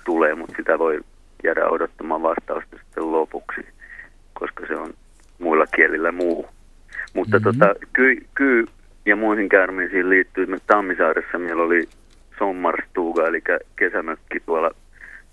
[0.05, 0.99] tulee, mutta sitä voi
[1.43, 3.65] jäädä odottamaan vastausta sitten lopuksi,
[4.33, 4.93] koska se on
[5.39, 6.47] muilla kielillä muu.
[7.13, 7.59] Mutta mm-hmm.
[7.59, 8.65] tota, kyy, kyy
[9.05, 11.89] ja muihin käärmeisiin liittyy, että Tammisaaressa meillä oli
[12.39, 13.41] sommarstuga, eli
[13.75, 14.71] kesämökki tuolla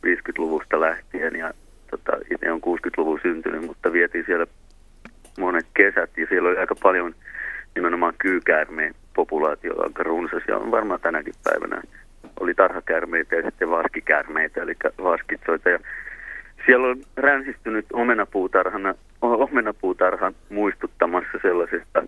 [0.07, 1.53] 50-luvusta lähtien ja
[1.91, 4.47] tota, itse on 60-luvun syntynyt, mutta vietiin siellä
[5.39, 7.15] monet kesät ja siellä oli aika paljon
[7.75, 11.83] nimenomaan kyykäärmeen populaatio aika runsas ja on varmaan tänäkin päivänä.
[12.41, 15.69] Oli tarhakäärmeitä ja sitten vaskikäärmeitä, eli vaskitsoita.
[15.71, 15.79] Ja
[16.67, 22.03] siellä on ränsistynyt omenapuutarhana, omenapuutarhan muistuttamassa sellaisesta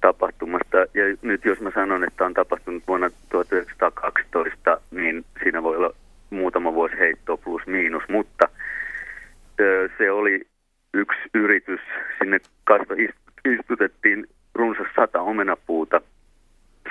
[0.00, 0.78] tapahtumasta.
[0.78, 5.94] Ja nyt jos mä sanon, että on tapahtunut vuonna 1912, niin siinä voi olla
[6.30, 8.48] muutama vuosi heittoa plus miinus, mutta
[9.98, 10.46] se oli
[10.94, 11.80] yksi yritys.
[12.18, 12.40] Sinne
[13.44, 16.00] istutettiin runsas sata omenapuuta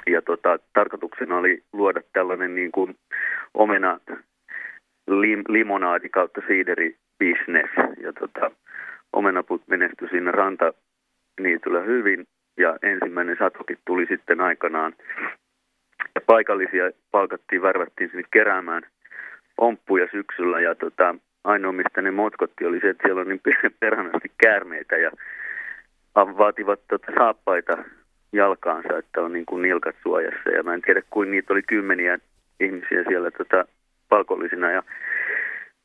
[0.07, 2.95] ja tota, tarkoituksena oli luoda tällainen niin kuin
[3.53, 3.99] omena
[5.07, 7.71] lim, limonaadi kautta siideri business.
[8.03, 8.51] Ja tota,
[9.13, 10.73] omenaput menestyi siinä ranta
[11.39, 12.27] niityllä hyvin
[12.57, 14.93] ja ensimmäinen satokin tuli sitten aikanaan.
[16.15, 18.83] Ja paikallisia palkattiin, värvättiin sinne keräämään
[19.57, 23.41] omppuja syksyllä ja tota, ainoa mistä ne motkotti oli se, että siellä on niin
[23.79, 25.11] perhanasti käärmeitä ja
[26.15, 27.77] vaativat tota, saappaita
[28.33, 30.49] jalkaansa, että on niin kuin nilkat suojassa.
[30.49, 32.19] Ja mä en tiedä, kuin niitä oli kymmeniä
[32.59, 33.65] ihmisiä siellä tota,
[34.09, 34.71] palkollisina.
[34.71, 34.83] Ja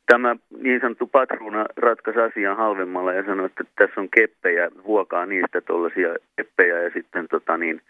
[0.05, 5.61] tämä niin sanottu patruuna ratkaisi asian halvemmalla ja sanoi, että tässä on keppejä, vuokaa niistä
[5.61, 7.81] tuollaisia keppejä ja sitten tota, niin,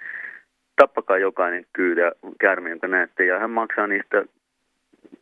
[0.75, 3.25] tappakaa jokainen kyydä käärme, jonka näette.
[3.25, 4.23] Ja hän maksaa niistä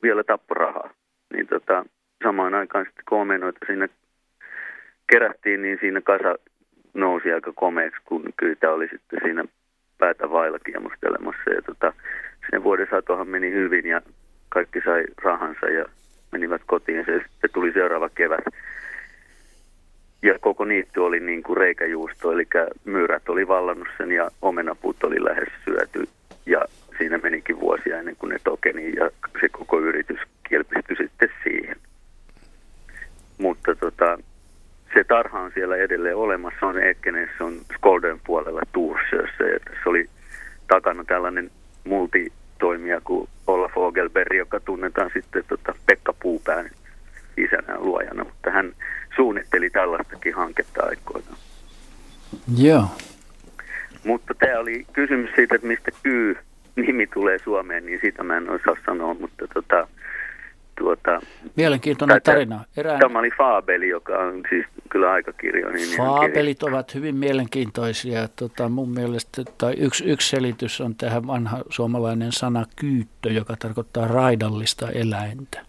[0.03, 0.89] vielä tapporahaa.
[1.33, 1.85] Niin tota,
[2.23, 3.89] samaan aikaan sitten komenoita sinne
[5.11, 6.35] kerättiin, niin siinä kasa
[6.95, 9.45] nousi aika komeeksi, kun kyytä oli sitten siinä
[9.97, 11.49] päätä vailla kiemustelemassa.
[11.49, 11.93] Ja tota,
[12.51, 14.01] sen vuoden satohan meni hyvin ja
[14.49, 15.85] kaikki sai rahansa ja
[16.31, 16.97] menivät kotiin.
[16.97, 18.45] Ja sitten tuli seuraava kevät.
[20.21, 22.47] Ja koko niitty oli niin kuin reikäjuusto, eli
[22.85, 26.07] myyrät oli vallannut sen ja omenapuut oli lähes syöty.
[26.45, 26.61] Ja
[26.97, 29.09] siinä menikin vuosia ennen kuin ne tokeni ja
[29.41, 30.19] se koko yritys
[30.49, 31.75] kilpistyi sitten siihen.
[33.37, 34.17] Mutta tota,
[34.93, 40.09] se tarha on siellä edelleen olemassa, on Ekkenessä, on Skolden puolella Tuursössä ja tässä oli
[40.67, 41.51] takana tällainen
[41.83, 46.69] multitoimija kuin Olla Fogelberg, joka tunnetaan sitten tota Pekka Puupään
[47.37, 48.73] isänä luojana, mutta hän
[49.15, 51.37] suunnitteli tällaistakin hanketta aikoinaan.
[52.57, 52.85] Joo.
[54.03, 56.37] Mutta tämä oli kysymys siitä, että mistä Kyy
[56.75, 59.87] nimi tulee Suomeen, niin sitä mä en osaa sanoa, mutta tota,
[60.85, 61.21] tuota,
[61.55, 62.63] Mielenkiintoinen tarina.
[62.77, 62.99] Erään...
[62.99, 65.69] Tämä oli Faabeli, joka on siis kyllä aikakirjo.
[65.69, 68.27] Niin Faabelit ovat hyvin mielenkiintoisia.
[68.35, 74.07] Tota, mun mielestä tai yksi, yksi selitys on tähän vanha suomalainen sana kyyttö, joka tarkoittaa
[74.07, 75.61] raidallista eläintä.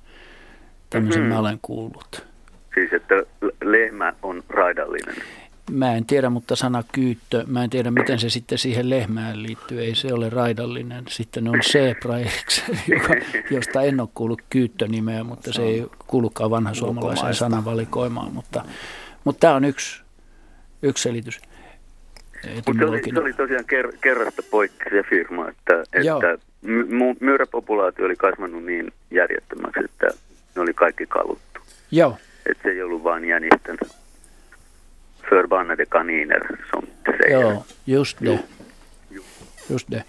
[0.91, 1.35] Tämmöisen mm-hmm.
[1.35, 2.27] mä olen kuullut.
[2.75, 3.15] Siis, että
[3.65, 5.15] lehmä on raidallinen.
[5.71, 9.81] Mä en tiedä, mutta sana kyyttö, mä en tiedä miten se sitten siihen lehmään liittyy.
[9.81, 11.05] Ei se ole raidallinen.
[11.09, 12.15] Sitten on zebra,
[12.95, 13.15] joka,
[13.51, 18.33] josta en ole kuullut kyyttö-nimeä, mutta se ei kuulukaan vanha suomalaisen sanavalikoimaan.
[18.33, 18.65] Mutta,
[19.25, 20.03] mutta tämä on yksi,
[20.83, 21.41] yksi selitys.
[22.55, 28.05] Mutta se oli, se oli tosiaan ker, kerrasta poikki se firma, että, että my, myyräpopulaatio
[28.05, 30.07] oli kasvanut niin järjettömäksi, että
[30.55, 31.61] ne oli kaikki kaluttu.
[31.91, 32.17] Joo.
[32.47, 33.79] Että se ei ollut vain jänisten
[35.31, 36.41] förbannade kaniner
[36.71, 37.41] som säger.
[37.41, 38.39] Ja, just det.
[39.71, 40.05] Just det.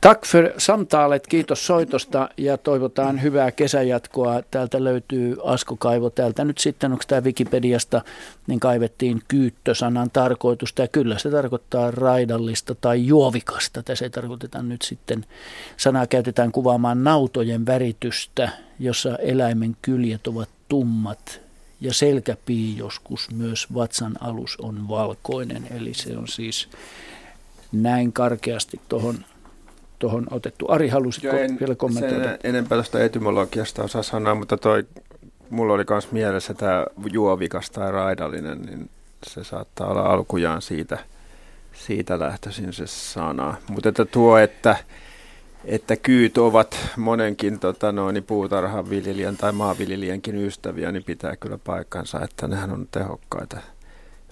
[0.00, 4.42] Tack för samtalet, kiitos soitosta ja toivotaan hyvää kesäjatkoa.
[4.50, 6.10] Täältä löytyy Askokaivo.
[6.10, 8.02] Täältä nyt sitten, onko tämä Wikipediasta,
[8.46, 10.82] niin kaivettiin kyyttösanan tarkoitusta.
[10.82, 13.82] Ja kyllä se tarkoittaa raidallista tai juovikasta.
[13.82, 15.24] Tässä ei tarkoiteta nyt sitten,
[15.76, 18.48] sanaa käytetään kuvaamaan nautojen väritystä,
[18.78, 21.47] jossa eläimen kyljet ovat tummat
[21.80, 26.68] ja selkäpii joskus myös vatsan alus on valkoinen, eli se on siis
[27.72, 29.24] näin karkeasti tuohon
[29.98, 30.66] tuohon otettu.
[30.68, 32.24] Ari, halusitko en, vielä kommentoida?
[32.24, 34.84] Sen enempää tuosta etymologiasta osaa sanoa, mutta toi,
[35.50, 38.90] mulla oli myös mielessä tämä juovikas tai raidallinen, niin
[39.26, 40.98] se saattaa olla alkujaan siitä,
[41.72, 43.54] siitä lähtöisin se sana.
[43.68, 44.76] Mutta että tuo, että
[45.68, 52.20] että kyyt ovat monenkin tota, noin, puutarhan viljelijän tai maanviljelijänkin ystäviä, niin pitää kyllä paikkansa,
[52.24, 53.56] että nehän on tehokkaita.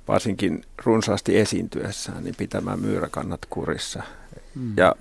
[0.09, 4.03] Varsinkin runsaasti esiintyessään, niin pitämään myyräkannat kurissa.
[4.55, 4.73] Mm.
[4.77, 4.95] Ja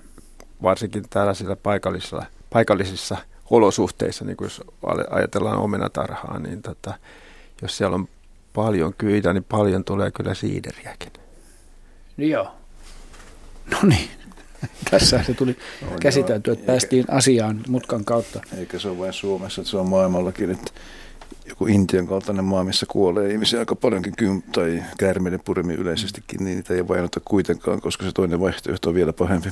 [0.62, 3.16] varsinkin tällaisilla paikallisilla, paikallisissa
[3.50, 4.62] olosuhteissa, niin kuin jos
[5.10, 6.94] ajatellaan omenatarhaa, niin tota,
[7.62, 8.08] jos siellä on
[8.52, 11.12] paljon kyitä, niin paljon tulee kyllä siideriäkin.
[12.16, 12.54] Niin joo.
[13.70, 14.25] No niin.
[14.90, 18.40] Tässä se tuli no, käsitelty, että päästiin asiaan mutkan kautta.
[18.58, 20.70] Eikä se ole vain Suomessa, että se on maailmallakin, että
[21.48, 26.56] joku Intian kaltainen maa, missä kuolee ihmisiä aika paljonkin kym- tai käärmeiden puremi yleisestikin, niin
[26.56, 29.48] niitä ei vainota kuitenkaan, koska se toinen vaihtoehto on vielä pahempi.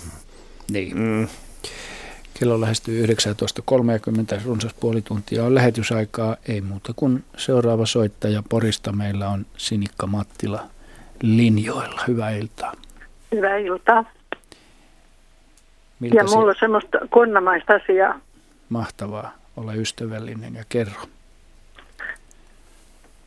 [0.71, 0.99] Niin.
[0.99, 1.29] Mm.
[2.41, 3.13] Kello lähestyy 19.30,
[4.45, 10.67] runsas puoli tuntia on lähetysaikaa, ei muuta kuin seuraava soittaja Porista meillä on Sinikka Mattila
[11.23, 12.01] linjoilla.
[12.09, 12.73] Hyvää iltaa.
[13.35, 14.05] Hyvää iltaa.
[16.05, 18.21] Miltä ja mulla on semmoista konnamaista asiaa.
[18.69, 19.33] Mahtavaa.
[19.57, 21.01] Ole ystävällinen ja kerro.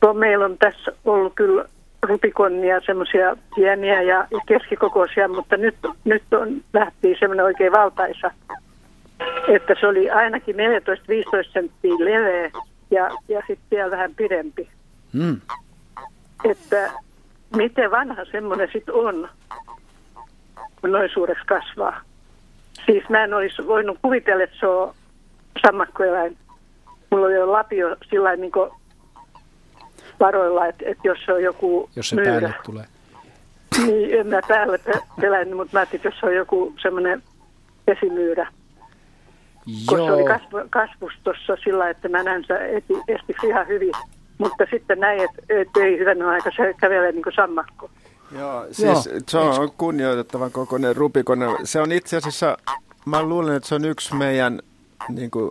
[0.02, 1.64] No, meillä on tässä ollut kyllä
[2.02, 8.30] rupikonnia, semmoisia pieniä ja keskikokoisia, mutta nyt, nyt on lähti semmoinen oikein valtaisa,
[9.48, 10.58] että se oli ainakin 14-15
[11.52, 12.50] senttiä leveä
[12.90, 14.68] ja, ja sitten vielä vähän pidempi.
[15.12, 15.40] Mm.
[16.44, 16.92] Että
[17.56, 19.28] miten vanha semmoinen sitten on,
[20.80, 22.00] kun noin suureksi kasvaa.
[22.90, 24.94] Siis mä en olisi voinut kuvitella, että se on
[25.66, 26.36] sammakkoeläin.
[27.10, 28.52] Mulla on jo lapio sillä niin
[30.20, 32.84] varoilla, että, että jos se on joku Jos se myyrä, päälle tulee.
[33.86, 34.80] Niin, en mä päälle
[35.20, 37.22] pelännyt, mutta mä ajattelin, että jos se on joku semmoinen
[37.84, 38.52] pesimyyrä.
[39.90, 40.06] Joo.
[40.06, 43.92] se oli kasv, kasvustossa sillä että mä näen se estiksi ihan hyvin.
[44.38, 47.90] Mutta sitten näin, että, että ei hyvänä aika, se kävelee niin kuin sammakko.
[48.32, 49.20] Joo, siis Joo.
[49.28, 51.46] se on kunnioitettavan kokoinen rupikone.
[51.64, 52.58] Se on itse asiassa,
[53.04, 54.62] mä luulen, että se on yksi meidän
[55.08, 55.50] niin kuin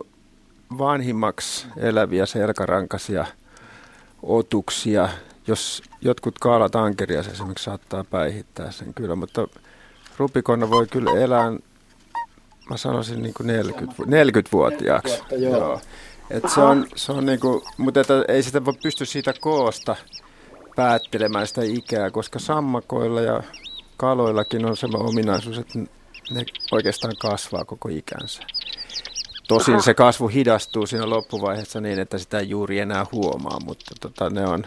[0.78, 3.26] vanhimmaksi eläviä selkärankaisia
[4.22, 5.08] otuksia.
[5.46, 9.48] Jos jotkut kaalat ankeria se esimerkiksi saattaa päihittää sen kyllä, mutta
[10.16, 11.52] rupikonna voi kyllä elää,
[12.70, 15.22] mä sanoisin niin kuin 40, 40-vuotiaaksi.
[15.30, 15.56] Joo.
[15.58, 15.80] Joo.
[16.30, 19.96] Et se on, se on niin kuin, mutta että ei sitä voi pysty siitä koosta
[20.78, 23.42] päättelemään sitä ikää, koska sammakoilla ja
[23.96, 25.78] kaloillakin on sellainen ominaisuus, että
[26.30, 28.42] ne oikeastaan kasvaa koko ikänsä.
[29.48, 34.30] Tosin se kasvu hidastuu siinä loppuvaiheessa niin, että sitä ei juuri enää huomaa, mutta tota,
[34.30, 34.66] ne on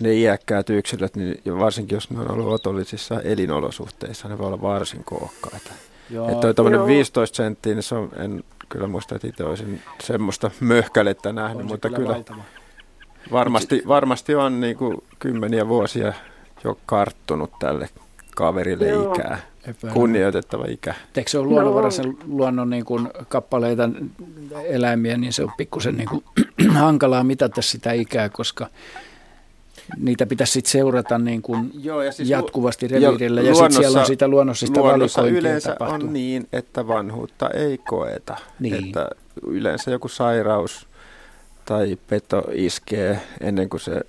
[0.00, 5.04] ne iäkkäät yksilöt, niin varsinkin jos ne on ollut otollisissa elinolosuhteissa, ne voi olla varsin
[5.04, 5.72] kookkaita.
[6.10, 10.50] Joo, että toi 15 senttiä, niin se on, en kyllä muista, että itse olisin semmoista
[10.60, 12.44] möhkälettä nähnyt, on mutta kyllä, kyllä
[13.32, 16.12] varmasti, varmasti on niin kuin kymmeniä vuosia
[16.64, 17.88] jo karttunut tälle
[18.36, 19.14] kaverille Joo.
[19.14, 19.38] ikää.
[19.68, 19.94] Epäilä.
[19.94, 20.94] Kunnioitettava ikä.
[21.16, 22.16] Eikö se ole luonnonvaraisen no.
[22.26, 23.90] luonnon niin kuin kappaleita
[24.64, 26.24] eläimiä, niin se on pikkusen niin kuin
[26.74, 28.66] hankalaa mitata sitä ikää, koska
[29.96, 34.00] niitä pitäisi sitten seurata niin kuin Joo, ja siis jatkuvasti reviirillä ja, ja sitten siellä
[34.00, 36.08] on sitä luonnossa sitä luonnossa yleensä tapahtuu.
[36.08, 38.36] on niin, että vanhuutta ei koeta.
[38.60, 38.86] Niin.
[38.86, 39.08] Että
[39.46, 40.86] yleensä joku sairaus
[41.64, 44.00] tai peto iskee ennen kuin se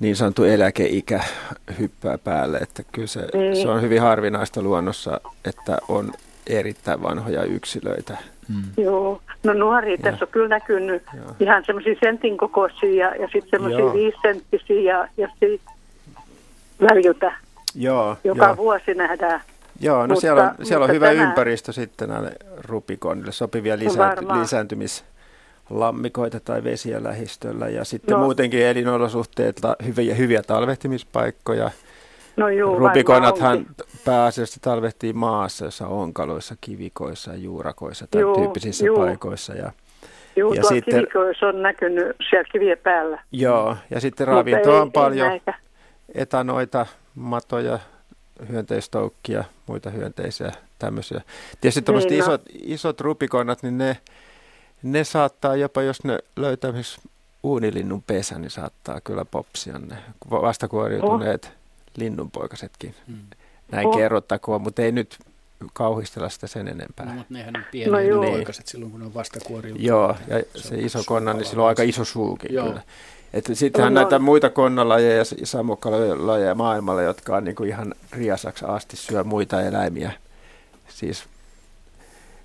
[0.00, 1.20] niin sanottu eläkeikä
[1.78, 2.58] hyppää päälle.
[2.58, 3.56] Että kyllä se, niin.
[3.56, 6.12] se on hyvin harvinaista luonnossa, että on
[6.46, 8.16] erittäin vanhoja yksilöitä.
[8.48, 8.84] Mm.
[8.84, 9.98] Joo, no nuoria ja.
[9.98, 11.36] tässä on kyllä näkynyt Joo.
[11.40, 15.60] ihan semmoisia sentin kokoisia ja, ja sitten semmoisia viisenttisiä ja, ja sitten
[16.80, 17.32] väliltä.
[17.74, 18.56] Joo, joka jo.
[18.56, 19.40] vuosi nähdään.
[19.80, 21.28] Joo, no mutta, siellä on, siellä on hyvä tänään...
[21.28, 25.04] ympäristö sitten näille rupikonille, sopivia lisä, lisääntymis
[25.70, 28.18] lammikoita tai vesiä lähistöllä ja sitten no.
[28.18, 31.70] muutenkin elinolosuhteet, hyviä, hyviä talvehtimispaikkoja.
[32.36, 33.66] No juu, Rupikonathan
[34.04, 38.96] pääasiassa talvehtii maassa, jossa onkaloissa, kivikoissa, juurakoissa tai juu, tyyppisissä juu.
[38.96, 39.54] paikoissa.
[39.54, 39.72] Ja,
[40.36, 43.22] Joo, ja sitten, kivikoissa on näkynyt siellä kivien päällä.
[43.32, 45.54] Joo, ja sitten ravintoa on paljon näitä.
[46.14, 47.78] etanoita, matoja,
[48.48, 51.20] hyönteistoukkia, muita hyönteisiä, tämmöisiä.
[51.60, 52.24] Tietysti niin, no.
[52.24, 53.96] isot, isot rupikonat, niin ne
[55.02, 57.00] saattaa jopa, jos ne löytää esimerkiksi
[57.42, 59.96] uunilinnun pesä, niin saattaa kyllä popsia ne
[60.30, 61.52] vastakuoriutuneet oh.
[61.96, 62.94] linnunpoikasetkin.
[63.06, 63.18] Hmm.
[63.72, 63.96] Näin oh.
[63.96, 65.18] kerrottakoon, mutta ei nyt
[65.72, 67.06] kauhistella sitä sen enempää.
[67.06, 69.86] No, mutta nehän on pieniä no, poikaset silloin, kun ne on vastakuoriutuneet.
[69.86, 72.66] Joo, ja se, se iso konna, niin sillä on aika iso suukin Joo.
[72.66, 72.82] kyllä.
[73.32, 78.64] Että sittenhän no, näitä muita konnalajeja ja samukkalajeja maailmalla, jotka on niin kuin ihan riasaksi
[78.68, 80.12] asti syö muita eläimiä.
[80.88, 81.24] Siis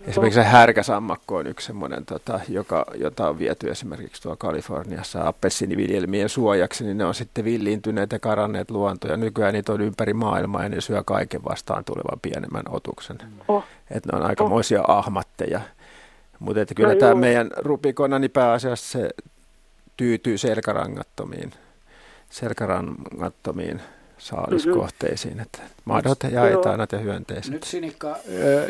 [0.08, 6.30] Esimerkiksi se härkäsammakko on yksi semmoinen, tota, joka, jota on viety esimerkiksi tuolla Kaliforniassa appelsiniviljelmien
[6.30, 9.18] suojaksi, niin ne on sitten villiintyneet ja karanneet luontoja.
[9.18, 13.18] Nykyään niitä on ympäri maailmaa ja ne syö kaiken vastaan tulevan pienemmän otuksen.
[13.48, 13.64] Oh.
[13.92, 14.98] Että ne on aikamoisia oh.
[14.98, 15.62] ahmatteja.
[16.40, 19.10] Mutta kyllä no tämä meidän rupikonani pääasiassa se
[19.98, 21.52] tyytyy selkärangattomiin,
[22.30, 23.82] selkärangattomiin
[24.24, 27.52] saaliskohteisiin, että madot jaetaan näitä hyönteiset.
[27.54, 28.16] Nyt Sinikka,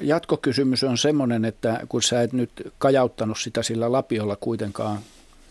[0.01, 4.97] jatkokysymys on semmoinen, että kun sä et nyt kajauttanut sitä sillä lapiolla kuitenkaan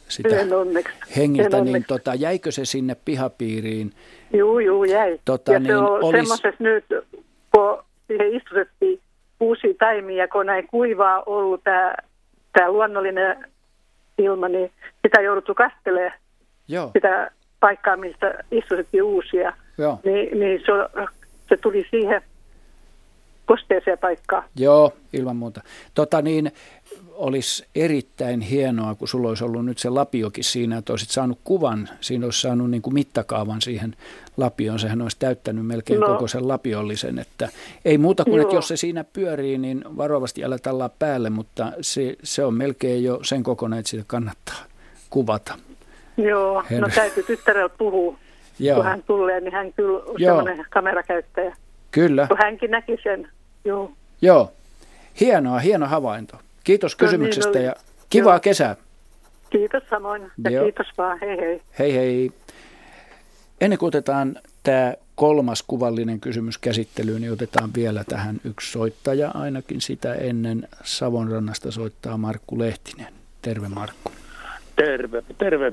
[0.08, 0.94] sitä en onneksi.
[1.16, 3.92] hengiltä, en niin tota, jäikö se sinne pihapiiriin?
[4.32, 5.20] Joo, joo, jäi.
[5.24, 6.20] Tota, ja niin se on olis...
[6.20, 6.84] semmoisessa nyt,
[7.54, 9.00] kun siihen istutettiin
[9.40, 11.94] uusia taimia, kun näin kuivaa ollut tämä,
[12.52, 13.44] tämä luonnollinen
[14.18, 14.70] ilma, niin
[15.02, 16.12] sitä jouduttu kastelemaan.
[16.68, 16.90] Joo.
[16.92, 17.30] Sitä
[17.62, 19.52] paikkaa, mistä istutettiin uusia.
[19.78, 19.98] Joo.
[20.04, 21.02] Niin, niin se,
[21.48, 22.22] se tuli siihen
[23.46, 24.44] kosteeseen paikkaan.
[24.56, 25.60] Joo, ilman muuta.
[25.94, 26.52] Tota niin,
[27.12, 31.88] olisi erittäin hienoa, kun sulla olisi ollut nyt se lapiokin siinä, että olisit saanut kuvan,
[32.00, 33.96] siinä olisi saanut niin kuin mittakaavan siihen
[34.36, 36.06] lapioon, sehän olisi täyttänyt melkein no.
[36.06, 37.48] koko sen lapiollisen, että
[37.84, 38.42] ei muuta kuin, Joo.
[38.42, 43.04] että jos se siinä pyörii, niin varovasti älä tallaa päälle, mutta se, se on melkein
[43.04, 44.64] jo sen kokoinen, että sitä kannattaa
[45.10, 45.58] kuvata.
[46.30, 46.80] Joo, Henry.
[46.80, 48.18] no täytyy tyttärellä puhua,
[48.58, 48.76] Joo.
[48.76, 51.56] kun hän tulee, niin hän kyllä on sellainen kamerakäyttäjä.
[51.90, 52.26] Kyllä.
[52.28, 53.28] Kun hänkin näki sen,
[53.64, 53.92] joo.
[54.22, 54.52] Joo,
[55.20, 56.36] hienoa, hieno havainto.
[56.64, 57.74] Kiitos kysymyksestä no niin, ja
[58.10, 58.40] kivaa Joo.
[58.40, 58.76] kesää.
[59.50, 60.64] Kiitos samoin ja Joo.
[60.64, 61.62] kiitos vaan, hei hei.
[61.78, 62.30] Hei hei.
[63.60, 69.80] Ennen kuin otetaan tämä kolmas kuvallinen kysymys käsittelyyn, niin otetaan vielä tähän yksi soittaja ainakin
[69.80, 70.68] sitä ennen.
[70.84, 73.12] Savonrannasta soittaa Markku Lehtinen.
[73.42, 74.12] Terve Markku.
[74.76, 75.72] Terve, terve.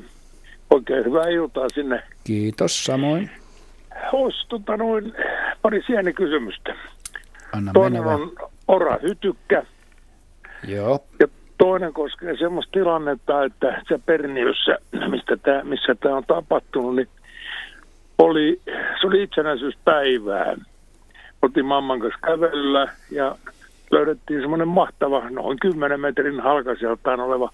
[0.69, 2.03] Oikein hyvää iltaa sinne.
[2.23, 3.29] Kiitos, samoin.
[4.13, 5.13] Olisi tota noin
[5.61, 5.81] pari
[6.15, 6.75] kysymystä.
[7.53, 8.31] Anna Toinen on
[8.67, 9.63] Ora Hytykkä.
[10.67, 10.99] Joo.
[11.19, 11.27] Ja
[11.57, 14.77] toinen koskee semmoista tilannetta, että se Perniössä,
[15.09, 17.07] mistä tää, missä tämä on tapahtunut, niin
[18.17, 18.61] oli,
[19.01, 20.55] se oli itsenäisyyspäivää.
[21.41, 23.35] Oltiin mamman kanssa kävelyllä ja
[23.91, 27.49] löydettiin semmoinen mahtava, noin 10 metrin halkasijaltaan oleva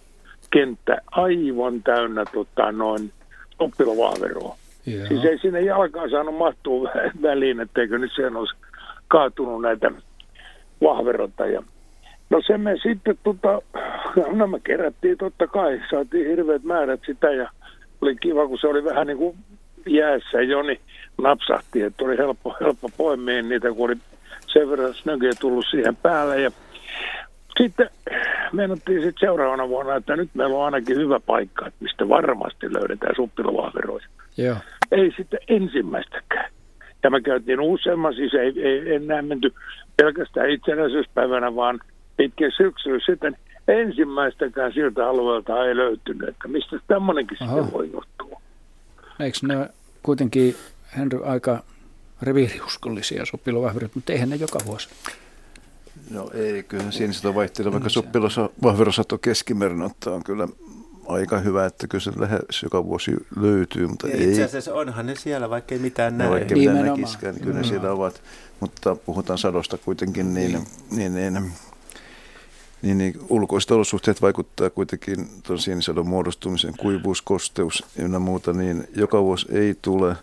[0.55, 3.11] kenttä aivan täynnä tota, noin
[3.59, 4.55] oppilovaaveroa.
[4.83, 6.89] Siis ei sinne jalkaan saanut mahtua
[7.21, 8.55] väliin, etteikö nyt sen olisi
[9.07, 9.91] kaatunut näitä
[10.81, 11.45] vahverota.
[11.45, 11.63] Ja
[12.29, 13.61] no se me sitten, tota,
[14.37, 17.49] no me kerättiin totta kai, saatiin hirveät määrät sitä ja
[18.01, 19.37] oli kiva, kun se oli vähän niin kuin
[19.85, 20.79] jäässä jo, niin
[21.17, 23.97] napsahti, että oli helppo, helppo poimia niitä, kun oli
[24.47, 26.51] sen verran snögiä tullut siihen päälle ja
[27.61, 27.89] sitten
[28.53, 33.15] menottiin sitten seuraavana vuonna, että nyt meillä on ainakin hyvä paikka, että mistä varmasti löydetään
[33.15, 34.07] suppilovaaveroja.
[34.37, 34.55] Joo.
[34.91, 36.51] Ei sitten ensimmäistäkään.
[37.03, 39.53] Ja me käytiin useamman, siis ei, ei enää menty
[39.97, 41.79] pelkästään itsenäisyyspäivänä, vaan
[42.17, 43.37] pitkin syksyä sitten
[43.67, 48.41] ensimmäistäkään siltä alueelta ei löytynyt, että mistä tämmöinenkin sitten voi johtua.
[49.19, 49.69] Eikö ne
[50.03, 50.55] kuitenkin,
[50.97, 51.63] Henry, aika
[52.21, 54.89] reviiriuskollisia suppilovahverit, mutta eihän ne joka vuosi.
[56.09, 60.47] No ei, kyllä siinä sitä vaihtelee, vaikka suppilosvahverosatto keskimäärin ottaa on kyllä
[61.07, 64.29] aika hyvä, että kyllä se lähes joka vuosi löytyy, mutta ja ei.
[64.29, 66.27] Itse asiassa onhan ne siellä, vaikka ei mitään näe.
[66.27, 68.21] No, vaikka mitään näkiskään, niin kyllä ne siellä ovat.
[68.59, 70.51] Mutta puhutaan sadosta kuitenkin, niin,
[70.91, 71.51] niin, niin, niin
[72.81, 79.23] niin, niin ulkoiset olosuhteet vaikuttaa kuitenkin tuon sienisadon muodostumiseen, kuivuus, kosteus ja muuta, niin joka
[79.23, 80.15] vuosi ei tule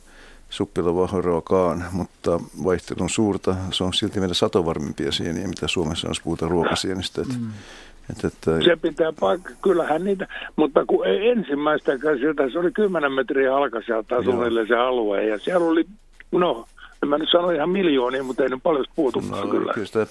[0.53, 3.55] suppilovahveroakaan, mutta vaihtelu on suurta.
[3.71, 7.23] Se on silti meidän satovarmimpia sieniä, mitä Suomessa on, jos puhutaan ruokasienistä.
[7.23, 7.51] Että, mm.
[8.11, 8.65] että, että...
[8.65, 14.23] Se pitää paikka, kyllähän niitä, mutta kun ei ensimmäistäkään sieltä, se oli 10 metriä alkasijalta
[14.23, 15.85] suunnilleen se alue, ja siellä oli,
[16.33, 16.67] no,
[17.03, 19.73] en mä nyt sano ihan miljoonia, mutta ei ne paljon puutu no, kyllä.
[19.73, 20.07] kyllä sitä,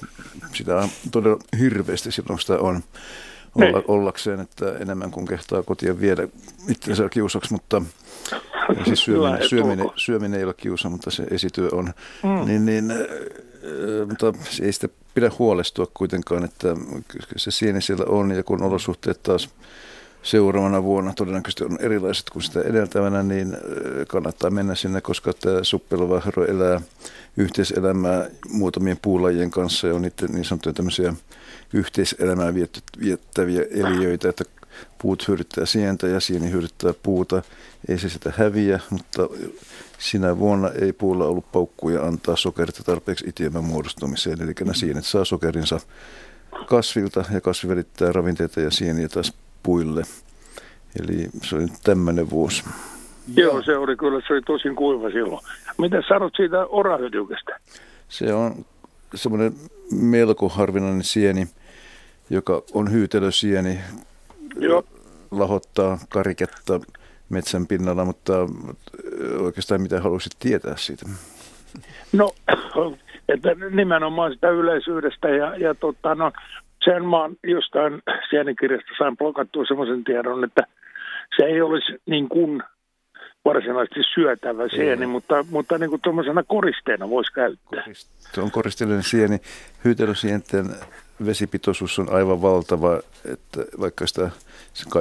[0.54, 2.82] sitä on todella hirveästi silloin, sitä on
[3.56, 3.84] olla, niin.
[3.88, 6.28] ollakseen, että enemmän kuin kehtaa kotia viedä
[6.70, 7.82] itsensä kiusaksi, mutta
[8.86, 11.94] siis syöminen, syöminen, syöminen ei ole kiusa, mutta se esityö on.
[12.24, 12.46] Mm.
[12.46, 12.94] Niin, niin,
[14.10, 16.76] mutta ei sitä pidä huolestua kuitenkaan, että
[17.36, 19.50] se sieni siellä on ja kun olosuhteet taas
[20.24, 23.58] seuraavana vuonna todennäköisesti on erilaiset kuin sitä edeltävänä, niin
[24.08, 26.82] kannattaa mennä sinne, koska tämä suppeluvahro elää
[27.38, 31.14] yhteiselämää muutamien puulajien kanssa ja on niiden niin sanottuja tämmöisiä
[31.74, 32.54] yhteiselämää
[33.02, 34.44] viettäviä eliöitä, että
[35.02, 37.42] puut hyödyttää sientä ja sieni hyödyttää puuta.
[37.90, 39.30] Ei se sitä häviä, mutta
[39.98, 44.42] sinä vuonna ei puulla ollut paukkuja antaa sokerita tarpeeksi itiömän muodostumiseen.
[44.42, 45.80] Eli nämä sienet saa sokerinsa
[46.66, 49.34] kasvilta ja kasvi välittää ravinteita ja sieniä taas
[49.64, 50.04] puille.
[51.00, 52.64] Eli se oli tämmöinen vuosi.
[53.36, 55.46] Joo, se oli kyllä, se oli tosin kuiva silloin.
[55.78, 57.60] Mitä sanot siitä orahytykestä?
[58.10, 58.66] Se on
[59.16, 59.54] semmoinen
[59.92, 61.48] melko harvinainen sieni,
[62.30, 63.80] joka on hyytelösieni.
[64.60, 64.84] Joo.
[65.32, 66.80] Lahottaa kariketta
[67.30, 68.34] metsän pinnalla, mutta
[69.40, 71.06] oikeastaan mitä haluaisit tietää siitä?
[72.14, 72.32] No,
[73.34, 76.32] että nimenomaan sitä yleisyydestä ja, ja tota, no,
[76.86, 80.64] sen mä oon jostain sienikirjasta sain blokattua semmoisen tiedon, että
[81.38, 82.64] se ei olisi niin kuin
[83.46, 87.84] varsinaisesti syötävä sieni, mutta, mutta niin kuin tuommoisena koristeena voisi käyttää.
[88.18, 89.38] Se on koristeellinen sieni.
[89.86, 90.66] Hyytelösienten
[91.26, 94.32] vesipitoisuus on aivan valtava, että vaikka sitä,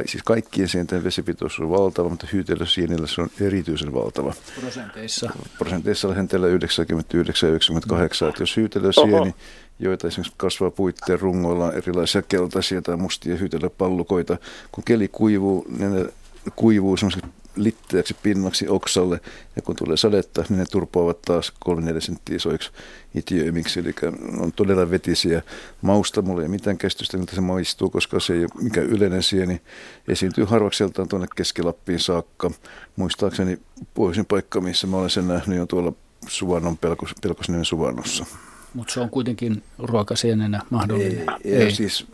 [0.06, 4.34] siis kaikkien sienten vesipitoisuus on valtava, mutta hyytelösienillä se on erityisen valtava.
[4.60, 5.30] Prosenteissa?
[5.58, 9.34] Prosenteissa lähenteellä 99 ja 98, että jos hyytelösieni,
[9.78, 14.36] joita esimerkiksi kasvaa puitteen rungoilla on erilaisia keltaisia tai mustia hyytelöpallukoita,
[14.72, 16.06] kun keli kuivuu, niin ne
[16.56, 19.20] kuivuu semmoiseksi litteäksi pinnaksi oksalle,
[19.56, 22.70] ja kun tulee sadetta, niin ne turpoavat taas 3-4 senttiä isoiksi
[23.14, 23.94] itiöimiksi, eli
[24.38, 25.42] on todella vetisiä.
[25.82, 29.60] Mausta mulla ei mitään kestystä, miltä se maistuu, koska se ei ole mikään yleinen sieni.
[30.08, 32.50] Esiintyy harvakseltaan tuonne Keskilappiin saakka.
[32.96, 33.58] Muistaakseni
[33.94, 35.92] pohjoisin paikka, missä mä olen sen nähnyt, on tuolla
[36.28, 38.26] Suvannon pelkos, Pelkosniemen Suvannossa.
[38.74, 41.26] Mutta se on kuitenkin ruokasienenä mahdollinen.
[41.44, 41.70] Ei, ei.
[41.70, 42.06] Siis,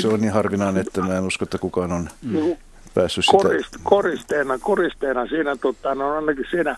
[0.00, 2.56] se on niin harvinainen, että mä en usko, että kukaan on mm
[2.94, 3.36] päässyt sitä...
[3.36, 6.76] Korist, koristeena, koristeena siinä, tota, no ainakin siinä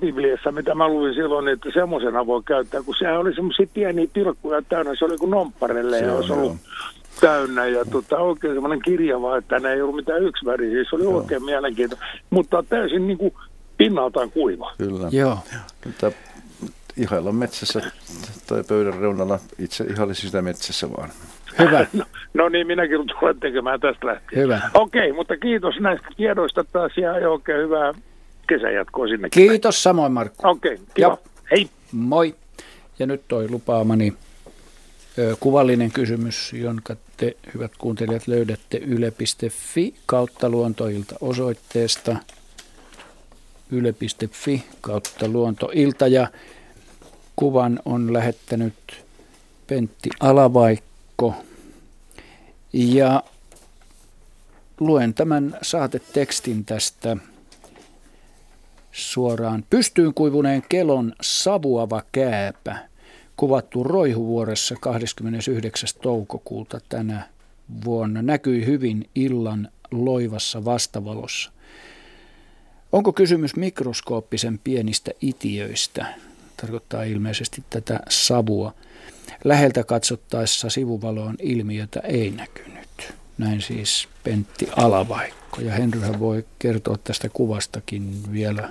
[0.00, 4.62] Bibliassa, mitä mä luin silloin, että semmoisena voi käyttää, kun sehän oli semmoisia pieniä pilkkuja
[4.62, 6.56] täynnä, se oli kuin nompparelle ja olisi ollut
[7.20, 11.16] täynnä ja tota, oikein semmoinen kirjava, että ne ei ollut mitään yksivärisiä, se oli Joo.
[11.16, 13.34] oikein mielenkiintoinen, mutta täysin niin kuin
[13.76, 14.72] pinnaltaan kuiva.
[14.78, 15.08] Kyllä.
[15.12, 15.38] Joo.
[15.86, 16.12] Mutta
[16.96, 17.80] ihailla metsässä
[18.46, 21.10] tai pöydän reunalla, itse ihailisin sitä metsässä vaan.
[21.58, 21.86] Hyvä.
[21.92, 22.04] No,
[22.34, 24.42] no niin, minäkin tulen tekemään tästä lähtien.
[24.42, 24.60] Hyvä.
[24.74, 27.94] Okei, mutta kiitos näistä tiedoista taas ja oikein hyvää
[28.48, 29.28] kesäjatkoa sinne.
[29.30, 30.48] Kiitos samoin Markku.
[30.48, 31.18] Okei, kiva.
[31.50, 31.68] Hei.
[31.92, 32.34] Moi.
[32.98, 34.12] Ja nyt toi lupaamani
[35.18, 42.16] ö, kuvallinen kysymys, jonka te, hyvät kuuntelijat, löydätte yle.fi kautta luontoilta osoitteesta
[43.70, 46.26] yle.fi kautta luontoilta ja
[47.36, 48.74] kuvan on lähettänyt
[49.66, 51.34] Pentti Alavaikko Mikko.
[52.72, 53.22] Ja
[54.80, 57.16] luen tämän saatetekstin tästä
[58.92, 59.64] suoraan.
[59.70, 62.78] Pystyyn kuivuneen kelon savuava kääpä,
[63.36, 65.88] kuvattu Roihuvuoressa 29.
[66.02, 67.28] toukokuuta tänä
[67.84, 71.52] vuonna, näkyi hyvin illan loivassa vastavalossa.
[72.92, 76.06] Onko kysymys mikroskooppisen pienistä itiöistä?
[76.56, 78.74] Tarkoittaa ilmeisesti tätä savua.
[79.44, 83.14] Läheltä katsottaessa sivuvaloon ilmiötä ei näkynyt.
[83.38, 85.60] Näin siis Pentti Alavaikko.
[85.60, 88.70] Ja Henryhän voi kertoa tästä kuvastakin vielä,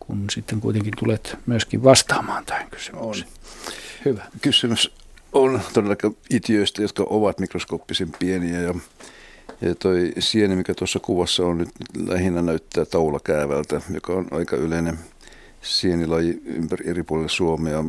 [0.00, 3.08] kun sitten kuitenkin tulet myöskin vastaamaan tähän kysymykseen.
[3.08, 3.24] On.
[4.04, 4.24] Hyvä.
[4.42, 4.92] Kysymys
[5.32, 8.74] on todellakin itiöistä, jotka ovat mikroskooppisen pieniä ja
[9.60, 11.68] ja toi sieni, mikä tuossa kuvassa on nyt
[12.06, 14.98] lähinnä näyttää taulakäävältä, joka on aika yleinen
[15.66, 17.84] sienilaji ympäri eri puolilla Suomea,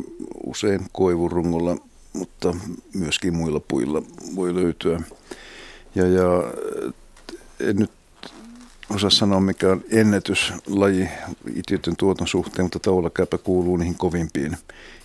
[0.46, 1.76] usein koivurungolla,
[2.12, 2.56] mutta
[2.94, 4.02] myöskin muilla puilla
[4.36, 5.00] voi löytyä.
[5.94, 6.52] Ja, ja
[7.60, 7.90] en nyt
[8.90, 11.08] osaa sanoa, mikä on ennätyslaji
[11.54, 14.56] itiöiden tuoton suhteen, mutta taulakäpä kuuluu niihin kovimpiin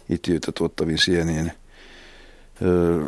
[0.10, 1.52] itiöitä tuottaviin sieniin.
[2.62, 3.06] Öö,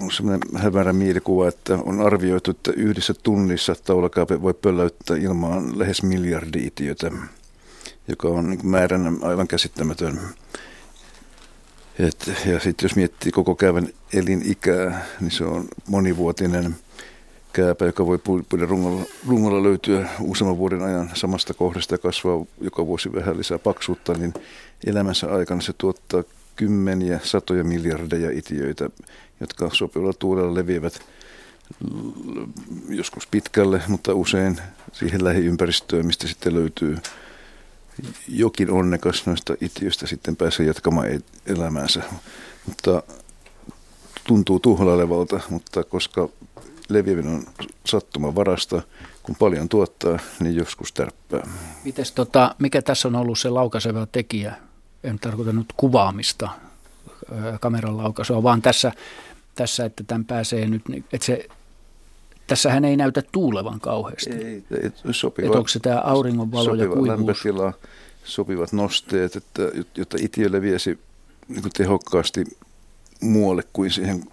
[0.00, 6.02] on sellainen hämärä mielikuva, että on arvioitu, että yhdessä tunnissa taulakääpä voi pölläyttää ilmaan lähes
[6.02, 7.10] miljardi itiötä
[8.08, 10.20] joka on niin määränä aivan käsittämätön.
[11.98, 16.76] Et, ja sitten jos miettii koko käyvän elinikää, niin se on monivuotinen
[17.52, 22.86] kääpä, joka voi puiden rungolla, rungolla löytyä useamman vuoden ajan samasta kohdasta ja kasvaa joka
[22.86, 24.34] vuosi vähän lisää paksuutta, niin
[24.86, 26.24] elämänsä aikana se tuottaa
[26.56, 28.90] kymmeniä, satoja miljardeja itiöitä,
[29.40, 31.00] jotka sopivalla tuulella leviävät
[32.88, 34.60] joskus pitkälle, mutta usein
[34.92, 36.96] siihen lähiympäristöön, mistä sitten löytyy
[38.28, 42.02] jokin onnekas noista itiöistä sitten pääsee jatkamaan e- elämäänsä.
[42.66, 43.02] Mutta
[44.26, 46.28] tuntuu tuhlailevalta, mutta koska
[46.88, 47.46] leviäminen on
[47.86, 48.82] sattuman varasta,
[49.22, 51.48] kun paljon tuottaa, niin joskus tärppää.
[51.84, 54.54] Mites tota, mikä tässä on ollut se laukaseva tekijä?
[55.04, 56.48] En tarkoita nyt kuvaamista,
[57.60, 58.92] kameran laukaisua, vaan tässä,
[59.54, 61.48] tässä, että tämän pääsee nyt, että se
[62.46, 64.30] Tässähän ei näytä tuulevan kauheasti.
[64.30, 67.08] Ei, ei sopiva, että onko se tämä auringonvalo ja kuivuus?
[67.08, 67.72] lämpötila,
[68.24, 69.62] sopivat nosteet, että,
[69.96, 70.98] jotta itiö leviäisi
[71.48, 72.44] niin tehokkaasti
[73.20, 74.24] muualle kuin siihen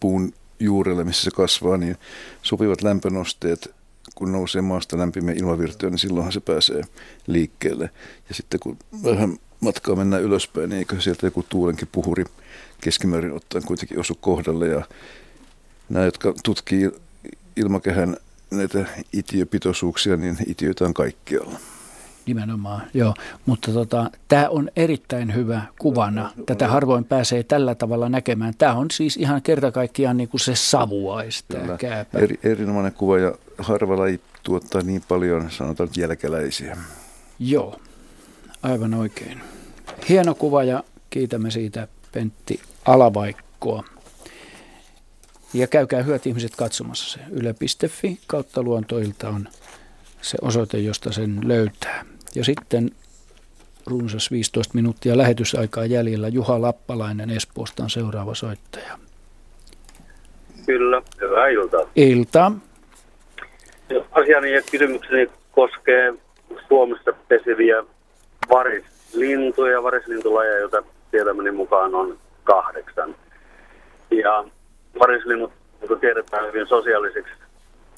[0.00, 1.96] puun juurelle, missä se kasvaa, niin
[2.42, 3.70] sopivat lämpönosteet,
[4.14, 6.82] kun nousee maasta lämpimä ilmavirtoja, niin silloinhan se pääsee
[7.26, 7.90] liikkeelle.
[8.28, 12.24] Ja sitten kun vähän matkaa mennään ylöspäin, niin eikö sieltä joku tuulenkin puhuri
[12.80, 14.82] keskimäärin ottaen kuitenkin osu kohdalle ja
[15.88, 16.90] nämä, jotka tutkii
[17.56, 18.16] ilmakehän
[18.50, 21.58] näitä itiöpitoisuuksia, niin itiöitä on kaikkialla.
[22.26, 23.14] Nimenomaan, joo.
[23.46, 26.30] Mutta tota, tämä on erittäin hyvä kuvana.
[26.46, 28.54] Tätä harvoin pääsee tällä tavalla näkemään.
[28.58, 31.78] Tämä on siis ihan kerta kaikkiaan niin kuin se savuais, tämä
[32.14, 36.76] Eri, erinomainen kuva ja harva laji tuottaa niin paljon, sanotaan jälkeläisiä.
[37.38, 37.80] Joo,
[38.62, 39.40] aivan oikein.
[40.08, 43.84] Hieno kuva ja kiitämme siitä Pentti Alavaikkoa.
[45.54, 47.20] Ja käykää hyvät ihmiset katsomassa se.
[47.30, 49.48] Yle.fi kautta luontoilta on
[50.20, 52.04] se osoite, josta sen löytää.
[52.34, 52.90] Ja sitten
[53.86, 56.28] runsas 15 minuuttia lähetysaikaa jäljellä.
[56.28, 58.98] Juha Lappalainen Espoosta on seuraava soittaja.
[60.66, 61.80] Kyllä, hyvää iltaa.
[61.96, 62.52] Ilta.
[64.12, 66.14] Asiani ja kysymykseni koskee
[66.68, 67.84] Suomessa pesiviä
[68.50, 73.14] varislintuja, varislintulajeja, joita tietämäni mukaan on kahdeksan.
[74.10, 74.44] Ja
[74.98, 77.32] varislinnut, niin kuin tiedetään hyvin sosiaalisiksi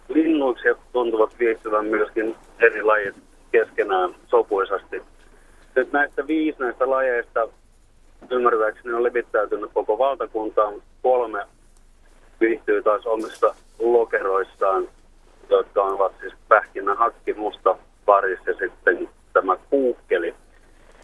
[0.09, 3.15] linnuiksi ja tuntuvat viihtyvän myöskin eri lajit
[3.53, 5.03] keskenään sopuisasti.
[5.75, 7.49] Nyt näistä viisi näistä lajeista
[8.31, 10.75] ymmärtääkseni on levittäytynyt koko valtakuntaan.
[11.03, 11.47] Kolme
[12.41, 14.89] viihtyy taas omissa lokeroissaan,
[15.51, 20.35] jotka ovat siis pähkinä, hakki, musta varis ja sitten tämä kuukkeli.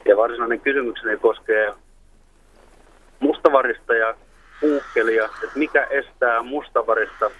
[0.05, 1.73] Ja varsinainen kysymykseni koskee
[3.21, 4.15] mustavarista ja
[4.61, 7.31] kuukkelia, että mikä estää mustavarista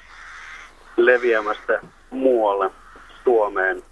[0.97, 1.81] leviämästä
[2.11, 2.71] muualle
[3.25, 3.83] Suomeen.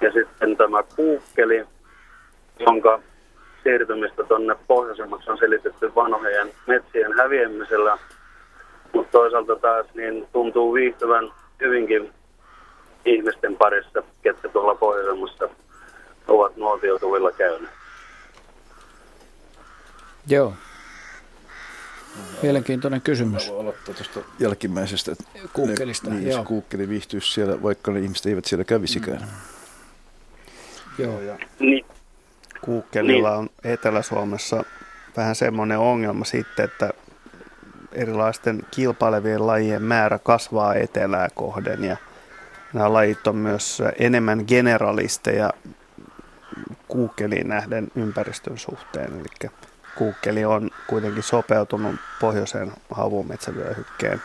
[0.00, 1.66] Ja sitten tämä kuukkeli,
[2.58, 3.00] jonka
[3.62, 7.98] siirtymistä tuonne pohjoisemmaksi on selitetty vanhojen metsien häviämisellä,
[8.92, 12.12] mutta toisaalta taas niin tuntuu viihtyvän hyvinkin
[13.04, 15.48] ihmisten parissa, ketkä tuolla pohjoisemmassa
[16.28, 17.74] ovat nuotiotuvilla käyneet.
[20.26, 20.52] Joo.
[22.42, 23.50] Mielenkiintoinen kysymys.
[23.50, 25.16] Voi aloittaa tuosta jälkimmäisestä.
[25.52, 26.44] Kuukkelista, ne, niin, joo.
[26.44, 29.20] kuukkeli viihtyisi siellä, vaikka ne ihmiset eivät siellä kävisikään.
[29.22, 29.28] Mm.
[30.98, 31.20] Joo.
[31.20, 31.86] Ja niin.
[32.60, 33.38] Kuukkelilla niin.
[33.38, 34.64] on Etelä-Suomessa
[35.16, 36.90] vähän semmoinen ongelma sitten, että
[37.92, 41.96] erilaisten kilpailevien lajien määrä kasvaa etelää kohden ja
[42.72, 45.52] nämä lajit on myös enemmän generalisteja
[46.88, 49.20] kuukkeliin nähden ympäristön suhteen.
[49.20, 49.50] Eli
[49.98, 54.22] kuukkeli on kuitenkin sopeutunut pohjoisen havumetsävyöhykkeen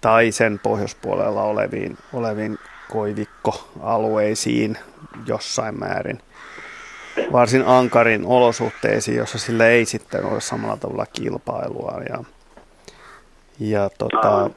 [0.00, 2.58] tai sen pohjoispuolella oleviin, oleviin
[2.90, 4.78] koivikkoalueisiin
[5.26, 6.20] jossain määrin
[7.32, 12.00] varsin ankarin olosuhteisiin, jossa sillä ei sitten ole samalla tavalla kilpailua.
[12.08, 12.24] Ja,
[13.60, 14.50] ja tota,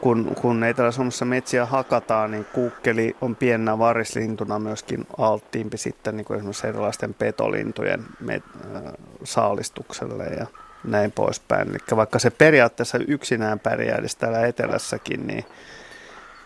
[0.00, 6.36] kun, kun Etelä-Suomessa metsiä hakataan, niin kuukkeli on pienenä varislintuna myöskin alttiimpi sitten niin kuin
[6.36, 8.42] esimerkiksi erilaisten petolintujen met,
[8.76, 8.82] äh,
[9.24, 10.46] saalistukselle ja
[10.84, 11.68] näin poispäin.
[11.70, 15.44] Eli vaikka se periaatteessa yksinään pärjää edes täällä etelässäkin, niin,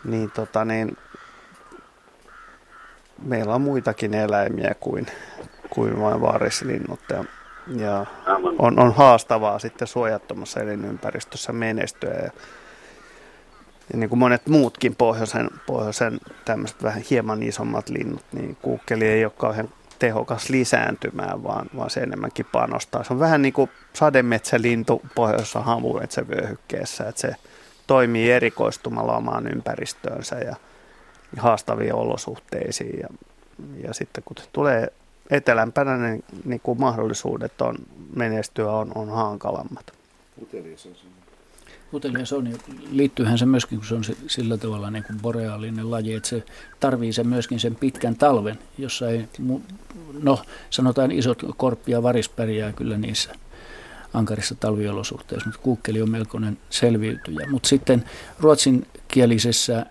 [0.05, 0.97] niin, tota, niin
[3.23, 5.07] meillä on muitakin eläimiä kuin,
[5.71, 7.01] kuin vain varislinnut.
[7.11, 7.25] Ja,
[7.77, 8.07] ja
[8.59, 12.15] on, on haastavaa sitten suojattomassa elinympäristössä menestyä.
[12.15, 12.31] Ja
[13.95, 19.33] niin kuin monet muutkin pohjoisen, pohjoisen tämmöiset vähän hieman isommat linnut, niin kuukkeli ei ole
[19.37, 19.69] kauhean
[19.99, 23.05] tehokas lisääntymään, vaan, vaan se enemmänkin panostaa.
[23.05, 27.37] Se on vähän niin kuin sademetsälintu pohjoisessa havumetsävyöhykkeessä, että se
[27.87, 30.57] toimii erikoistumalla omaan ympäristöönsä ja
[31.37, 33.01] haastaviin olosuhteisiin.
[33.01, 33.09] Ja,
[33.85, 34.93] ja sitten kun tulee
[35.31, 37.77] etelämpänä, niin, niin kuin mahdollisuudet on
[38.17, 39.93] menestyä on, on hankalammat.
[40.41, 40.47] On
[41.95, 42.49] Utelias on,
[42.91, 46.45] liittyyhän se myöskin, kun se on sillä tavalla niin kuin boreaalinen laji, että se
[46.81, 49.29] tarvii sen myöskin sen pitkän talven, jossa ei,
[50.23, 53.31] no sanotaan isot korppi- ja varis pärjää kyllä niissä
[54.15, 57.47] ankarissa talviolosuhteissa, mutta kuukkeli on melkoinen selviytyjä.
[57.51, 58.05] Mutta sitten
[58.39, 59.87] ruotsinkielisessä ää,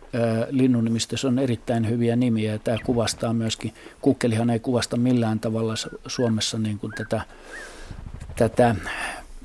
[1.27, 5.73] on erittäin hyviä nimiä ja tämä kuvastaa myöskin, kuukkelihan ei kuvasta millään tavalla
[6.07, 7.21] Suomessa niin kuin tätä,
[8.35, 8.75] tätä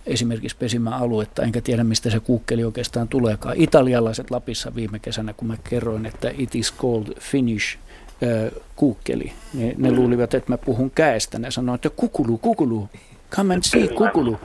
[0.07, 3.57] esimerkiksi pesimäaluetta, enkä tiedä mistä se kuukkeli oikeastaan tuleekaan.
[3.59, 7.79] Italialaiset Lapissa viime kesänä, kun mä kerroin, että it is called Finnish
[8.23, 11.39] äh, kuukkeli, ne, ne luulivat, että mä puhun käestä.
[11.39, 12.89] Ne sanoivat, että kukulu, kukulu,
[13.31, 14.39] come and see, kukulu.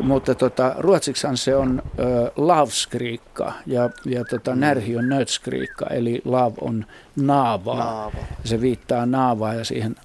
[0.00, 6.54] Mutta tota, ruotsiksihan se on äh, lavskriikka ja, ja tota, närhi on nötskriikka, eli lav
[6.60, 7.74] on naava.
[7.74, 8.18] naava.
[8.44, 9.96] Se viittaa naavaa ja siihen,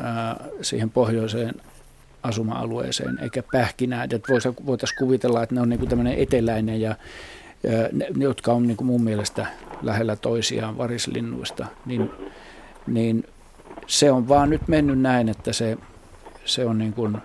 [0.00, 1.54] äh, siihen pohjoiseen
[2.22, 4.06] asuma-alueeseen, eikä pähkinää.
[4.66, 6.94] Voitaisiin kuvitella, että ne on niin tämmöinen eteläinen ja
[7.92, 9.46] ne, jotka on niin kuin mun mielestä
[9.82, 12.10] lähellä toisiaan varislinnuista, niin,
[12.86, 13.24] niin
[13.86, 15.78] se on vaan nyt mennyt näin, että se,
[16.44, 17.18] se on niin kuin,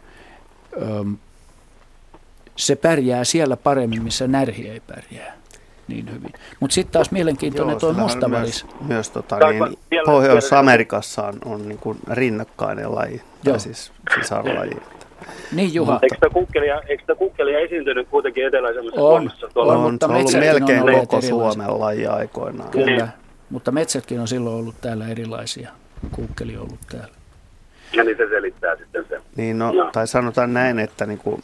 [2.55, 5.44] se pärjää siellä paremmin, missä närhi ei pärjää
[5.87, 6.33] niin hyvin.
[6.59, 8.65] Mutta sitten taas mielenkiintoinen tuo mustavaris.
[8.65, 13.53] Myös, myös tota, niin, Pohjois-Amerikassa on, on niin kuin rinnakkainen laji, Joo.
[13.53, 14.77] tai siis sisarlaji.
[15.51, 15.99] Niin Juha.
[16.01, 19.47] Eikö sitä kukkelia, eikö sitä kukkelia esiintynyt kuitenkin eteläisemmässä on, Suomessa?
[19.53, 19.73] Tuolla?
[19.73, 22.71] On, on, se on ollut melkein on koko Suomen laji aikoinaan.
[22.71, 23.07] Kyllä,
[23.49, 25.69] Mutta metsätkin on silloin ollut täällä erilaisia.
[26.11, 27.15] Kuukkeli on ollut täällä.
[27.93, 29.21] Ja niitä selittää sitten se.
[29.35, 29.89] Niin, no, no.
[29.91, 31.41] tai sanotaan näin, että niin kuin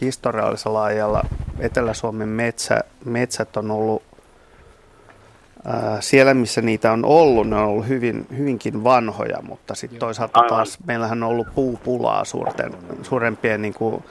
[0.00, 1.22] historiallisella ajalla
[1.58, 4.02] Etelä-Suomen metsä, metsät on ollut
[5.64, 10.44] ää, siellä, missä niitä on ollut, ne on ollut hyvin, hyvinkin vanhoja, mutta sitten toisaalta
[10.48, 12.72] taas meillähän on ollut puupulaa suurten,
[13.02, 14.04] suurempien niin kuin,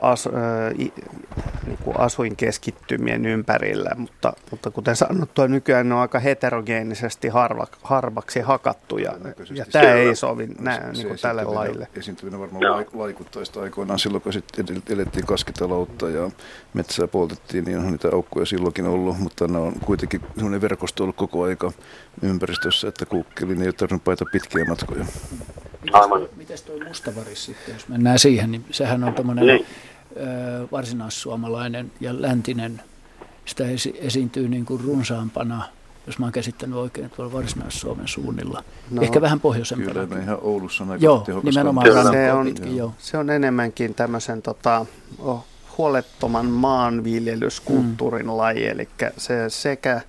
[0.00, 0.28] as,
[1.66, 8.40] niin kuin asuinkeskittymien ympärillä, mutta, mutta kuten sanottua, nykyään ne on aika heterogeenisesti harva, harvaksi
[8.40, 9.12] hakattuja,
[9.54, 11.88] ja tämä ei sovi nää, niin kuin tälle laille.
[11.96, 12.98] Esiintyminen varmaan no.
[12.98, 16.30] vaikuttaisi aikoinaan silloin, kun sitten elettiin kaskitaloutta ja
[16.74, 21.16] metsää poltettiin, niin on niitä aukkoja silloinkin ollut, mutta ne on kuitenkin sellainen verkosto ollut
[21.16, 21.72] koko aika
[22.22, 25.04] ympäristössä, että kuukkeli, niin ei ole tarvinnut paita pitkiä matkoja.
[25.92, 26.28] Aivan.
[26.36, 29.66] Mites tuo mustavaris sitten, jos mennään siihen, niin sehän on tuommoinen niin.
[30.72, 32.82] varsinaissuomalainen ja läntinen.
[33.44, 35.64] Sitä esi- esiintyy niin kuin runsaampana,
[36.06, 38.64] jos mä oon käsittänyt oikein tuolla Varsinais-Suomen suunnilla.
[38.90, 40.06] No, Ehkä vähän pohjoisempana.
[40.06, 42.94] Kyllä, ihan Oulussa on Joo, nimenomaan se on, pitkin, joo.
[42.98, 44.86] se on enemmänkin tämmöisen tota,
[45.18, 45.44] oh,
[45.78, 48.36] huolettoman maanviljelyskulttuurin mm.
[48.36, 50.00] laji, eli se sekä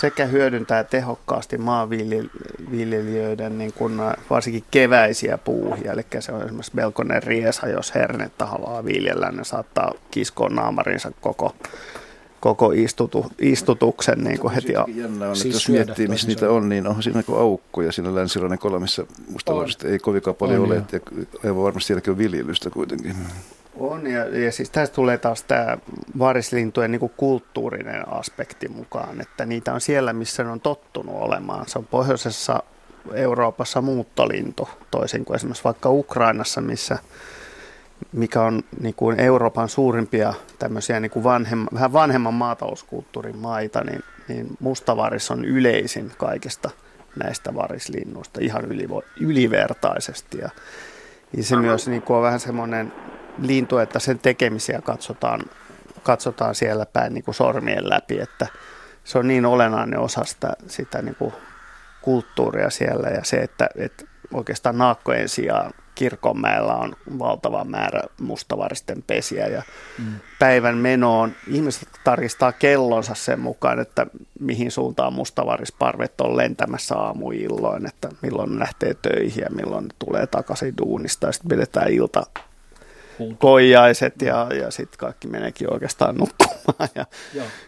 [0.00, 4.00] sekä hyödyntää tehokkaasti maanviljelijöiden niin kuin
[4.30, 9.92] varsinkin keväisiä puuhia, eli se on esimerkiksi melkoinen riesa, jos hernettä haluaa viljellä, ne saattaa
[10.10, 11.54] kiskoa naamarinsa koko,
[12.40, 14.72] koko istutu, istutuksen niin kuin heti.
[14.72, 18.14] Jännä on, siis että jos miettii, missä niitä on, niin onhan siinä niin aukkoja siinä
[18.14, 19.52] länsirannan kolmissa musta
[19.88, 21.00] ei kovinkaan paljon on, ole, ja
[21.44, 23.16] aivan varmasti sielläkin on viljelystä kuitenkin.
[23.98, 25.78] On, ja, ja siis tästä tulee taas tämä
[26.18, 31.68] varislintujen niin kulttuurinen aspekti mukaan, että niitä on siellä, missä ne on tottunut olemaan.
[31.68, 32.62] Se on pohjoisessa
[33.14, 36.98] Euroopassa muuttolintu, toisin kuin esimerkiksi vaikka Ukrainassa, missä,
[38.12, 44.00] mikä on niin kuin Euroopan suurimpia tämmöisiä niin kuin vanhemma, vähän vanhemman maatalouskulttuurin maita, niin,
[44.28, 46.70] niin mustavaris on yleisin kaikista
[47.16, 50.38] näistä varislinnuista ihan ylivo, ylivertaisesti.
[50.38, 50.50] Ja,
[51.36, 52.92] ja se myös niin kuin on vähän semmoinen
[53.42, 55.40] lintu, että sen tekemisiä katsotaan,
[56.02, 58.46] katsotaan siellä päin niin kuin sormien läpi, että
[59.04, 61.32] se on niin olennainen osa sitä, sitä niin kuin
[62.02, 69.46] kulttuuria siellä ja se, että, että oikeastaan naakkojen sijaan Kirkonmäellä on valtava määrä mustavaristen pesiä
[69.46, 69.62] ja
[69.98, 70.04] mm.
[70.38, 74.06] päivän menoon ihmiset tarkistaa kellonsa sen mukaan, että
[74.40, 80.26] mihin suuntaan mustavarisparvet on lentämässä aamuilloin, että milloin ne lähtee töihin ja milloin ne tulee
[80.26, 82.26] takaisin duunista ja sitten pidetään ilta
[83.38, 86.88] koijaiset ja, ja sitten kaikki meneekin oikeastaan nukkumaan.
[86.94, 87.06] Ja,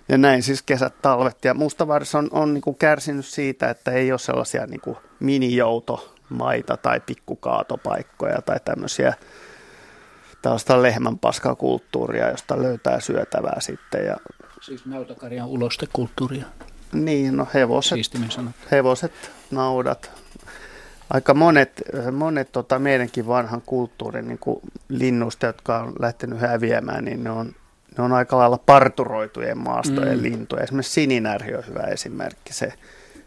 [0.09, 1.45] ja näin siis kesät, talvet.
[1.45, 6.77] Ja Mustavars on, on niin kuin kärsinyt siitä, että ei ole sellaisia niin kuin minijoutomaita
[6.77, 9.15] tai pikkukaatopaikkoja tai tämmöisiä
[10.43, 14.07] tällaista lehmänpaskakulttuuria, josta löytää syötävää sitten.
[14.07, 14.17] Ja,
[14.61, 16.47] siis nautakarjan ulostekulttuuria.
[16.93, 17.99] Niin, no hevoset,
[18.71, 19.13] hevoset,
[19.51, 20.11] naudat,
[21.11, 21.83] aika monet,
[22.13, 27.55] monet tota meidänkin vanhan kulttuurin niin kuin linnusta, jotka on lähtenyt häviämään, niin ne on,
[27.99, 30.23] ne on aika lailla parturoitujen maastojen mm.
[30.23, 30.63] lintuja.
[30.63, 32.53] Esimerkiksi sininärhi on hyvä esimerkki.
[32.53, 32.73] Se,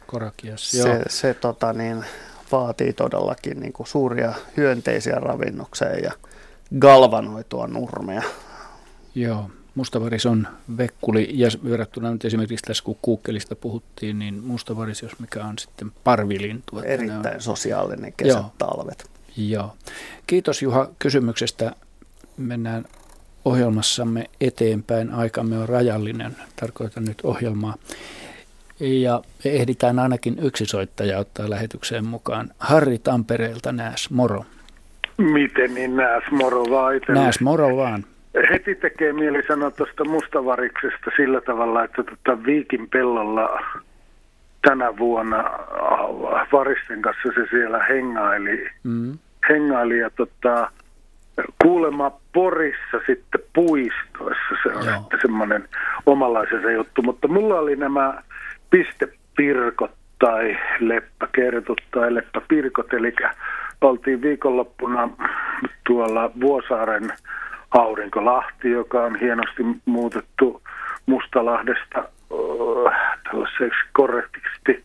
[0.08, 1.00] Korakias, se, joo.
[1.08, 2.06] se tota niin,
[2.52, 6.12] vaatii todellakin niin kuin suuria hyönteisiä ravinnokseen ja
[6.80, 8.24] galvanoitua nurmea.
[9.16, 10.48] Joo, Mustavaris on
[10.78, 15.92] vekkuli ja verrattuna nyt esimerkiksi tässä kun kuukkelista puhuttiin, niin mustavaris, jos mikä on sitten
[16.04, 16.80] parvilintu.
[16.80, 17.42] Erittäin on...
[17.42, 18.52] sosiaalinen kesät, Joo.
[18.58, 19.10] talvet.
[19.38, 19.76] Joo.
[20.28, 21.72] Kiitos Juha kysymyksestä.
[22.38, 22.86] Mennään
[23.46, 25.12] ohjelmassamme eteenpäin.
[25.12, 27.76] Aikamme on rajallinen, tarkoitan nyt ohjelmaa.
[28.80, 32.52] Ja ehditään ainakin yksi soittaja ottaa lähetykseen mukaan.
[32.60, 34.46] Harri Tampereelta, Nääs, moro.
[35.18, 37.02] Miten niin Nääs, moro vaan.
[37.10, 38.06] Nääs, moro vaan
[38.50, 43.62] heti tekee mieli sanoa tuosta mustavariksesta sillä tavalla, että tota Viikin pellolla
[44.62, 45.44] tänä vuonna
[46.52, 49.18] varisten kanssa se siellä hengaili, mm.
[49.50, 50.72] hengaili ja tota,
[51.62, 55.10] kuulemma Porissa sitten puistoissa, se on Joo.
[55.22, 55.70] semmoinen
[56.06, 58.24] omalaisensa juttu, mutta mulla oli nämä
[58.70, 63.16] pistepirkot tai leppäkertut tai leppäpirkot, eli
[63.82, 65.10] oltiin viikonloppuna
[65.88, 67.14] tuolla Vuosaaren
[67.74, 70.62] Aurinkolahti, joka on hienosti muutettu
[71.06, 74.84] Mustalahdesta äh, tällaiseksi korrektiksi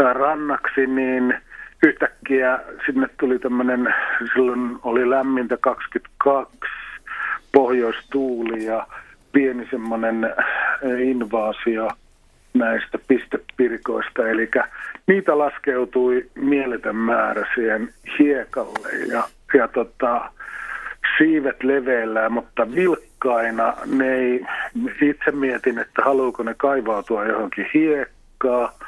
[0.00, 1.34] äh, rannaksi, niin
[1.82, 3.94] yhtäkkiä sinne tuli tämmöinen,
[4.34, 6.58] silloin oli lämmintä 22
[7.52, 8.86] pohjoistuuli ja
[9.32, 11.88] pieni semmoinen äh, invaasio
[12.54, 14.50] näistä pistepirkoista, eli
[15.06, 17.88] niitä laskeutui mieletön määrä siihen
[18.18, 19.22] hiekalle ja,
[19.54, 20.30] ja tota,
[21.20, 24.46] siivet leveällä, mutta vilkkaina ne ei,
[25.02, 28.78] itse mietin, että haluuko ne kaivautua johonkin hiekkaa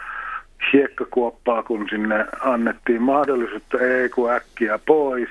[0.73, 5.29] hiekkakuoppaa, kun sinne annettiin mahdollisuutta, ei kun äkkiä pois,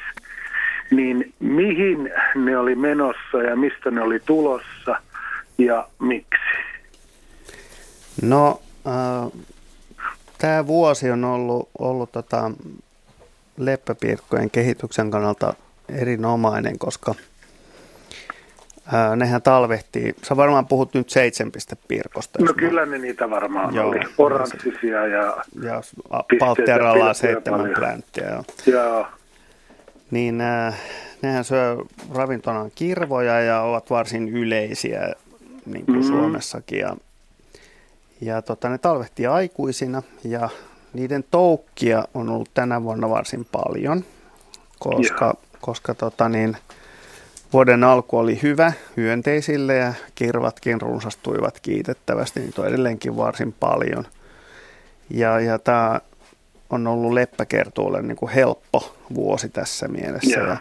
[0.91, 4.95] niin mihin ne oli menossa ja mistä ne oli tulossa
[5.57, 6.41] ja miksi?
[8.22, 9.41] No, äh,
[10.38, 12.52] tämä vuosi on ollut, ollut tota,
[13.57, 15.53] leppäpirkkojen kehityksen kannalta
[15.91, 17.15] erinomainen, koska–
[18.93, 20.15] Ää, nehän talvehtii.
[20.23, 22.43] Sä varmaan puhut nyt seitsemänpistepirkosta.
[22.43, 23.99] No kyllä ne niitä varmaan Joo, oli.
[24.18, 25.38] Oranssisia ja...
[25.63, 25.81] Ja
[26.39, 28.30] Palteralla seitsemän plänttiä.
[28.30, 28.43] Joo.
[28.65, 29.07] Joo.
[30.11, 30.80] Niin äh,
[31.22, 31.77] nehän syö
[32.13, 35.13] ravintonan kirvoja ja ovat varsin yleisiä
[35.65, 36.03] niin kuin mm.
[36.03, 36.80] Suomessakin.
[36.80, 36.95] Ja,
[38.22, 40.49] ja tota, ne talvehtii aikuisina ja
[40.93, 44.03] niiden toukkia on ollut tänä vuonna varsin paljon,
[44.80, 46.57] koska, koska tota, niin,
[47.53, 54.05] Vuoden alku oli hyvä hyönteisille ja kirvatkin runsastuivat kiitettävästi, niitä on edelleenkin varsin paljon.
[55.09, 55.99] Ja, ja tämä
[56.69, 60.39] on ollut leppäkertuulle niin kuin helppo vuosi tässä mielessä.
[60.39, 60.49] Yeah.
[60.49, 60.57] Ja,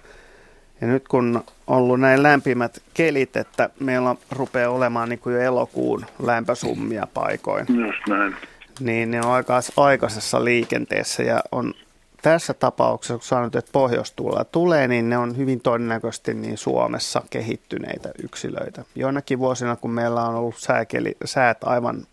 [0.81, 5.41] ja nyt kun on ollut näin lämpimät kelit, että meillä rupeaa olemaan niin kuin jo
[5.41, 7.67] elokuun lämpösummia paikoin.
[7.69, 8.37] Just näin.
[8.81, 11.75] Niin ne on aika aikaisessa liikenteessä ja on
[12.23, 18.11] tässä tapauksessa, kun sanoit, että pohjoistuulla tulee, niin ne on hyvin todennäköisesti niin Suomessa kehittyneitä
[18.23, 18.85] yksilöitä.
[18.95, 22.07] Joinakin vuosina, kun meillä on ollut sääkeli, säät aivan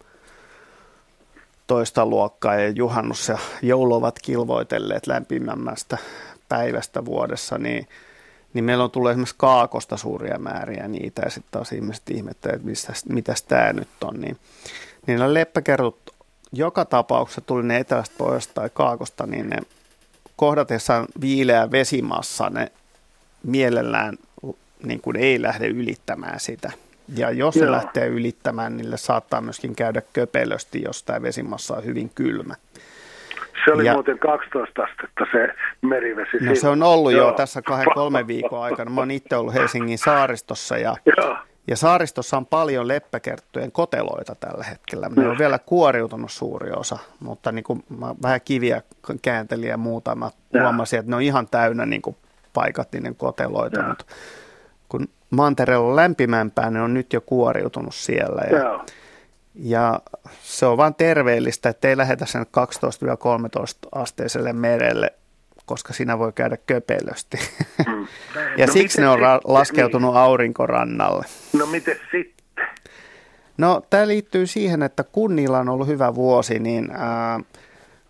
[1.67, 5.97] toista luokkaa ja juhannus ja joulu ovat kilvoitelleet lämpimämmästä
[6.49, 7.87] päivästä vuodessa, niin,
[8.53, 13.13] niin meillä on tullut esimerkiksi kaakosta suuria määriä niitä ja sitten taas ihmiset ihmettelevät, että
[13.13, 14.21] mitä tämä nyt on.
[14.21, 14.37] Niin,
[15.07, 16.17] niin leppäkertut
[16.51, 19.57] joka tapauksessa tuli ne etelästä, pohjoista tai kaakosta, niin ne
[20.37, 22.71] kohdatessaan viileä vesimassa ne
[23.43, 24.17] mielellään
[24.83, 26.71] niin kuin ei lähde ylittämään sitä.
[27.15, 27.65] Ja jos Joo.
[27.65, 32.55] se lähtee ylittämään, niin saattaa myöskin käydä köpelösti, jos tämä vesimassa on hyvin kylmä.
[33.65, 35.47] Se oli ja, muuten 12 astetta se
[35.81, 36.37] merivesi.
[36.41, 37.27] No se on ollut Joo.
[37.27, 38.91] jo tässä kahden kolmen viikon aikana.
[38.91, 41.37] Mä oon itse ollut Helsingin saaristossa ja Joo.
[41.67, 45.09] Ja saaristossa on paljon leppäkerttujen koteloita tällä hetkellä.
[45.15, 48.81] Ne on vielä kuoriutunut suuri osa, mutta niin kuin mä vähän kiviä
[49.21, 50.31] kääntelin ja muuta, mä
[50.61, 52.15] huomasin, että ne on ihan täynnä niin kuin
[52.53, 53.83] paikat niiden koteloita.
[53.83, 54.05] Mutta
[54.89, 58.41] kun mantereella on lämpimämpää, ne on nyt jo kuoriutunut siellä.
[58.51, 58.85] Ja,
[59.55, 59.99] ja
[60.43, 62.45] se on vain terveellistä, että ei lähetä sen 12-13
[63.95, 65.13] asteiselle merelle
[65.67, 67.37] koska siinä voi käydä köpelösti.
[67.87, 68.07] Mm.
[68.57, 70.21] ja no siksi ne on ra- laskeutunut niin.
[70.21, 71.25] aurinkorannalle.
[71.53, 72.67] No miten sitten?
[73.57, 77.39] No tämä liittyy siihen, että kun niillä on ollut hyvä vuosi, niin ää,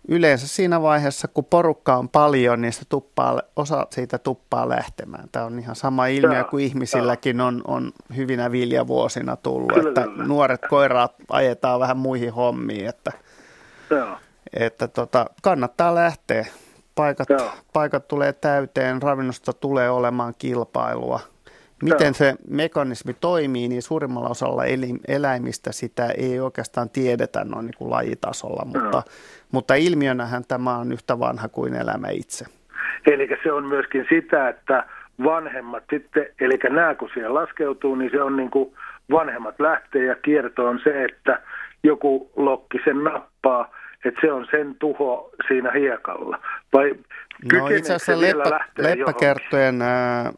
[0.08, 5.28] yleensä siinä vaiheessa, kun porukka on paljon, niin se tuppaa, osa siitä tuppaa lähtemään.
[5.32, 10.24] Tämä on ihan sama ilmiö kuin ihmisilläkin on, on hyvinä viljavuosina tullut, kyllä, että kyllä.
[10.24, 13.12] nuoret koiraat ajetaan vähän muihin hommiin, että,
[14.52, 16.46] että tota, kannattaa lähteä
[16.98, 17.28] paikat,
[17.72, 21.20] paikat tulee täyteen, ravinnosta tulee olemaan kilpailua.
[21.82, 22.12] Miten Joo.
[22.12, 24.62] se mekanismi toimii, niin suurimmalla osalla
[25.08, 29.02] eläimistä sitä ei oikeastaan tiedetä noin niin kuin lajitasolla, mutta,
[29.52, 32.44] mutta ilmiönähän tämä on yhtä vanha kuin elämä itse.
[33.06, 34.84] Eli se on myöskin sitä, että
[35.24, 38.74] vanhemmat sitten, eli nämä kun siellä laskeutuu, niin se on niin kuin
[39.10, 41.42] vanhemmat lähtee ja kierto on se, että
[41.82, 46.38] joku lokki sen nappaa että se on sen tuho siinä hiekalla?
[46.72, 46.94] Vai
[47.52, 50.32] no itse asiassa leppä, leppäkerttojen, ää,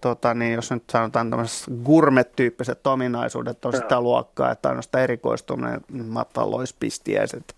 [0.00, 3.78] tota, niin jos nyt sanotaan tämmöiset gourmet-tyyppiset ominaisuudet on ja.
[3.78, 7.54] sitä luokkaa, että ainoastaan erikoistuminen mataloispistiäiset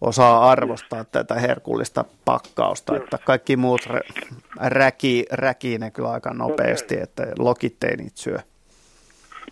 [0.00, 3.04] osaa arvostaa tätä herkullista pakkausta, Just.
[3.04, 3.80] että kaikki muut
[4.56, 7.02] räki, räkii ne kyllä aika nopeasti, okay.
[7.02, 8.38] että lokit ei niitä syö.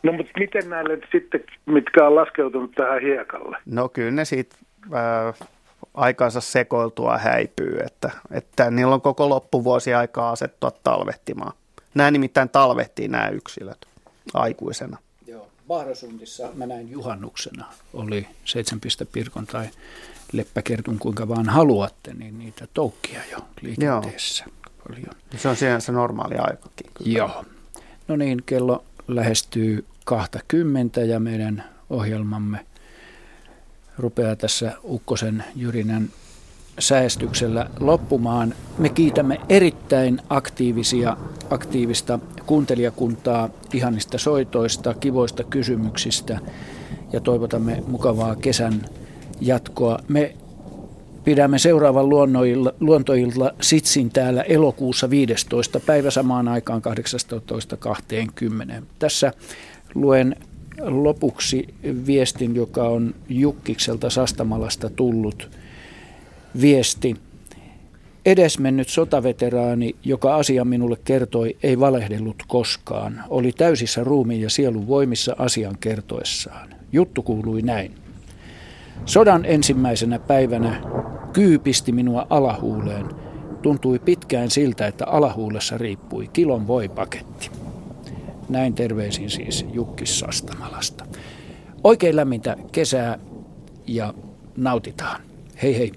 [0.02, 3.58] No mutta miten näille sitten, mitkä on laskeutunut tähän hiekalle?
[3.66, 4.56] No kyllä ne siitä
[4.94, 5.48] äh,
[5.94, 11.52] aikansa sekoiltua häipyy, että, että niillä on koko loppuvuosi aikaa asettua talvehtimaan.
[11.94, 13.86] Nämä nimittäin talvehtii nämä yksilöt
[14.34, 14.98] aikuisena.
[15.26, 17.64] Joo, Bahrasundissa mä näin juhannuksena,
[17.94, 19.66] oli seitsemänpistepirkon tai
[20.32, 24.72] leppäkertun kuinka vaan haluatte, niin niitä toukkia jo liikenteessä Joo.
[24.88, 25.14] paljon.
[25.36, 26.90] Se on siinä se normaali aikakin.
[26.94, 27.18] Kyllä.
[27.18, 27.44] Joo.
[28.08, 32.66] No niin, kello lähestyy 20 ja meidän ohjelmamme
[33.98, 36.08] rupeaa tässä Ukkosen Jyrinän
[36.78, 38.54] säästyksellä loppumaan.
[38.78, 41.16] Me kiitämme erittäin aktiivisia,
[41.50, 46.38] aktiivista kuuntelijakuntaa ihanista soitoista, kivoista kysymyksistä
[47.12, 48.84] ja toivotamme mukavaa kesän
[49.40, 49.98] jatkoa.
[50.08, 50.36] Me
[51.26, 52.08] pidämme seuraavan
[52.80, 55.80] luontoilla Sitsin täällä elokuussa 15.
[55.80, 56.82] päivä samaan aikaan
[58.78, 58.82] 18.20.
[58.98, 59.32] Tässä
[59.94, 60.36] luen
[60.80, 61.74] lopuksi
[62.06, 65.50] viestin, joka on Jukkikselta Sastamalasta tullut
[66.60, 67.16] viesti.
[68.26, 73.24] Edesmennyt sotaveteraani, joka asia minulle kertoi, ei valehdellut koskaan.
[73.28, 76.74] Oli täysissä ruumiin ja sielun voimissa asian kertoessaan.
[76.92, 78.05] Juttu kuului näin.
[79.04, 80.82] Sodan ensimmäisenä päivänä
[81.32, 83.06] kyypisti minua alahuuleen.
[83.62, 87.50] Tuntui pitkään siltä, että alahuulessa riippui kilon voipaketti.
[88.48, 91.06] Näin terveisin siis Jukki Sastamalasta.
[91.84, 93.18] Oikein lämmintä kesää
[93.86, 94.14] ja
[94.56, 95.20] nautitaan.
[95.62, 95.92] Hei hei.